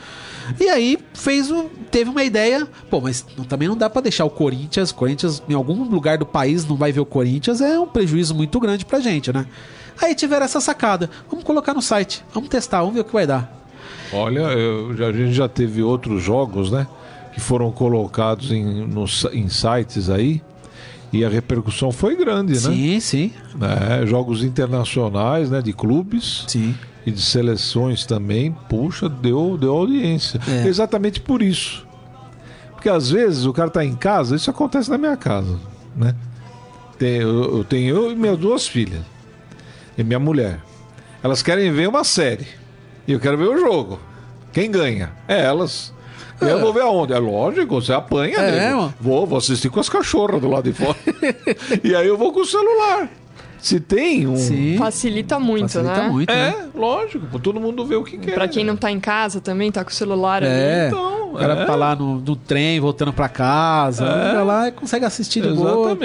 E 0.60 0.70
aí 0.70 1.00
fez 1.13 1.52
teve 1.89 2.10
uma 2.10 2.24
ideia, 2.24 2.68
pô, 2.89 3.02
mas 3.02 3.26
também 3.50 3.68
não 3.68 3.76
dá 3.76 3.89
pra 3.89 4.02
deixar 4.02 4.26
o 4.26 4.30
Corinthians, 4.30 4.91
Corinthians 4.91 5.41
em 5.50 5.54
algum 5.56 5.84
lugar 5.84 6.20
do 6.20 6.26
país 6.26 6.63
não 6.65 6.76
vai 6.76 6.91
ver 6.91 7.00
o 7.00 7.06
Corinthians, 7.06 7.62
é 7.62 7.80
um 7.80 7.88
prejuízo 7.88 8.36
muito 8.36 8.60
grande 8.60 8.86
pra 8.86 9.00
gente, 9.00 9.34
né? 9.34 9.48
Aí 10.00 10.13
tiveram 10.13 10.46
essa 10.46 10.62
sacada. 10.62 11.10
Vamos 11.30 11.44
colocar 11.44 11.74
no 11.74 11.82
site, 11.82 12.24
vamos 12.32 12.50
testar, 12.50 12.82
vamos 12.82 12.94
ver 12.94 13.02
o 13.02 13.06
que 13.06 13.13
vai 13.13 13.26
dar. 13.26 13.64
Olha, 14.13 14.39
eu- 14.41 14.91
a 15.08 15.12
gente 15.12 15.34
já 15.34 15.48
teve 15.48 15.82
outros 15.84 16.22
jogos, 16.24 16.72
né? 16.72 16.88
Que 17.34 17.39
foram 17.41 17.72
colocados 17.72 18.52
em, 18.52 18.63
nos- 18.88 19.26
em 19.34 19.48
sites 19.50 20.10
aí. 20.10 20.41
E 21.13 21.24
a 21.24 21.30
repercussão 21.30 21.91
foi 21.91 22.15
grande, 22.15 22.54
né? 22.54 22.60
Sim, 22.60 23.00
sim, 23.00 23.32
É, 24.02 24.06
jogos 24.06 24.44
internacionais, 24.44 25.50
né? 25.50 25.62
De 25.62 25.72
clubes 25.72 26.44
sim. 26.48 26.76
e 27.06 27.12
de 27.12 27.22
seleções 27.22 28.06
também. 28.06 28.52
Puxa, 28.68 29.08
deu, 29.08 29.58
deu 29.58 29.74
audiência. 29.76 30.39
É. 30.48 30.68
Exatamente 30.68 31.22
por 31.22 31.41
isso. 31.41 31.86
Porque 32.72 32.89
às 32.89 33.10
vezes 33.10 33.46
o 33.46 33.54
cara 33.54 33.70
tá 33.70 33.84
em 33.86 33.96
casa, 33.96 34.36
isso 34.36 34.50
acontece 34.50 34.89
na 34.89 34.98
minha 34.98 35.15
casa, 35.15 35.58
né? 35.96 36.13
Tem- 37.00 37.18
eu, 37.18 37.58
eu 37.60 37.63
tenho 37.63 37.96
eu 37.96 38.12
e 38.12 38.15
minhas 38.15 38.38
duas 38.38 38.68
filhas. 38.68 39.02
E 39.98 40.04
minha 40.04 40.20
mulher. 40.20 40.60
Elas 41.24 41.41
querem 41.41 41.72
ver 41.72 41.88
uma 41.88 42.04
série. 42.04 42.46
E 43.08 43.12
eu 43.13 43.20
quero 43.20 43.38
ver 43.38 43.48
o 43.50 43.58
jogo. 43.58 44.00
Quem 44.52 44.70
ganha? 44.72 45.12
É 45.28 45.41
elas. 45.44 45.94
E 46.41 46.46
Eu 46.46 46.60
vou 46.60 46.74
ver 46.74 46.82
aonde? 46.82 47.13
É 47.13 47.20
lógico, 47.20 47.76
você 47.82 47.94
apanha, 47.94 48.38
É, 48.38 48.74
mano. 48.74 48.94
Vou, 49.00 49.26
vou 49.26 49.38
assistir 49.38 49.70
com 49.70 49.80
as 49.80 49.88
cachorras 49.89 50.41
do 50.41 50.50
lado 50.50 50.70
de 50.72 50.74
fora. 50.78 50.98
e 51.84 51.96
aí 51.96 52.08
eu 52.08 52.18
vou 52.18 52.34
com 52.34 52.41
o 52.41 52.46
celular. 52.46 53.08
Se 53.58 53.80
tem 53.80 54.28
um. 54.28 54.36
Sim. 54.36 54.78
Facilita 54.78 55.39
muito, 55.39 55.72
Facilita 55.72 56.04
né? 56.04 56.10
muito, 56.10 56.30
né? 56.32 56.50
É, 56.74 56.78
lógico, 56.78 57.26
pô, 57.32 57.39
todo 57.39 57.60
mundo 57.60 57.84
vê 57.86 57.96
o 57.96 58.04
que 58.04 58.18
quer. 58.18 58.34
Pra 58.34 58.48
quem 58.48 58.63
não 58.63 58.76
tá 58.76 58.91
em 58.91 59.00
casa 59.00 59.39
também, 59.41 59.72
tá 59.72 59.84
com 59.84 59.89
o 59.89 59.94
celular 59.94 60.44
É. 60.44 60.82
ali. 60.84 60.88
Então, 60.89 61.34
O 61.34 61.38
cara 61.38 61.54
é. 61.54 61.65
tá 61.65 61.74
lá 61.76 61.96
no, 61.96 62.20
no 62.20 62.36
trem, 62.36 62.80
voltando 62.80 63.12
pra 63.12 63.28
casa, 63.28 64.06
vai 64.06 64.44
lá 64.46 64.68
e 64.68 64.72
consegue 64.72 65.04
assistir 65.06 65.41
de 65.41 65.50
boa. 65.50 65.98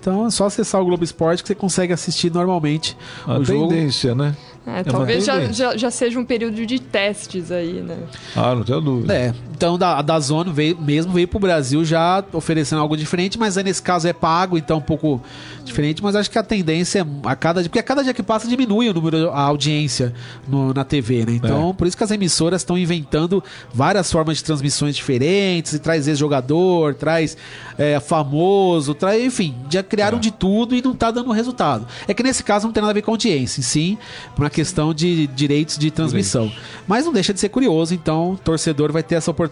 Então 0.00 0.26
é 0.26 0.30
só 0.30 0.46
acessar 0.46 0.80
o 0.80 0.84
Globo 0.84 1.04
Esporte 1.04 1.42
que 1.42 1.48
você 1.48 1.54
consegue 1.54 1.92
assistir 1.92 2.32
normalmente 2.32 2.96
A 3.26 3.38
o 3.38 3.44
jogo. 3.44 3.68
tendência, 3.68 4.14
né? 4.14 4.34
É, 4.66 4.70
uma 4.70 4.84
talvez 4.84 5.24
já, 5.24 5.40
já, 5.52 5.76
já 5.76 5.90
seja 5.92 6.18
um 6.18 6.24
período 6.24 6.66
de 6.66 6.80
testes 6.80 7.52
aí, 7.52 7.80
né? 7.80 7.96
Ah, 8.34 8.52
não 8.54 8.64
tenho 8.64 8.80
dúvida. 8.80 9.14
É, 9.14 9.32
então 9.56 9.78
da, 9.78 10.02
da 10.02 10.20
Zone 10.20 10.52
veio, 10.52 10.78
mesmo 10.78 11.12
veio 11.12 11.26
pro 11.26 11.38
Brasil 11.38 11.84
já 11.84 12.22
oferecendo 12.32 12.80
algo 12.82 12.96
diferente, 12.96 13.38
mas 13.38 13.56
aí 13.56 13.64
nesse 13.64 13.80
caso 13.82 14.06
é 14.06 14.12
pago, 14.12 14.58
então 14.58 14.78
um 14.78 14.82
pouco 14.82 15.20
diferente, 15.64 16.02
mas 16.02 16.14
acho 16.14 16.30
que 16.30 16.38
a 16.38 16.42
tendência 16.42 17.00
é 17.00 17.06
a 17.28 17.34
cada 17.34 17.60
dia, 17.62 17.68
porque 17.70 17.78
a 17.78 17.82
cada 17.82 18.04
dia 18.04 18.12
que 18.14 18.22
passa 18.22 18.46
diminui 18.46 18.88
o 18.88 18.94
número, 18.94 19.30
a 19.30 19.40
audiência 19.40 20.12
no- 20.46 20.72
na 20.74 20.84
TV, 20.84 21.24
né? 21.24 21.32
Então, 21.32 21.70
É. 21.70 21.72
por 21.72 21.86
isso 21.86 21.96
que 21.96 22.04
as 22.04 22.10
emissoras 22.10 22.60
estão 22.60 22.76
inventando 22.76 23.42
várias 23.72 24.12
formas 24.12 24.36
de 24.36 24.44
transmissões 24.44 24.94
diferentes, 24.94 25.72
e 25.72 25.78
traz 25.78 26.06
ex-jogador, 26.06 26.94
traz 26.94 27.36
é, 27.78 27.98
famoso, 28.00 28.94
traz, 28.94 29.22
enfim, 29.24 29.54
já 29.70 29.82
criaram 29.82 30.18
É. 30.18 30.20
de 30.20 30.30
tudo 30.30 30.74
e 30.74 30.82
não 30.82 30.94
tá 30.94 31.10
dando 31.10 31.30
resultado. 31.32 31.86
É 32.08 32.14
que 32.14 32.22
nesse 32.22 32.42
caso 32.42 32.66
não 32.66 32.72
tem 32.72 32.80
nada 32.82 32.90
a 32.90 32.94
ver 32.94 33.02
com 33.02 33.10
audiência, 33.10 33.62
sim, 33.62 33.96
por 34.34 34.42
uma 34.44 34.50
questão 34.50 34.92
de 34.94 35.26
direitos 35.28 35.76
de 35.78 35.90
transmissão. 35.90 36.50
Mas 36.86 37.04
não 37.04 37.12
deixa 37.12 37.32
de 37.34 37.40
ser 37.40 37.48
curioso, 37.48 37.92
então 37.94 38.32
o 38.32 38.36
torcedor 38.36 38.92
vai 38.92 39.02
ter 39.02 39.14
essa 39.16 39.30
oportunidade. 39.30 39.45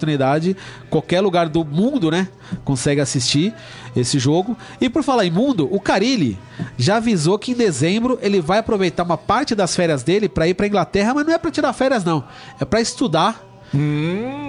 Qualquer 0.90 1.20
lugar 1.20 1.48
do 1.48 1.64
mundo, 1.64 2.10
né? 2.10 2.28
Consegue 2.64 3.00
assistir 3.00 3.54
esse 3.96 4.18
jogo. 4.18 4.56
E 4.80 4.88
por 4.88 5.02
falar 5.02 5.24
em 5.24 5.30
mundo, 5.30 5.68
o 5.70 5.80
Carilli 5.80 6.38
já 6.76 6.96
avisou 6.96 7.38
que 7.38 7.52
em 7.52 7.54
dezembro 7.54 8.18
ele 8.22 8.40
vai 8.40 8.58
aproveitar 8.58 9.02
uma 9.02 9.18
parte 9.18 9.54
das 9.54 9.74
férias 9.74 10.02
dele 10.02 10.28
para 10.28 10.48
ir 10.48 10.54
para 10.54 10.66
Inglaterra, 10.66 11.14
mas 11.14 11.26
não 11.26 11.34
é 11.34 11.38
para 11.38 11.50
tirar 11.50 11.72
férias, 11.72 12.04
não. 12.04 12.24
É 12.60 12.64
para 12.64 12.80
estudar. 12.80 13.53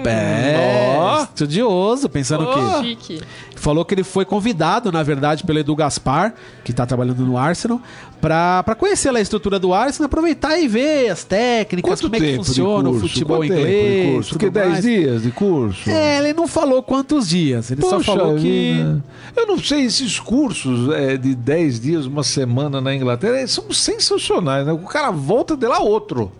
É, 0.04 0.96
ó. 0.98 1.22
estudioso, 1.24 2.08
pensando 2.08 2.44
o 2.44 2.54
quê? 2.82 2.88
Chique. 2.88 3.20
Falou 3.56 3.84
que 3.84 3.94
ele 3.94 4.04
foi 4.04 4.24
convidado, 4.24 4.92
na 4.92 5.02
verdade, 5.02 5.42
pelo 5.42 5.58
Edu 5.58 5.74
Gaspar, 5.74 6.34
que 6.62 6.72
tá 6.72 6.86
trabalhando 6.86 7.24
no 7.24 7.36
Arsenal, 7.36 7.80
pra, 8.20 8.62
pra 8.62 8.74
conhecer 8.74 9.10
lá 9.10 9.18
a 9.18 9.22
estrutura 9.22 9.58
do 9.58 9.72
Arsenal, 9.72 10.06
aproveitar 10.06 10.58
e 10.58 10.68
ver 10.68 11.10
as 11.10 11.24
técnicas, 11.24 12.00
Quanto 12.00 12.02
como 12.02 12.16
é 12.16 12.18
que 12.20 12.36
funciona 12.36 12.88
o 12.90 13.00
futebol 13.00 13.38
Quanto 13.38 13.52
inglês. 13.52 14.28
Porque 14.28 14.50
10 14.50 14.68
mais. 14.68 14.84
dias 14.84 15.22
de 15.22 15.30
curso? 15.30 15.90
É, 15.90 16.18
ele 16.18 16.32
não 16.32 16.46
falou 16.46 16.82
quantos 16.82 17.28
dias, 17.28 17.70
ele 17.70 17.82
só 17.82 17.96
Poxa 17.96 18.12
falou 18.12 18.36
que. 18.36 18.42
vida. 18.42 19.04
Eu 19.34 19.46
não 19.46 19.58
sei, 19.58 19.84
esses 19.84 20.20
cursos 20.20 20.92
é, 20.94 21.16
de 21.16 21.34
10 21.34 21.80
dias, 21.80 22.06
uma 22.06 22.22
semana 22.22 22.80
na 22.80 22.94
Inglaterra, 22.94 23.46
são 23.46 23.72
sensacionais, 23.72 24.66
né? 24.66 24.72
O 24.72 24.78
cara 24.78 25.10
volta 25.10 25.56
de 25.56 25.66
lá 25.66 25.78
outro. 25.78 26.30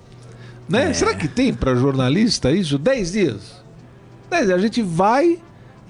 É. 0.69 0.73
Né? 0.87 0.93
Será 0.95 1.15
que 1.15 1.29
tem 1.29 1.53
para 1.55 1.75
jornalista 1.75 2.51
isso? 2.51 2.79
10 2.79 3.13
dias. 3.13 3.63
10 4.31 4.47
dias. 4.47 4.59
A 4.59 4.63
gente 4.63 4.83
vai 4.83 5.39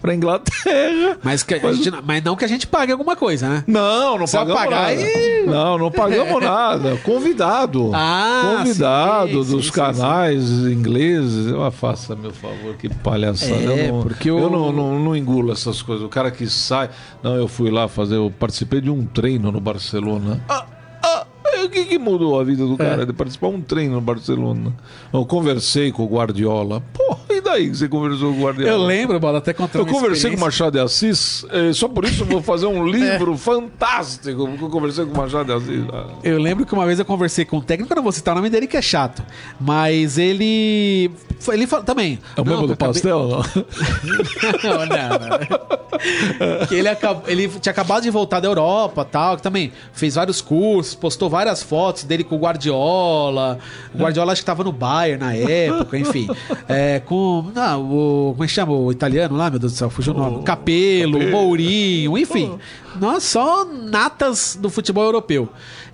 para 0.03 0.15
Inglaterra. 0.15 1.19
Mas, 1.25 1.43
que 1.43 1.55
a 1.55 1.73
gente 1.73 1.91
não- 1.91 2.03
mas 2.07 2.23
não 2.23 2.37
que 2.37 2.45
a 2.45 2.49
gente 2.49 2.67
pague 2.67 2.93
alguma 2.93 3.17
coisa, 3.17 3.49
né? 3.49 3.65
Não, 3.67 4.19
não 4.19 4.27
Só 4.27 4.41
pagamos 4.41 4.63
pagar 4.63 4.81
nada. 4.95 5.01
e- 5.03 5.47
Não, 5.47 5.79
não 5.79 5.91
pagamos 5.91 6.41
nada. 6.45 6.97
Convidado. 6.99 7.91
Ah, 7.95 8.57
Convidado 8.59 9.29
sim, 9.45 9.51
dos 9.53 9.65
sim, 9.65 9.71
sim, 9.71 9.71
canais 9.73 10.45
ingleses. 10.51 11.53
Ah, 11.55 11.71
faça, 11.71 12.15
meu 12.15 12.31
favor, 12.33 12.75
que 12.77 12.89
palhaçada. 12.89 13.55
É, 13.55 13.89
eu 13.89 13.93
não, 13.95 14.03
porque 14.03 14.31
eu 14.31 14.37
o- 14.37 14.51
não, 14.51 14.71
não, 14.73 14.99
não 14.99 15.17
engulo 15.17 15.51
essas 15.53 15.81
coisas. 15.81 16.05
O 16.05 16.09
cara 16.11 16.31
que 16.31 16.47
sai. 16.47 16.91
Não, 17.23 17.35
eu 17.35 17.49
fui 17.49 17.71
lá 17.71 17.89
fazer. 17.89 18.17
Eu 18.17 18.31
participei 18.39 18.81
de 18.83 18.91
um 18.91 19.05
treino 19.07 19.51
no 19.51 19.61
Barcelona. 19.61 20.45
Ah, 20.49 20.67
o 21.67 21.71
que, 21.71 21.85
que 21.85 21.99
mudou 21.99 22.39
a 22.39 22.45
vida 22.45 22.65
do 22.65 22.77
cara 22.77 23.05
de 23.05 23.13
participar 23.13 23.49
de 23.49 23.57
um 23.57 23.61
treino 23.61 23.95
no 23.95 24.01
Barcelona? 24.01 24.73
Eu 25.13 25.25
conversei 25.27 25.93
com 25.93 26.05
o 26.05 26.09
Guardiola. 26.09 26.83
E 27.26 27.26
daí 27.47 27.71
que 27.71 27.77
você 27.77 27.89
conversou 27.89 28.33
com 28.35 28.41
o 28.41 28.45
Guardiola? 28.45 28.71
Eu 28.71 28.79
lembro, 28.85 29.19
Bola, 29.19 29.39
até 29.39 29.53
contando 29.55 29.87
Eu 29.87 29.93
conversei 29.93 30.31
com 30.33 30.37
o. 30.37 30.41
Machado 30.41 30.73
de 30.73 30.81
Assis, 30.81 31.45
eh, 31.51 31.73
só 31.73 31.89
por 31.89 32.05
isso 32.05 32.23
eu 32.23 32.27
vou 32.27 32.43
fazer 32.43 32.67
um 32.67 32.85
livro 32.87 33.37
fantástico. 33.37 34.47
porque 34.47 34.65
Eu 34.65 34.71
conversei 34.71 35.05
com 35.07 35.13
o 35.13 35.17
Machado 35.17 35.45
de 35.47 35.53
Assis. 35.53 35.85
Ah, 35.93 36.07
Eu 36.23 36.39
lembro 36.39 36.67
que 36.67 36.75
uma 36.75 36.85
vez 36.87 36.99
eu 36.99 37.05
conversei 37.05 37.45
com 37.45 37.57
um 37.59 37.61
técnico, 37.63 37.93
eu 37.93 37.97
não 37.97 38.03
vou 38.03 38.13
citar 38.13 38.33
o 38.35 38.37
nome 38.37 38.51
dele 38.51 38.67
que 38.67 38.77
é 38.77 38.83
chato, 38.83 39.23
mas 39.61 40.19
ele. 40.19 41.11
Ele 41.53 41.67
falou 41.67 41.85
também. 41.85 42.19
É 42.37 42.41
o 42.41 42.45
Não, 42.45 42.53
mesmo 42.53 42.67
do 42.67 42.73
acabei- 42.75 42.93
pastel? 42.95 43.29
Não? 44.63 44.79
não, 44.79 44.87
não, 44.87 46.77
ele, 46.77 46.89
acabou, 46.89 47.23
ele 47.27 47.49
tinha 47.49 47.71
acabado 47.71 48.03
de 48.03 48.11
voltar 48.11 48.41
da 48.41 48.49
Europa 48.49 49.05
tal, 49.05 49.37
que 49.37 49.43
também 49.43 49.73
fez 49.93 50.15
vários 50.15 50.41
cursos, 50.41 50.95
postou 50.95 51.29
várias 51.31 51.63
fotos 51.63 52.05
dele 52.05 52.25
com 52.25 52.37
o 52.37 52.39
Guardiola. 52.39 53.59
O 53.95 53.99
Guardiola 53.99 54.33
acho 54.33 54.43
que 54.43 54.47
tava 54.47 54.63
no 54.65 54.73
Bayern 54.73 55.23
na 55.25 55.35
época, 55.35 55.99
enfim. 55.99 56.29
É, 56.69 57.01
com 57.01 57.36
com 57.43 57.61
ah, 57.61 57.79
o. 57.79 58.33
Como 58.33 58.45
é 58.45 58.47
que 58.47 58.53
chama? 58.53 58.73
O 58.73 58.93
italiano 58.93 59.37
lá, 59.37 59.51
meu 59.51 59.59
Deus 59.59 59.73
do 59.73 59.79
céu, 59.79 59.91
fugiu 59.91 60.15
o 60.15 60.17
nome. 60.17 60.45
Capelo, 60.45 61.21
Mourinho, 61.31 62.17
enfim. 62.19 62.59
Nós 63.01 63.25
só 63.25 63.65
natas 63.65 64.59
do 64.61 64.71
futebol 64.71 65.05
europeu. 65.05 65.49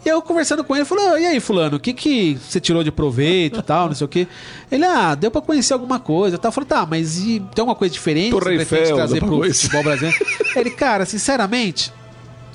E 0.04 0.08
eu 0.08 0.20
conversando 0.20 0.64
com 0.64 0.74
ele, 0.74 0.84
falei, 0.84 1.06
"Ah, 1.06 1.20
e 1.20 1.26
aí, 1.26 1.40
fulano, 1.40 1.76
o 1.76 1.80
que 1.80 1.92
que 1.92 2.36
você 2.36 2.60
tirou 2.60 2.82
de 2.82 2.90
proveito 2.90 3.60
e 3.60 3.62
tal, 3.62 3.86
não 3.86 3.94
sei 3.94 4.04
o 4.04 4.08
quê? 4.08 4.26
Ele, 4.70 4.84
ah, 4.84 5.14
deu 5.14 5.30
pra 5.30 5.40
conhecer 5.40 5.72
alguma 5.72 6.00
coisa 6.00 6.36
e 6.36 6.38
tal. 6.38 6.48
Eu 6.48 6.52
falei, 6.52 6.68
tá, 6.68 6.86
mas 6.86 7.18
e 7.18 7.40
tem 7.54 7.62
alguma 7.62 7.76
coisa 7.76 7.92
diferente 7.92 8.30
Torre 8.30 8.58
que 8.58 8.64
você 8.64 8.76
Eiffel, 8.76 8.96
trazer 8.96 9.20
pro 9.20 9.38
conhecer. 9.38 9.62
futebol 9.62 9.84
brasileiro? 9.84 10.26
ele, 10.56 10.70
cara, 10.70 11.06
sinceramente, 11.06 11.92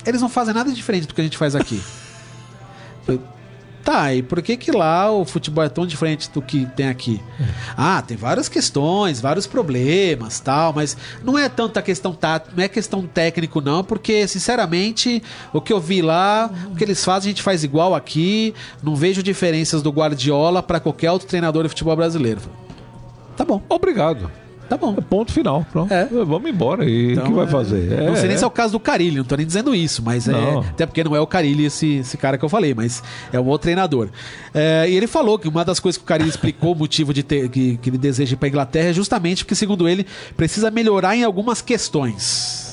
eles 0.06 0.22
não 0.22 0.30
fazem 0.30 0.54
nada 0.54 0.72
diferente 0.72 1.08
do 1.08 1.14
que 1.14 1.22
a 1.22 1.24
gente 1.24 1.38
faz 1.38 1.56
aqui. 1.56 1.82
Tá, 3.88 4.14
e 4.14 4.22
por 4.22 4.42
que 4.42 4.58
que 4.58 4.70
lá 4.70 5.10
o 5.10 5.24
futebol 5.24 5.64
é 5.64 5.70
tão 5.70 5.88
diferente 5.88 6.30
do 6.30 6.42
que 6.42 6.66
tem 6.76 6.90
aqui? 6.90 7.22
Ah, 7.78 8.04
tem 8.06 8.18
várias 8.18 8.50
questões, 8.50 9.22
vários 9.22 9.48
problemas, 9.48 10.42
tal, 10.42 10.74
mas 10.74 10.98
não 11.24 11.40
é 11.40 11.48
tanta 11.48 11.82
questão 11.82 12.12
tá, 12.12 12.42
não 12.54 12.62
é 12.62 12.68
questão 12.68 13.04
técnico 13.04 13.62
não, 13.62 13.86
porque 13.86 14.28
sinceramente, 14.28 15.24
o 15.54 15.62
que 15.62 15.72
eu 15.72 15.80
vi 15.80 16.02
lá, 16.02 16.52
o 16.70 16.76
que 16.76 16.84
eles 16.84 17.06
fazem, 17.06 17.30
a 17.30 17.32
gente 17.32 17.42
faz 17.42 17.64
igual 17.64 17.96
aqui, 17.96 18.54
não 18.84 18.94
vejo 18.94 19.24
diferenças 19.24 19.82
do 19.82 19.90
Guardiola 19.90 20.62
para 20.62 20.82
qualquer 20.82 21.10
outro 21.10 21.26
treinador 21.26 21.64
de 21.64 21.70
futebol 21.70 21.96
brasileiro. 21.96 22.42
Tá 23.38 23.46
bom, 23.46 23.62
Obrigado. 23.70 24.30
Tá 24.68 24.78
bom. 24.78 24.94
Ponto 24.96 25.32
final. 25.32 25.66
Pronto. 25.72 25.92
É. 25.94 26.06
Vamos 26.06 26.50
embora. 26.50 26.86
E 26.86 27.08
o 27.08 27.12
Então, 27.14 27.26
que 27.26 27.34
vai 27.34 27.46
é, 27.46 27.48
fazer? 27.48 28.02
não 28.04 28.16
sei 28.16 28.26
nem 28.28 28.34
é. 28.34 28.38
se 28.38 28.44
é 28.44 28.48
o 28.48 28.52
caso 28.52 28.74
do 28.74 28.80
Carilli, 28.80 29.18
não 29.18 29.24
tô 29.24 29.36
nem 29.36 29.46
dizendo 29.46 29.74
isso, 29.74 30.02
mas 30.04 30.28
é. 30.28 30.32
Não. 30.32 30.60
Até 30.60 30.86
porque 30.86 31.04
não 31.04 31.16
é 31.16 31.20
o 31.20 31.28
Carilli 31.28 31.66
esse, 31.66 31.98
esse 31.98 32.18
cara 32.18 32.38
que 32.38 32.46
eu 32.46 32.50
falei, 32.50 32.74
mas 32.74 33.02
é 33.32 33.40
um 33.40 33.46
outro 33.46 33.64
treinador. 33.64 34.10
É, 34.54 34.86
e 34.90 34.96
ele 34.96 35.08
falou 35.08 35.40
que 35.40 35.48
uma 35.48 35.64
das 35.66 35.80
coisas 35.80 35.98
que 35.98 36.04
o 36.04 36.08
Carilli 36.08 36.30
explicou, 36.30 36.74
o 36.74 36.76
motivo 36.76 37.14
de 37.14 37.24
ter, 37.24 37.50
que, 37.50 37.78
que 37.78 37.90
ele 37.90 37.98
deseja 37.98 38.34
ir 38.34 38.38
pra 38.38 38.48
Inglaterra, 38.50 38.90
é 38.90 38.94
justamente 38.94 39.44
porque, 39.44 39.56
segundo 39.56 39.88
ele, 39.88 40.06
precisa 40.36 40.70
melhorar 40.70 41.16
em 41.16 41.24
algumas 41.24 41.62
questões. 41.62 42.68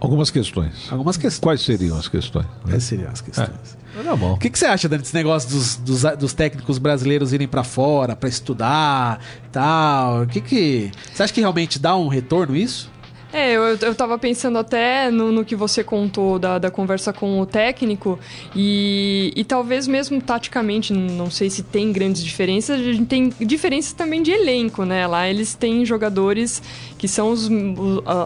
Algumas 0.00 0.30
questões. 0.30 0.90
Algumas 0.90 1.16
questões. 1.16 1.40
Quais 1.40 1.60
seriam 1.60 1.98
as 1.98 2.08
questões? 2.08 2.46
Quais 2.64 2.84
seriam 2.84 3.10
as 3.10 3.20
questões? 3.20 3.79
Tá 4.04 4.16
bom. 4.16 4.32
O 4.32 4.38
que, 4.38 4.48
que 4.50 4.58
você 4.58 4.66
acha, 4.66 4.88
Dani, 4.88 5.02
desse 5.02 5.14
negócio 5.14 5.50
dos, 5.50 5.76
dos, 5.76 6.02
dos 6.16 6.32
técnicos 6.32 6.78
brasileiros 6.78 7.32
irem 7.32 7.48
pra 7.48 7.64
fora 7.64 8.16
pra 8.16 8.28
estudar 8.28 9.20
e 9.46 9.48
tal? 9.50 10.22
O 10.22 10.26
que 10.26 10.40
que. 10.40 10.90
Você 11.12 11.22
acha 11.22 11.32
que 11.32 11.40
realmente 11.40 11.78
dá 11.78 11.96
um 11.96 12.08
retorno 12.08 12.56
isso? 12.56 12.90
É, 13.32 13.52
eu, 13.52 13.62
eu 13.62 13.94
tava 13.94 14.18
pensando 14.18 14.58
até 14.58 15.08
no, 15.10 15.30
no 15.30 15.44
que 15.44 15.54
você 15.54 15.84
contou 15.84 16.38
da, 16.38 16.58
da 16.58 16.70
conversa 16.70 17.12
com 17.12 17.40
o 17.40 17.46
técnico 17.46 18.18
e, 18.56 19.32
e 19.36 19.44
talvez 19.44 19.86
mesmo 19.86 20.20
taticamente, 20.20 20.92
não 20.92 21.30
sei 21.30 21.48
se 21.48 21.62
tem 21.62 21.92
grandes 21.92 22.24
diferenças, 22.24 22.80
a 22.80 22.82
gente 22.82 23.06
tem 23.06 23.32
diferenças 23.40 23.92
também 23.92 24.20
de 24.20 24.32
elenco, 24.32 24.84
né? 24.84 25.06
Lá 25.06 25.28
eles 25.28 25.54
têm 25.54 25.84
jogadores 25.84 26.60
que 27.00 27.08
são 27.08 27.30
os, 27.30 27.48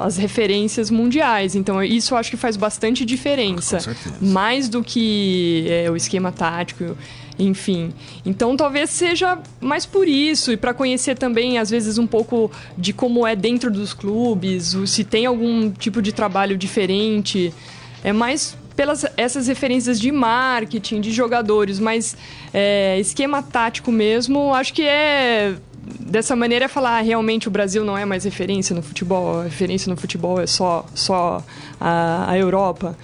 as 0.02 0.16
referências 0.16 0.90
mundiais, 0.90 1.54
então 1.54 1.80
isso 1.80 2.12
eu 2.12 2.18
acho 2.18 2.28
que 2.28 2.36
faz 2.36 2.56
bastante 2.56 3.04
diferença. 3.04 3.76
Com 3.76 3.82
certeza. 3.84 4.16
Mais 4.20 4.68
do 4.68 4.82
que 4.82 5.64
é, 5.68 5.88
o 5.88 5.94
esquema 5.94 6.32
tático, 6.32 6.96
enfim. 7.38 7.92
Então 8.26 8.56
talvez 8.56 8.90
seja 8.90 9.38
mais 9.60 9.86
por 9.86 10.08
isso 10.08 10.50
e 10.50 10.56
para 10.56 10.74
conhecer 10.74 11.16
também 11.16 11.56
às 11.56 11.70
vezes 11.70 11.98
um 11.98 12.06
pouco 12.06 12.50
de 12.76 12.92
como 12.92 13.24
é 13.24 13.36
dentro 13.36 13.70
dos 13.70 13.94
clubes, 13.94 14.76
se 14.86 15.04
tem 15.04 15.24
algum 15.24 15.70
tipo 15.70 16.02
de 16.02 16.10
trabalho 16.12 16.58
diferente. 16.58 17.54
É 18.02 18.12
mais 18.12 18.56
pelas 18.74 19.06
essas 19.16 19.46
referências 19.46 20.00
de 20.00 20.10
marketing, 20.10 21.00
de 21.00 21.12
jogadores, 21.12 21.78
mas 21.78 22.16
é, 22.52 22.98
esquema 22.98 23.40
tático 23.40 23.92
mesmo, 23.92 24.52
acho 24.52 24.74
que 24.74 24.82
é 24.82 25.54
dessa 26.00 26.34
maneira 26.36 26.64
é 26.66 26.68
falar 26.68 26.98
ah, 26.98 27.00
realmente 27.00 27.48
o 27.48 27.50
Brasil 27.50 27.84
não 27.84 27.96
é 27.96 28.04
mais 28.04 28.24
referência 28.24 28.74
no 28.74 28.82
futebol, 28.82 29.40
a 29.40 29.44
referência 29.44 29.90
no 29.90 29.96
futebol 29.96 30.40
é 30.40 30.46
só 30.46 30.84
só 30.94 31.42
a, 31.80 32.30
a 32.30 32.38
Europa. 32.38 32.96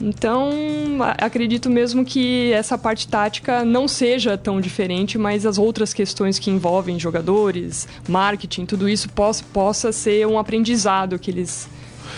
Então, 0.00 0.50
acredito 1.18 1.70
mesmo 1.70 2.04
que 2.04 2.52
essa 2.52 2.76
parte 2.76 3.06
tática 3.06 3.64
não 3.64 3.86
seja 3.86 4.36
tão 4.36 4.60
diferente, 4.60 5.16
mas 5.16 5.46
as 5.46 5.58
outras 5.58 5.94
questões 5.94 6.40
que 6.40 6.50
envolvem 6.50 6.98
jogadores, 6.98 7.86
marketing, 8.08 8.66
tudo 8.66 8.88
isso 8.88 9.08
possa, 9.10 9.44
possa 9.52 9.92
ser 9.92 10.26
um 10.26 10.38
aprendizado 10.40 11.16
que 11.20 11.30
eles, 11.30 11.68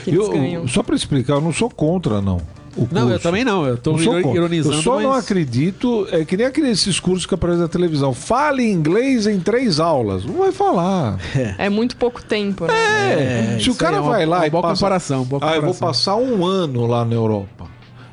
que 0.02 0.11
eles 0.11 0.20
Eu- 0.20 0.30
ganham. 0.30 0.66
só 0.66 0.82
para 0.82 0.96
explicar, 0.96 1.34
eu 1.34 1.40
não 1.42 1.52
sou 1.52 1.68
contra, 1.68 2.22
não. 2.22 2.40
O 2.77 2.89
Não, 2.91 3.03
eu 3.03 3.09
curso. 3.09 3.22
também 3.22 3.45
não. 3.45 3.64
Eu 3.66 3.77
tô 3.77 3.93
Não 3.93 4.01
iro- 4.01 4.12
contra. 4.22 4.31
ironizando. 4.39 4.77
Eu 4.77 4.83
só 4.83 5.01
não 5.01 5.11
mas- 5.11 5.25
acredito. 5.25 6.07
É 6.11 6.25
que 6.25 6.37
nem 6.37 6.47
aqueles 6.47 6.81
esses 6.81 6.99
cursos 7.01 7.27
que 7.27 7.35
aparecem 7.35 7.62
na 7.62 7.68
televisão. 7.68 8.12
Fale 8.12 8.64
inglês 8.70 9.27
em 9.27 9.39
três 9.41 9.79
aulas. 9.81 10.25
Não 10.25 10.35
vai 10.39 10.53
falar. 10.53 11.18
É 11.59 11.68
muito 11.68 11.97
pouco 11.97 12.22
tempo, 12.22 12.66
né? 12.66 13.55
É. 13.57 13.59
Se 13.61 13.70
o 13.70 13.75
cara 13.75 13.97
é 13.97 14.01
uma- 14.01 14.11
vai 14.11 14.27
lá 14.27 14.39
uma 14.39 14.47
e 14.47 14.51
boa 14.51 14.62
passa... 14.62 14.75
comparação, 14.81 15.25
boa 15.25 15.41
Ah, 15.45 15.55
eu 15.57 15.62
vou 15.62 15.72
comparação. 15.72 15.89
passar 15.89 16.16
um 16.16 16.45
ano 16.45 16.87
lá 16.87 17.05
na 17.05 17.14
Europa. 17.14 17.66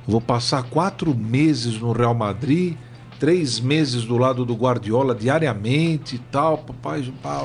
Vou 0.07 0.19
passar 0.21 0.63
quatro 0.63 1.15
meses 1.15 1.79
no 1.79 1.91
Real 1.91 2.13
Madrid. 2.13 2.75
Três 3.19 3.59
meses 3.59 4.03
do 4.03 4.17
lado 4.17 4.43
do 4.43 4.55
Guardiola 4.55 5.13
diariamente 5.13 6.15
e 6.15 6.19
tal. 6.19 6.57
Papai, 6.57 7.03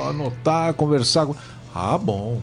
anotar, 0.09 0.73
conversar. 0.75 1.27
Ah, 1.75 1.99
bom. 1.99 2.41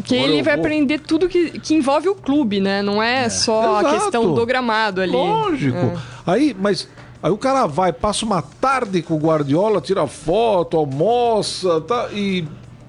Porque 0.00 0.16
Agora 0.16 0.32
ele 0.32 0.42
vai 0.42 0.56
vou- 0.56 0.64
aprender 0.64 0.98
tudo 1.00 1.28
que, 1.28 1.58
que 1.58 1.74
envolve 1.74 2.08
o 2.08 2.14
clube, 2.14 2.60
né? 2.60 2.82
Não 2.82 3.02
é, 3.02 3.28
só 3.28 3.76
a 3.76 3.80
Exato. 3.80 3.94
questão 3.96 4.34
do 4.34 4.46
gramado 4.46 5.00
ali. 5.00 5.12
Lógico. 5.12 5.76
É. 5.78 5.96
Aí, 6.26 6.56
mas 6.58 6.88
aí 7.22 7.30
o 7.30 7.36
cara 7.38 7.66
vai, 7.66 7.92
passa 7.92 8.24
uma 8.24 8.42
tarde 8.42 9.02
com 9.02 9.14
o 9.14 9.18
Guardiola, 9.18 9.80
tira 9.80 10.06
foto, 10.06 10.76
almoça, 10.76 11.80
tá, 11.82 12.08
e 12.12 12.44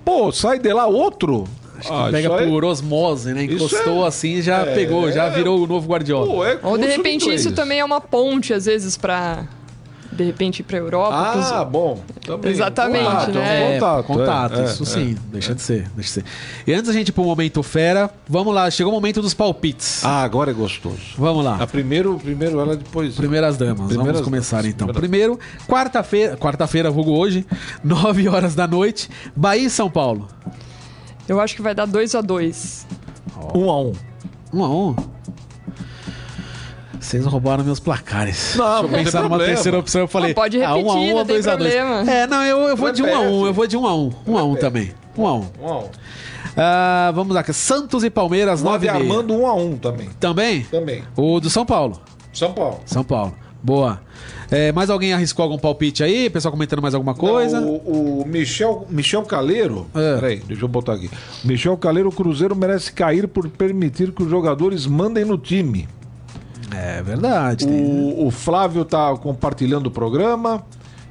pô, 0.06 0.32
sai 0.32 0.60
de 0.60 0.72
lá 0.74 0.88
outro. 0.88 1.46
Ah, 1.90 2.10
Pega 2.12 2.30
por 2.30 2.64
osmose, 2.64 3.34
né? 3.34 3.46
Encostou 3.46 4.04
é- 4.06 4.08
assim 4.08 4.40
já 4.40 4.60
é- 4.60 4.76
pegou, 4.76 5.12
já 5.12 5.28
virou 5.30 5.64
o 5.64 5.66
novo 5.66 5.88
Guardiola. 5.90 6.28
Pô, 6.28 6.46
é 6.46 6.60
Ou 6.62 6.78
de 6.78 6.86
repente 6.86 7.34
isso 7.34 7.52
também 7.54 7.80
é 7.80 7.86
uma 7.86 8.00
ponte, 8.00 8.54
às 8.54 8.66
vezes, 8.68 8.96
pra 8.96 9.46
de 10.22 10.28
repente 10.28 10.60
ir 10.60 10.64
pra 10.64 10.78
Europa. 10.78 11.32
pros- 11.34 11.52
Ah, 11.52 11.66
bom. 11.66 12.00
Também. 12.26 12.52
Exatamente, 12.52 13.04
Contato, 13.06 13.32
né? 13.34 13.64
É, 13.64 13.74
Contato, 13.80 14.06
contato, 14.06 14.60
é, 14.60 14.64
isso 14.66 14.84
é, 14.84 14.86
sim, 14.86 15.18
deixa 15.32 15.56
de 15.56 15.62
ser, 15.62 15.90
deixa 15.96 16.02
de 16.02 16.10
ser. 16.10 16.26
E 16.66 16.74
antes 16.74 16.88
da 16.88 16.94
gente 16.94 17.10
ir 17.10 17.12
pro 17.12 17.24
momento 17.24 17.62
fera, 17.64 18.10
vamos 18.28 18.54
lá, 18.54 18.70
chegou 18.72 18.92
o 18.92 18.96
momento 18.96 19.22
dos 19.22 19.34
palpites. 19.34 20.06
Ah, 20.06 20.22
agora 20.24 20.52
é 20.52 20.54
gostoso. 20.54 20.98
Vamos 21.18 21.44
lá. 21.44 21.58
A 21.60 21.68
primeiro, 21.68 22.18
primeiro 22.20 22.60
ela 22.60 22.76
depois. 22.78 23.16
Primeiras 23.16 23.58
damas, 23.58 23.88
Primeiras 23.88 24.06
vamos 24.08 24.22
começar 24.22 24.58
damas, 24.58 24.72
então. 24.74 24.88
Primeiro, 24.90 25.40
quarta-feira, 25.68 26.38
quarta-feira, 26.38 26.92
vulgo 26.92 27.12
hoje, 27.12 27.46
9 27.84 28.28
horas 28.30 28.56
da 28.56 28.68
noite, 28.68 29.10
Bahia 29.36 29.66
e 29.68 29.70
São 29.70 29.90
Paulo. 29.90 30.28
Eu 31.28 31.40
acho 31.40 31.56
que 31.56 31.62
vai 31.62 31.74
dar 31.74 31.86
2 31.86 32.14
a 32.16 32.22
2 32.22 32.86
Um 33.56 33.70
a 33.70 33.82
um. 33.82 33.94
Um 34.54 34.64
a 34.64 34.70
um. 34.70 34.96
Vocês 37.02 37.26
roubaram 37.26 37.64
meus 37.64 37.80
placares. 37.80 38.56
Não, 38.56 38.66
Deixa 38.66 38.78
eu 38.78 38.84
não 38.92 39.04
pensar 39.04 39.18
numa 39.22 39.30
problema. 39.30 39.54
terceira 39.56 39.80
opção. 39.80 40.02
Eu 40.02 40.08
falei, 40.08 40.30
Não, 40.30 40.36
pode 40.36 40.64
ah, 40.64 40.70
um 40.70 40.72
a 40.72 40.76
repetir, 40.78 40.98
um 41.00 41.08
não 41.10 41.16
ou 41.18 41.26
dois 41.26 41.48
a 41.48 41.56
dois. 41.56 41.74
problema. 41.74 42.12
É, 42.12 42.28
não, 42.28 42.44
eu, 42.44 42.60
eu 42.68 42.78
vou 42.78 42.92
de 42.92 43.02
um 43.04 43.16
a 43.16 43.20
um. 43.20 43.46
Eu 43.48 43.54
vou 43.54 43.68
de 43.68 43.76
um 43.76 43.86
a 43.88 43.96
um. 43.96 44.12
Um 44.28 44.38
a 44.38 44.44
um 44.44 44.56
também. 44.56 44.92
Um 45.18 45.26
a 45.26 45.34
um. 45.34 45.46
Um 45.62 45.68
a 45.68 45.80
um. 45.80 45.90
Ah, 46.56 47.12
vamos 47.16 47.36
lá, 47.36 47.44
Santos 47.52 48.04
e 48.04 48.10
Palmeiras, 48.10 48.62
O 48.62 48.66
9 48.66 48.88
Ave 48.88 49.00
e. 49.00 49.02
Armando 49.02 49.34
um 49.34 49.48
a 49.48 49.54
um 49.56 49.78
também. 49.78 50.10
Também? 50.20 50.62
Também. 50.64 51.04
O 51.16 51.40
do 51.40 51.50
São 51.50 51.66
Paulo. 51.66 52.00
São 52.32 52.54
Paulo. 52.54 52.80
São 52.86 53.04
Paulo. 53.04 53.34
Boa. 53.64 54.00
É, 54.50 54.72
mais 54.72 54.90
alguém 54.90 55.14
arriscou 55.14 55.44
algum 55.44 55.58
palpite 55.58 56.04
aí? 56.04 56.30
Pessoal 56.30 56.52
comentando 56.52 56.82
mais 56.82 56.94
alguma 56.94 57.16
coisa? 57.16 57.62
Não, 57.62 57.70
o, 57.70 58.22
o 58.22 58.28
Michel, 58.28 58.86
Michel 58.90 59.24
Caleiro. 59.24 59.88
É. 59.96 60.16
Peraí, 60.16 60.38
deixa 60.46 60.64
eu 60.66 60.68
botar 60.68 60.94
aqui. 60.94 61.10
Michel 61.44 61.78
Caleiro, 61.78 62.10
o 62.10 62.12
Cruzeiro 62.12 62.56
merece 62.56 62.92
cair 62.92 63.28
por 63.28 63.48
permitir 63.50 64.12
que 64.12 64.24
os 64.24 64.30
jogadores 64.30 64.86
mandem 64.86 65.24
no 65.24 65.38
time. 65.38 65.88
É 66.76 67.02
verdade. 67.02 67.66
tem- 67.68 67.84
O, 67.84 68.28
o 68.28 68.32
Flávio 68.32 68.86
tá 68.86 69.16
compartilhando 69.18 69.88
o 69.88 69.92
programa. 69.92 70.64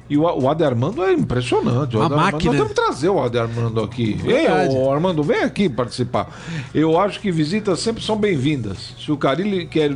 E 0.09 0.17
o, 0.17 0.23
o 0.23 0.49
Ade 0.49 0.63
Armando 0.63 1.03
é 1.03 1.13
impressionante. 1.13 1.95
Uma 1.95 2.05
Armando- 2.05 2.19
máquina. 2.21 2.51
Nós 2.51 2.55
temos 2.57 2.67
que 2.69 2.75
trazer 2.75 3.09
o 3.09 3.21
Ade 3.23 3.37
Armando 3.39 3.81
aqui. 3.81 4.13
Verdade. 4.13 4.75
Ei, 4.75 4.81
o 4.81 4.91
Armando, 4.91 5.23
vem 5.23 5.41
aqui 5.41 5.69
participar. 5.69 6.29
Eu 6.73 6.99
acho 6.99 7.19
que 7.21 7.31
visitas 7.31 7.79
sempre 7.79 8.03
são 8.03 8.17
bem-vindas. 8.17 8.93
Se 8.99 9.11
o 9.11 9.15
Carilli 9.17 9.65
quer, 9.67 9.95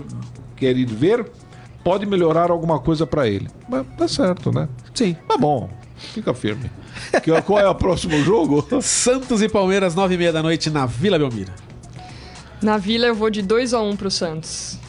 quer 0.55 0.78
ir 0.78 0.86
ver, 0.86 1.30
pode 1.84 2.05
melhorar 2.05 2.49
alguma 2.49 2.80
coisa 2.80 3.05
para 3.05 3.28
ele. 3.28 3.47
Mas 3.68 3.86
tá 3.97 4.07
certo, 4.07 4.53
né? 4.53 4.70
Sim. 4.93 5.18
Tá 5.28 5.38
bom, 5.38 5.70
fica 5.97 6.34
firme. 6.34 6.72
Que- 7.22 7.41
qual 7.41 7.59
é 7.59 7.68
o 7.68 7.76
próximo 7.76 8.18
jogo? 8.24 8.66
Santos 8.82 9.41
e 9.41 9.49
Palmeiras, 9.49 9.95
9 9.95 10.13
e 10.16 10.18
meia 10.18 10.32
da 10.32 10.41
noite 10.41 10.70
na 10.70 10.86
Vila 10.86 11.20
Belmiro. 11.20 11.51
Na 12.61 12.78
Vila 12.78 13.05
eu 13.05 13.13
vou 13.16 13.30
de 13.30 13.41
2 13.41 13.74
a 13.74 13.82
1 13.82 13.97
pro 13.97 14.09
Santos. 14.09 14.80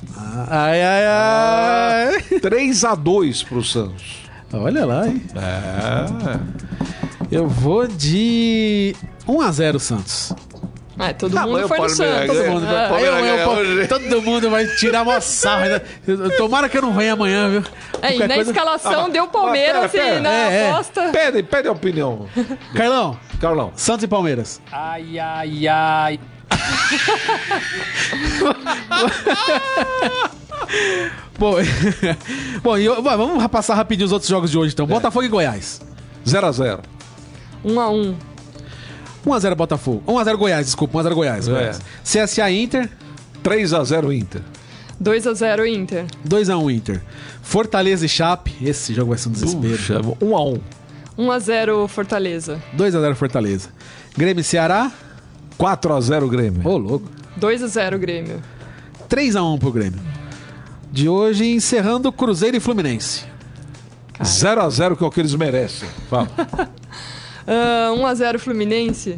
Ai, 0.49 0.83
ai, 0.83 1.05
ai. 1.07 2.41
3 2.41 2.85
a 2.85 2.95
2 2.95 3.43
pro 3.43 3.63
Santos. 3.63 4.25
Olha 4.53 4.87
lá, 4.87 5.07
hein? 5.09 5.23
É. 5.35 6.39
Eu 7.31 7.49
vou 7.49 7.87
de 7.87 8.95
1 9.29 9.41
a 9.41 9.51
0 9.53 9.79
Santos. 9.81 10.33
Ah, 10.99 11.13
todo 11.13 11.37
Amanhã 11.37 11.57
mundo 11.65 11.69
foi 11.69 11.79
no 11.79 11.89
Santos. 11.91 12.27
Todo 12.37 12.51
mundo, 12.51 12.67
É, 12.67 12.73
vai- 12.73 12.89
Palmeiras 12.89 13.19
eu- 13.21 13.37
eu- 13.37 13.49
hoje. 13.51 13.87
todo 13.89 14.23
mundo 14.23 14.49
vai 14.49 14.67
tirar 14.77 15.03
uma 15.03 15.21
sarra. 15.21 15.83
Tomara 16.39 16.69
que 16.71 16.79
eu 16.79 16.83
não 16.83 16.95
venha 16.95 17.13
amanhã, 17.13 17.51
viu? 17.51 17.63
É, 18.01 18.15
e 18.15 18.19
na 18.21 18.35
coisa- 18.35 18.51
escalação 18.51 19.05
Ah, 19.07 19.09
deu 19.11 19.27
Palmeiras 19.29 19.85
ah, 19.85 19.89
pera, 19.91 20.05
pera. 20.05 20.19
e 20.19 20.21
na 20.23 20.31
É, 20.33 20.55
é. 20.55 20.71
aposta. 20.71 21.11
Pede, 21.13 21.43
pede 21.43 21.69
a 21.69 21.73
opinião, 21.73 22.27
Carlão, 22.75 23.19
Carlão. 23.39 23.73
Santos 23.77 24.05
e 24.05 24.09
Palmeiras. 24.09 24.63
Ai, 24.73 25.19
ai, 25.19 25.69
ai. 25.69 26.21
Bom, 31.39 31.55
Bom 32.63 32.77
eu- 32.79 33.03
vamos 33.03 33.47
passar 33.49 33.75
rapidinho 33.75 34.07
os 34.07 34.13
outros 34.13 34.29
jogos 34.29 34.51
de 34.51 34.59
hoje 34.59 34.73
então. 34.73 34.87
Botafogo 34.87 35.25
e 35.25 35.29
Goiás. 35.29 35.81
0x0. 36.27 36.81
1 37.65 37.81
a 37.81 37.91
1 37.91 38.17
1x0 39.27 39.55
Botafogo. 39.55 40.03
1x0 40.07 40.37
Goiás, 40.37 40.67
desculpa, 40.67 40.99
1x0 41.03 41.15
Goiás. 41.15 41.49
É. 41.49 41.51
Goiás. 41.51 41.81
CSA 42.05 42.51
Inter, 42.51 42.89
3x0 43.43 44.17
Inter. 44.17 44.41
2 44.99 45.27
a 45.27 45.35
0 45.35 45.67
Inter. 45.67 46.07
2x1 46.27 46.75
Inter. 46.75 47.03
Fortaleza 47.43 48.07
e 48.07 48.09
Chape, 48.09 48.57
esse 48.63 48.95
jogo 48.95 49.11
vai 49.11 49.19
ser 49.19 49.29
um 49.29 49.33
desespero. 49.33 49.77
Puxa, 49.77 50.01
1x1. 50.01 50.61
1 51.19 51.31
a 51.33 51.39
0 51.39 51.89
Fortaleza. 51.89 52.63
2x0 52.77 53.15
Fortaleza. 53.15 53.69
Grêmio 54.17 54.41
e 54.41 54.45
Ceará, 54.45 54.91
4x0 55.59 56.29
Grêmio. 56.29 56.67
ô 56.67 56.77
louco. 56.77 57.09
2 57.37 57.63
a 57.63 57.67
0 57.67 57.99
Grêmio. 57.99 58.43
3x1 59.09 59.59
pro 59.59 59.73
Grêmio. 59.73 60.01
De 60.91 61.09
hoje, 61.09 61.45
encerrando 61.47 62.11
Cruzeiro 62.13 62.57
e 62.57 62.61
Fluminense. 62.61 63.25
0x0 64.21 64.97
que 64.97 65.05
é 65.05 65.07
o 65.07 65.11
que 65.11 65.21
eles 65.21 65.35
merecem. 65.35 65.89
Fala. 66.09 66.29
Ah, 67.49 67.93
1 67.97 68.07
a 68.07 68.13
0 68.15 68.41
Fluminense. 68.41 69.17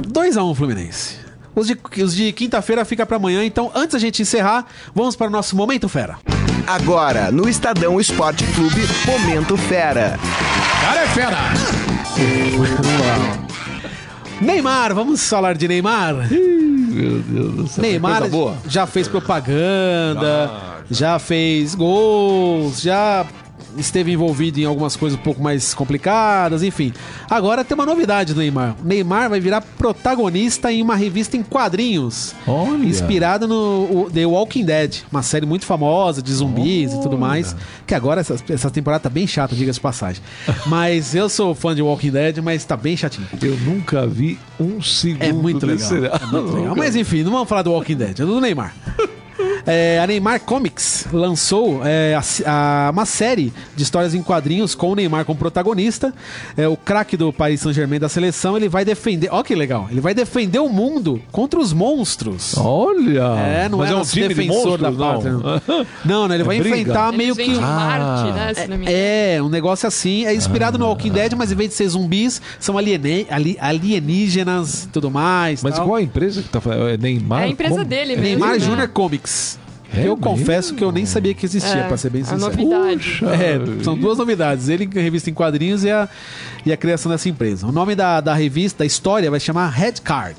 2x1 0.00 0.54
Fluminense. 0.54 1.16
Os 1.56 1.66
de, 1.66 1.76
os 2.04 2.14
de 2.14 2.32
quinta-feira 2.32 2.84
fica 2.84 3.04
pra 3.04 3.16
amanhã, 3.16 3.44
então 3.44 3.68
antes 3.74 3.94
da 3.94 3.98
gente 3.98 4.22
encerrar, 4.22 4.64
vamos 4.94 5.16
para 5.16 5.26
o 5.26 5.30
nosso 5.30 5.56
Momento 5.56 5.88
Fera. 5.88 6.18
Agora, 6.68 7.32
no 7.32 7.48
Estadão 7.48 8.00
Esporte 8.00 8.44
Clube, 8.54 8.82
Momento 9.04 9.56
Fera. 9.56 10.16
Cara 10.80 11.00
é 11.00 11.06
fera! 11.08 11.38
Neymar, 14.40 14.94
vamos 14.94 15.28
falar 15.28 15.54
de 15.56 15.68
Neymar? 15.68 16.14
Meu 16.30 17.20
Deus 17.20 17.54
do 17.54 17.68
céu. 17.68 17.82
Neymar 17.82 18.20
Coisa 18.20 18.36
boa. 18.36 18.56
já 18.68 18.86
fez 18.86 19.06
propaganda, 19.06 20.50
já 20.90 21.18
fez 21.18 21.74
gols, 21.74 22.80
já 22.80 23.26
esteve 23.76 24.12
envolvido 24.12 24.60
em 24.60 24.64
algumas 24.64 24.96
coisas 24.96 25.18
um 25.18 25.22
pouco 25.22 25.42
mais 25.42 25.74
complicadas, 25.74 26.62
enfim. 26.62 26.92
Agora 27.28 27.64
tem 27.64 27.74
uma 27.74 27.86
novidade 27.86 28.34
do 28.34 28.40
Neymar. 28.40 28.76
O 28.82 28.86
Neymar 28.86 29.30
vai 29.30 29.40
virar 29.40 29.60
protagonista 29.60 30.72
em 30.72 30.82
uma 30.82 30.96
revista 30.96 31.36
em 31.36 31.42
quadrinhos. 31.42 32.34
Olha. 32.46 32.84
Inspirado 32.84 33.46
no 33.46 34.10
The 34.12 34.26
Walking 34.26 34.64
Dead, 34.64 34.98
uma 35.10 35.22
série 35.22 35.46
muito 35.46 35.64
famosa 35.64 36.22
de 36.22 36.32
zumbis 36.32 36.92
e 36.92 37.00
tudo 37.00 37.18
mais. 37.18 37.54
Que 37.86 37.94
agora 37.94 38.20
essa, 38.20 38.36
essa 38.48 38.70
temporada 38.70 39.04
tá 39.04 39.10
bem 39.10 39.26
chata, 39.26 39.54
diga-se 39.54 39.78
de 39.78 39.82
passagem. 39.82 40.22
mas 40.66 41.14
eu 41.14 41.28
sou 41.28 41.54
fã 41.54 41.74
de 41.74 41.82
Walking 41.82 42.10
Dead, 42.10 42.38
mas 42.38 42.64
tá 42.64 42.76
bem 42.76 42.96
chatinho. 42.96 43.26
Eu 43.42 43.56
nunca 43.58 44.06
vi 44.06 44.38
um 44.58 44.80
segundo 44.82 45.22
É 45.22 45.32
muito 45.32 45.66
legal. 45.66 45.90
É 45.94 46.26
muito 46.26 46.54
legal. 46.54 46.76
Mas 46.76 46.96
enfim, 46.96 47.22
não 47.22 47.32
vamos 47.32 47.48
falar 47.48 47.62
do 47.62 47.72
Walking 47.72 47.96
Dead, 47.96 48.20
é 48.20 48.24
do 48.24 48.40
Neymar. 48.40 48.74
É, 49.70 50.00
a 50.02 50.06
Neymar 50.06 50.40
Comics 50.40 51.06
lançou 51.12 51.80
é, 51.84 52.14
a- 52.14 52.86
a- 52.88 52.90
uma 52.90 53.04
série 53.06 53.52
de 53.76 53.82
histórias 53.82 54.14
em 54.14 54.22
quadrinhos 54.22 54.74
com 54.74 54.90
o 54.90 54.94
Neymar 54.94 55.24
como 55.24 55.38
protagonista. 55.38 56.12
É, 56.56 56.66
o 56.66 56.76
craque 56.76 57.16
do 57.16 57.32
Paris 57.32 57.60
Saint-Germain 57.60 57.98
da 58.00 58.08
seleção, 58.08 58.56
ele 58.56 58.68
vai 58.68 58.84
defender. 58.84 59.28
Ó, 59.30 59.42
que 59.42 59.54
legal! 59.54 59.86
Ele 59.90 60.00
vai 60.00 60.14
defender 60.14 60.58
o 60.58 60.68
mundo 60.68 61.20
contra 61.30 61.58
os 61.60 61.72
monstros. 61.72 62.56
Olha! 62.56 63.36
É, 63.64 63.68
não 63.68 63.78
Mas 63.78 63.90
é, 63.90 63.92
é 63.92 63.96
um 63.96 64.02
time 64.02 64.28
de 64.28 64.34
defensor 64.34 64.78
monstros, 64.78 64.96
da 64.96 65.04
pátria. 65.12 65.32
não. 65.32 65.40
Não, 66.04 66.20
não, 66.22 66.28
né, 66.28 66.34
ele 66.36 66.42
É 66.42 66.46
vai 66.46 66.58
briga? 66.58 66.76
enfrentar 66.78 67.12
meio 67.12 67.36
que. 67.36 67.44
de 67.44 67.56
um- 67.56 67.60
Marte, 67.60 68.32
né? 68.32 68.54
Se 68.54 68.66
não 68.68 68.76
me 68.78 68.82
engano. 68.84 68.96
É, 68.98 69.42
um 69.42 69.48
negócio 69.48 69.86
assim. 69.86 70.24
É 70.26 70.34
inspirado 70.34 70.78
no 70.78 70.86
Walking 70.86 71.10
Dead, 71.12 71.32
mas 71.36 71.52
em 71.52 71.54
vez 71.54 71.70
de 71.70 71.76
ser 71.76 71.88
zumbis, 71.88 72.40
são 72.58 72.76
aliene- 72.76 73.26
ali- 73.30 73.56
alienígenas 73.60 74.84
e 74.84 74.88
tudo 74.88 75.10
mais. 75.10 75.62
Mas 75.62 75.74
tal. 75.76 75.84
qual 75.86 75.96
a 75.96 76.02
empresa 76.02 76.42
que 76.42 76.48
tá 76.48 76.60
falando? 76.60 76.88
É 76.88 76.96
Neymar? 76.96 77.42
É 77.42 77.44
a 77.44 77.48
empresa 77.48 77.74
Como? 77.76 77.84
dele 77.86 78.16
mesmo. 78.16 78.22
Neymar 78.24 78.52
né? 78.54 78.58
Junior 78.58 78.88
Comics. 78.88 79.58
É 79.92 80.00
eu 80.00 80.16
mesmo? 80.16 80.16
confesso 80.18 80.74
que 80.74 80.84
eu 80.84 80.92
nem 80.92 81.04
sabia 81.04 81.34
que 81.34 81.44
existia, 81.44 81.80
É, 81.80 81.88
pra 81.88 81.96
ser 81.96 82.10
bem 82.10 82.22
a 82.22 82.24
sincero. 82.24 82.40
novidade. 82.40 82.96
Puxa 83.18 83.26
É, 83.34 83.58
são 83.82 83.96
duas 83.98 84.16
novidades. 84.18 84.68
Ele 84.68 84.88
revista 84.92 85.30
em 85.30 85.34
quadrinhos 85.34 85.82
e 85.84 85.90
a, 85.90 86.08
e 86.64 86.72
a 86.72 86.76
criação 86.76 87.10
dessa 87.10 87.28
empresa. 87.28 87.66
O 87.66 87.72
nome 87.72 87.94
da, 87.94 88.20
da 88.20 88.34
revista, 88.34 88.80
da 88.80 88.86
história, 88.86 89.30
vai 89.30 89.40
chamar 89.40 89.68
Red 89.68 89.94
Card. 90.04 90.36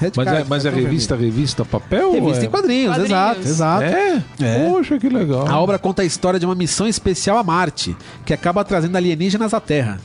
Red 0.00 0.12
Mas, 0.16 0.24
Card, 0.26 0.40
é, 0.42 0.44
mas 0.48 0.66
é 0.66 0.70
revista, 0.70 1.14
revista 1.16 1.64
papel? 1.64 2.12
Revista 2.12 2.40
ou 2.40 2.44
em 2.46 2.50
quadrinhos, 2.50 2.88
Quadrinhos. 2.96 3.10
exato, 3.10 3.40
exato. 3.40 3.82
É? 3.84 4.22
É. 4.40 4.68
Poxa, 4.68 4.98
que 4.98 5.08
legal. 5.08 5.46
A 5.48 5.60
obra 5.60 5.78
conta 5.78 6.02
a 6.02 6.04
história 6.04 6.38
de 6.40 6.44
uma 6.44 6.54
missão 6.54 6.86
especial 6.86 7.38
a 7.38 7.44
Marte, 7.44 7.96
que 8.24 8.34
acaba 8.34 8.64
trazendo 8.64 8.96
alienígenas 8.96 9.54
à 9.54 9.60
Terra. 9.60 10.00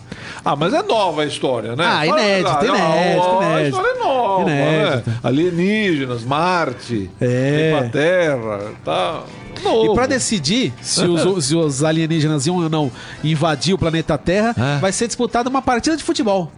Ah, 0.45 0.55
mas 0.55 0.73
é 0.73 0.83
nova 0.83 1.23
a 1.23 1.25
história, 1.25 1.75
né? 1.75 1.83
Ah, 1.83 1.97
a 1.97 2.01
verdade. 2.01 2.19
inédito, 2.21 2.49
Ah, 2.49 2.59
A 2.59 2.65
inédito. 2.65 3.67
história 3.67 3.89
é 3.89 3.99
nova, 4.03 4.45
né? 4.45 5.03
Alienígenas, 5.23 6.23
Marte, 6.23 7.09
É. 7.19 7.71
vem 7.71 7.79
pra 7.79 7.89
Terra, 7.89 8.59
tá... 8.85 9.23
Novo. 9.63 9.91
E 9.91 9.95
pra 9.95 10.05
decidir 10.07 10.71
se 10.81 11.03
os, 11.05 11.45
se 11.45 11.55
os 11.55 11.83
alienígenas 11.83 12.45
iam 12.47 12.55
ou 12.57 12.69
não 12.69 12.89
invadir 13.23 13.73
o 13.73 13.77
planeta 13.77 14.17
Terra, 14.17 14.55
Ah. 14.57 14.77
vai 14.79 14.91
ser 14.91 15.07
disputada 15.07 15.49
uma 15.49 15.61
partida 15.61 15.97
de 15.97 16.03
futebol. 16.03 16.51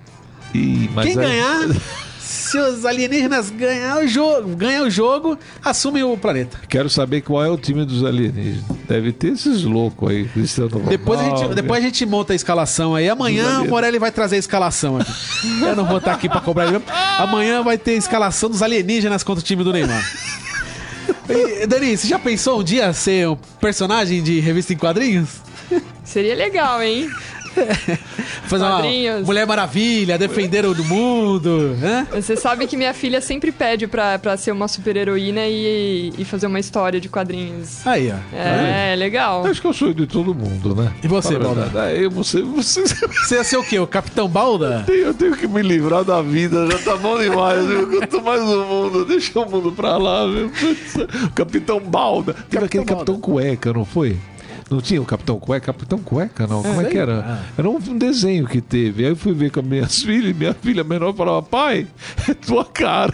Ih, 0.53 0.89
mas 0.93 1.05
Quem 1.05 1.13
é- 1.13 1.15
ganhar, 1.27 1.67
se 2.51 2.57
os 2.57 2.85
alienígenas 2.85 3.49
ganhar 3.49 3.97
o 3.99 4.07
jogo, 4.07 4.55
ganhar 4.57 4.83
o 4.83 4.89
jogo, 4.89 5.39
assume 5.63 6.03
o 6.03 6.17
planeta. 6.17 6.59
Quero 6.67 6.89
saber 6.89 7.21
qual 7.21 7.41
é 7.45 7.49
o 7.49 7.57
time 7.57 7.85
dos 7.85 8.03
alienígenas. 8.03 8.65
Deve 8.89 9.13
ter 9.13 9.29
esses 9.29 9.63
loucos 9.63 10.09
aí, 10.09 10.27
Cristiano 10.27 10.69
Ronaldo. 10.69 10.89
Depois 10.89 11.19
a, 11.21 11.23
gente, 11.23 11.55
depois 11.55 11.79
a 11.81 11.85
gente 11.85 12.05
monta 12.05 12.33
a 12.33 12.35
escalação 12.35 12.93
aí. 12.93 13.07
Amanhã 13.07 13.61
o 13.61 13.69
Morelli 13.69 13.97
vai 13.97 14.11
trazer 14.11 14.35
a 14.35 14.39
escalação 14.39 14.97
aqui. 14.97 15.11
Eu 15.61 15.77
não 15.77 15.85
vou 15.85 15.99
estar 15.99 16.11
aqui 16.11 16.27
pra 16.27 16.41
cobrar 16.41 16.67
ele. 16.67 16.81
Amanhã 17.17 17.63
vai 17.63 17.77
ter 17.77 17.91
a 17.91 17.95
escalação 17.95 18.49
dos 18.49 18.61
alienígenas 18.61 19.23
contra 19.23 19.41
o 19.41 19.45
time 19.45 19.63
do 19.63 19.71
Neymar. 19.71 20.03
E, 21.29 21.65
Dani, 21.65 21.95
você 21.95 22.05
já 22.05 22.19
pensou 22.19 22.59
um 22.59 22.63
dia 22.63 22.91
ser 22.91 23.29
um 23.29 23.37
personagem 23.61 24.21
de 24.21 24.41
revista 24.41 24.73
em 24.73 24.77
quadrinhos? 24.77 25.29
Seria 26.03 26.35
legal, 26.35 26.83
hein? 26.83 27.09
Fazer 28.47 28.63
uma. 28.63 28.81
Mulher 29.25 29.45
Maravilha, 29.45 30.17
defender 30.17 30.65
o 30.65 30.73
do 30.73 30.83
mundo, 30.83 31.75
né? 31.79 32.07
Você 32.11 32.35
sabe 32.35 32.67
que 32.67 32.75
minha 32.77 32.93
filha 32.93 33.21
sempre 33.21 33.51
pede 33.51 33.87
pra, 33.87 34.17
pra 34.19 34.37
ser 34.37 34.51
uma 34.51 34.67
super-heroína 34.67 35.45
e, 35.47 36.13
e 36.17 36.25
fazer 36.25 36.47
uma 36.47 36.59
história 36.59 36.99
de 36.99 37.09
quadrinhos. 37.09 37.85
Aí, 37.85 38.11
ó. 38.11 38.35
É, 38.35 38.95
legal. 38.95 39.45
Acho 39.45 39.61
que 39.61 39.67
eu 39.67 39.73
sou 39.73 39.93
de 39.93 40.05
todo 40.07 40.33
mundo, 40.33 40.75
né? 40.75 40.91
E 41.03 41.07
você, 41.07 41.33
Fala 41.39 41.55
Balda? 41.55 41.89
É, 41.91 42.05
eu, 42.05 42.11
você, 42.11 42.41
você, 42.41 42.81
Você 43.25 43.35
ia 43.35 43.43
ser 43.43 43.57
o 43.57 43.63
quê? 43.63 43.79
O 43.79 43.87
Capitão 43.87 44.27
Balda? 44.27 44.85
eu 44.87 45.13
tenho 45.13 45.35
que 45.35 45.47
me 45.47 45.61
livrar 45.61 46.03
da 46.03 46.21
vida, 46.21 46.67
já 46.71 46.77
tá 46.79 46.95
bom 46.97 47.17
demais. 47.17 47.65
viu? 47.65 47.87
Quanto 47.99 48.21
mais 48.21 48.41
o 48.41 48.65
mundo, 48.65 49.05
deixa 49.05 49.39
o 49.39 49.49
mundo 49.49 49.71
pra 49.71 49.97
lá, 49.97 50.25
viu? 50.27 50.51
O 51.25 51.31
Capitão 51.33 51.79
Balda. 51.79 52.33
Teve 52.49 52.65
aquele 52.65 52.83
Balda. 52.85 53.05
Capitão 53.05 53.19
Cueca, 53.19 53.73
não 53.73 53.85
foi? 53.85 54.17
Não 54.71 54.79
tinha 54.79 55.01
o 55.01 55.05
Capitão 55.05 55.37
Cueca? 55.37 55.73
Capitão 55.73 55.99
Cueca, 55.99 56.47
não. 56.47 56.63
Como 56.63 56.79
é 56.79 56.85
que 56.85 56.97
era? 56.97 57.19
Ah. 57.27 57.43
Era 57.57 57.69
um 57.69 57.97
desenho 57.97 58.47
que 58.47 58.61
teve. 58.61 59.03
Aí 59.03 59.11
eu 59.11 59.17
fui 59.17 59.33
ver 59.33 59.51
com 59.51 59.59
as 59.59 59.65
minhas 59.65 59.99
filhas, 60.01 60.31
e 60.31 60.33
minha 60.33 60.53
filha 60.53 60.81
menor 60.81 61.13
falava, 61.13 61.43
pai, 61.43 61.85
é 62.29 62.33
tua 62.33 62.63
cara. 62.63 63.13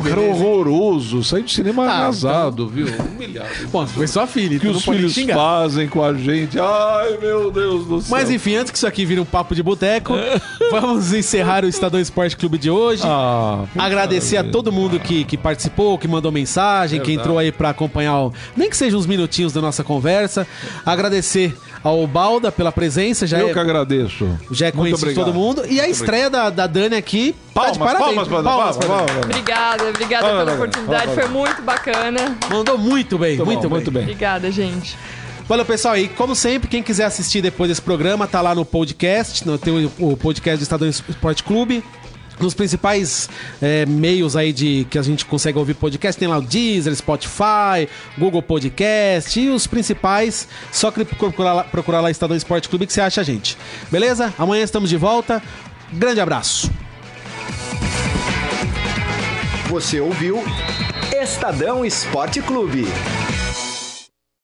beleza. 0.14 0.44
horroroso. 0.44 1.22
Saí 1.24 1.42
do 1.42 1.50
cinema 1.50 1.84
Ah, 1.86 1.92
arrasado, 2.02 2.66
viu? 2.68 2.86
Humilhado. 2.86 3.48
Bom, 3.70 3.86
foi 3.86 4.06
sua 4.06 4.26
filha, 4.26 4.58
que 4.58 4.66
então 4.66 4.76
os 4.76 4.84
filhos 4.84 5.12
xingar. 5.12 5.34
fazem 5.36 5.88
com 5.88 6.02
a 6.02 6.12
gente. 6.14 6.58
Ai, 6.58 7.16
meu 7.20 7.50
Deus 7.50 7.86
do 7.86 8.00
céu. 8.00 8.10
Mas 8.10 8.30
enfim, 8.30 8.54
antes 8.56 8.70
que 8.70 8.76
isso 8.76 8.86
aqui 8.86 9.04
vire 9.04 9.20
um 9.20 9.24
papo 9.24 9.54
de 9.54 9.62
boteco, 9.62 10.14
vamos 10.70 11.12
encerrar 11.12 11.64
o 11.64 11.68
Estadão 11.68 12.00
Esporte 12.00 12.36
Clube 12.36 12.58
de 12.58 12.70
hoje. 12.70 13.02
Ah, 13.04 13.64
Agradecer 13.76 14.36
a 14.36 14.44
todo 14.44 14.72
mundo 14.72 14.98
que, 14.98 15.24
que 15.24 15.36
participou, 15.36 15.98
que 15.98 16.08
mandou 16.08 16.30
mensagem, 16.32 17.00
que 17.00 17.12
entrou 17.12 17.38
aí 17.38 17.52
pra 17.52 17.70
acompanhar, 17.70 18.18
o- 18.20 18.32
nem 18.56 18.68
que 18.70 18.76
seja 18.76 18.96
uns 18.96 19.06
minutinhos 19.06 19.52
da 19.52 19.60
nossa 19.60 19.84
conversa. 19.84 20.46
Agradecer 20.84 21.56
ao 21.84 22.06
Balda 22.06 22.50
pela 22.50 22.72
presença, 22.72 23.26
já 23.26 23.38
Eu 23.38 23.50
é, 23.50 23.52
que 23.52 23.58
agradeço. 23.58 24.26
já 24.50 24.68
é 24.68 24.72
conhecido 24.72 25.10
de 25.10 25.14
todo 25.14 25.34
mundo. 25.34 25.62
E 25.68 25.78
a 25.78 25.86
estreia 25.88 26.30
da, 26.30 26.48
da 26.48 26.66
Dani 26.66 26.96
aqui, 26.96 27.36
tá 27.52 27.70
de 27.70 27.78
Palmas, 27.78 27.92
parabéns. 27.92 28.04
palmas, 28.06 28.28
palmas, 28.28 28.44
palmas, 28.54 28.76
pra 28.78 28.86
Dani. 28.88 29.06
palmas. 29.06 29.24
Obrigada, 29.26 29.84
obrigada 29.90 30.26
pela 30.28 30.54
oportunidade. 30.54 31.14
Foi 31.14 31.28
muito 31.28 31.60
bacana. 31.62 32.38
Mandou 32.50 32.78
muito 32.78 33.18
bem, 33.18 33.36
Muito 33.36 33.44
muito, 33.46 33.56
bom, 33.62 33.68
bem. 33.68 33.70
muito 33.70 33.90
bem. 33.90 34.02
Obrigada, 34.04 34.50
gente. 34.50 34.96
Valeu, 35.46 35.64
pessoal. 35.66 35.94
E 35.98 36.08
como 36.08 36.34
sempre, 36.34 36.68
quem 36.68 36.82
quiser 36.82 37.04
assistir 37.04 37.42
depois 37.42 37.68
desse 37.68 37.82
programa, 37.82 38.26
tá 38.26 38.40
lá 38.40 38.54
no 38.54 38.64
podcast, 38.64 39.46
no, 39.46 39.58
tem 39.58 39.84
o, 39.84 39.92
o 40.12 40.16
podcast 40.16 40.58
do 40.58 40.62
Estadão 40.62 40.88
Esporte 40.88 41.42
Clube. 41.44 41.84
Nos 42.40 42.54
principais 42.54 43.28
é, 43.62 43.86
meios 43.86 44.36
aí 44.36 44.52
de 44.52 44.86
que 44.90 44.98
a 44.98 45.02
gente 45.02 45.24
consegue 45.24 45.58
ouvir 45.58 45.74
podcast, 45.74 46.18
tem 46.18 46.28
lá 46.28 46.38
o 46.38 46.42
Deezer, 46.42 46.94
Spotify, 46.94 47.88
Google 48.18 48.42
Podcast 48.42 49.38
e 49.38 49.48
os 49.48 49.66
principais. 49.66 50.48
Só 50.72 50.90
procurar 50.90 51.64
procurar 51.64 52.00
lá 52.00 52.10
Estadão 52.10 52.36
Esporte 52.36 52.68
Clube 52.68 52.86
que 52.86 52.92
você 52.92 53.00
acha 53.00 53.20
a 53.20 53.24
gente. 53.24 53.56
Beleza? 53.90 54.34
Amanhã 54.38 54.64
estamos 54.64 54.90
de 54.90 54.96
volta. 54.96 55.42
Grande 55.92 56.20
abraço. 56.20 56.70
Você 59.68 60.00
ouviu 60.00 60.42
Estadão 61.12 61.84
Esporte 61.84 62.40
Clube. 62.42 62.86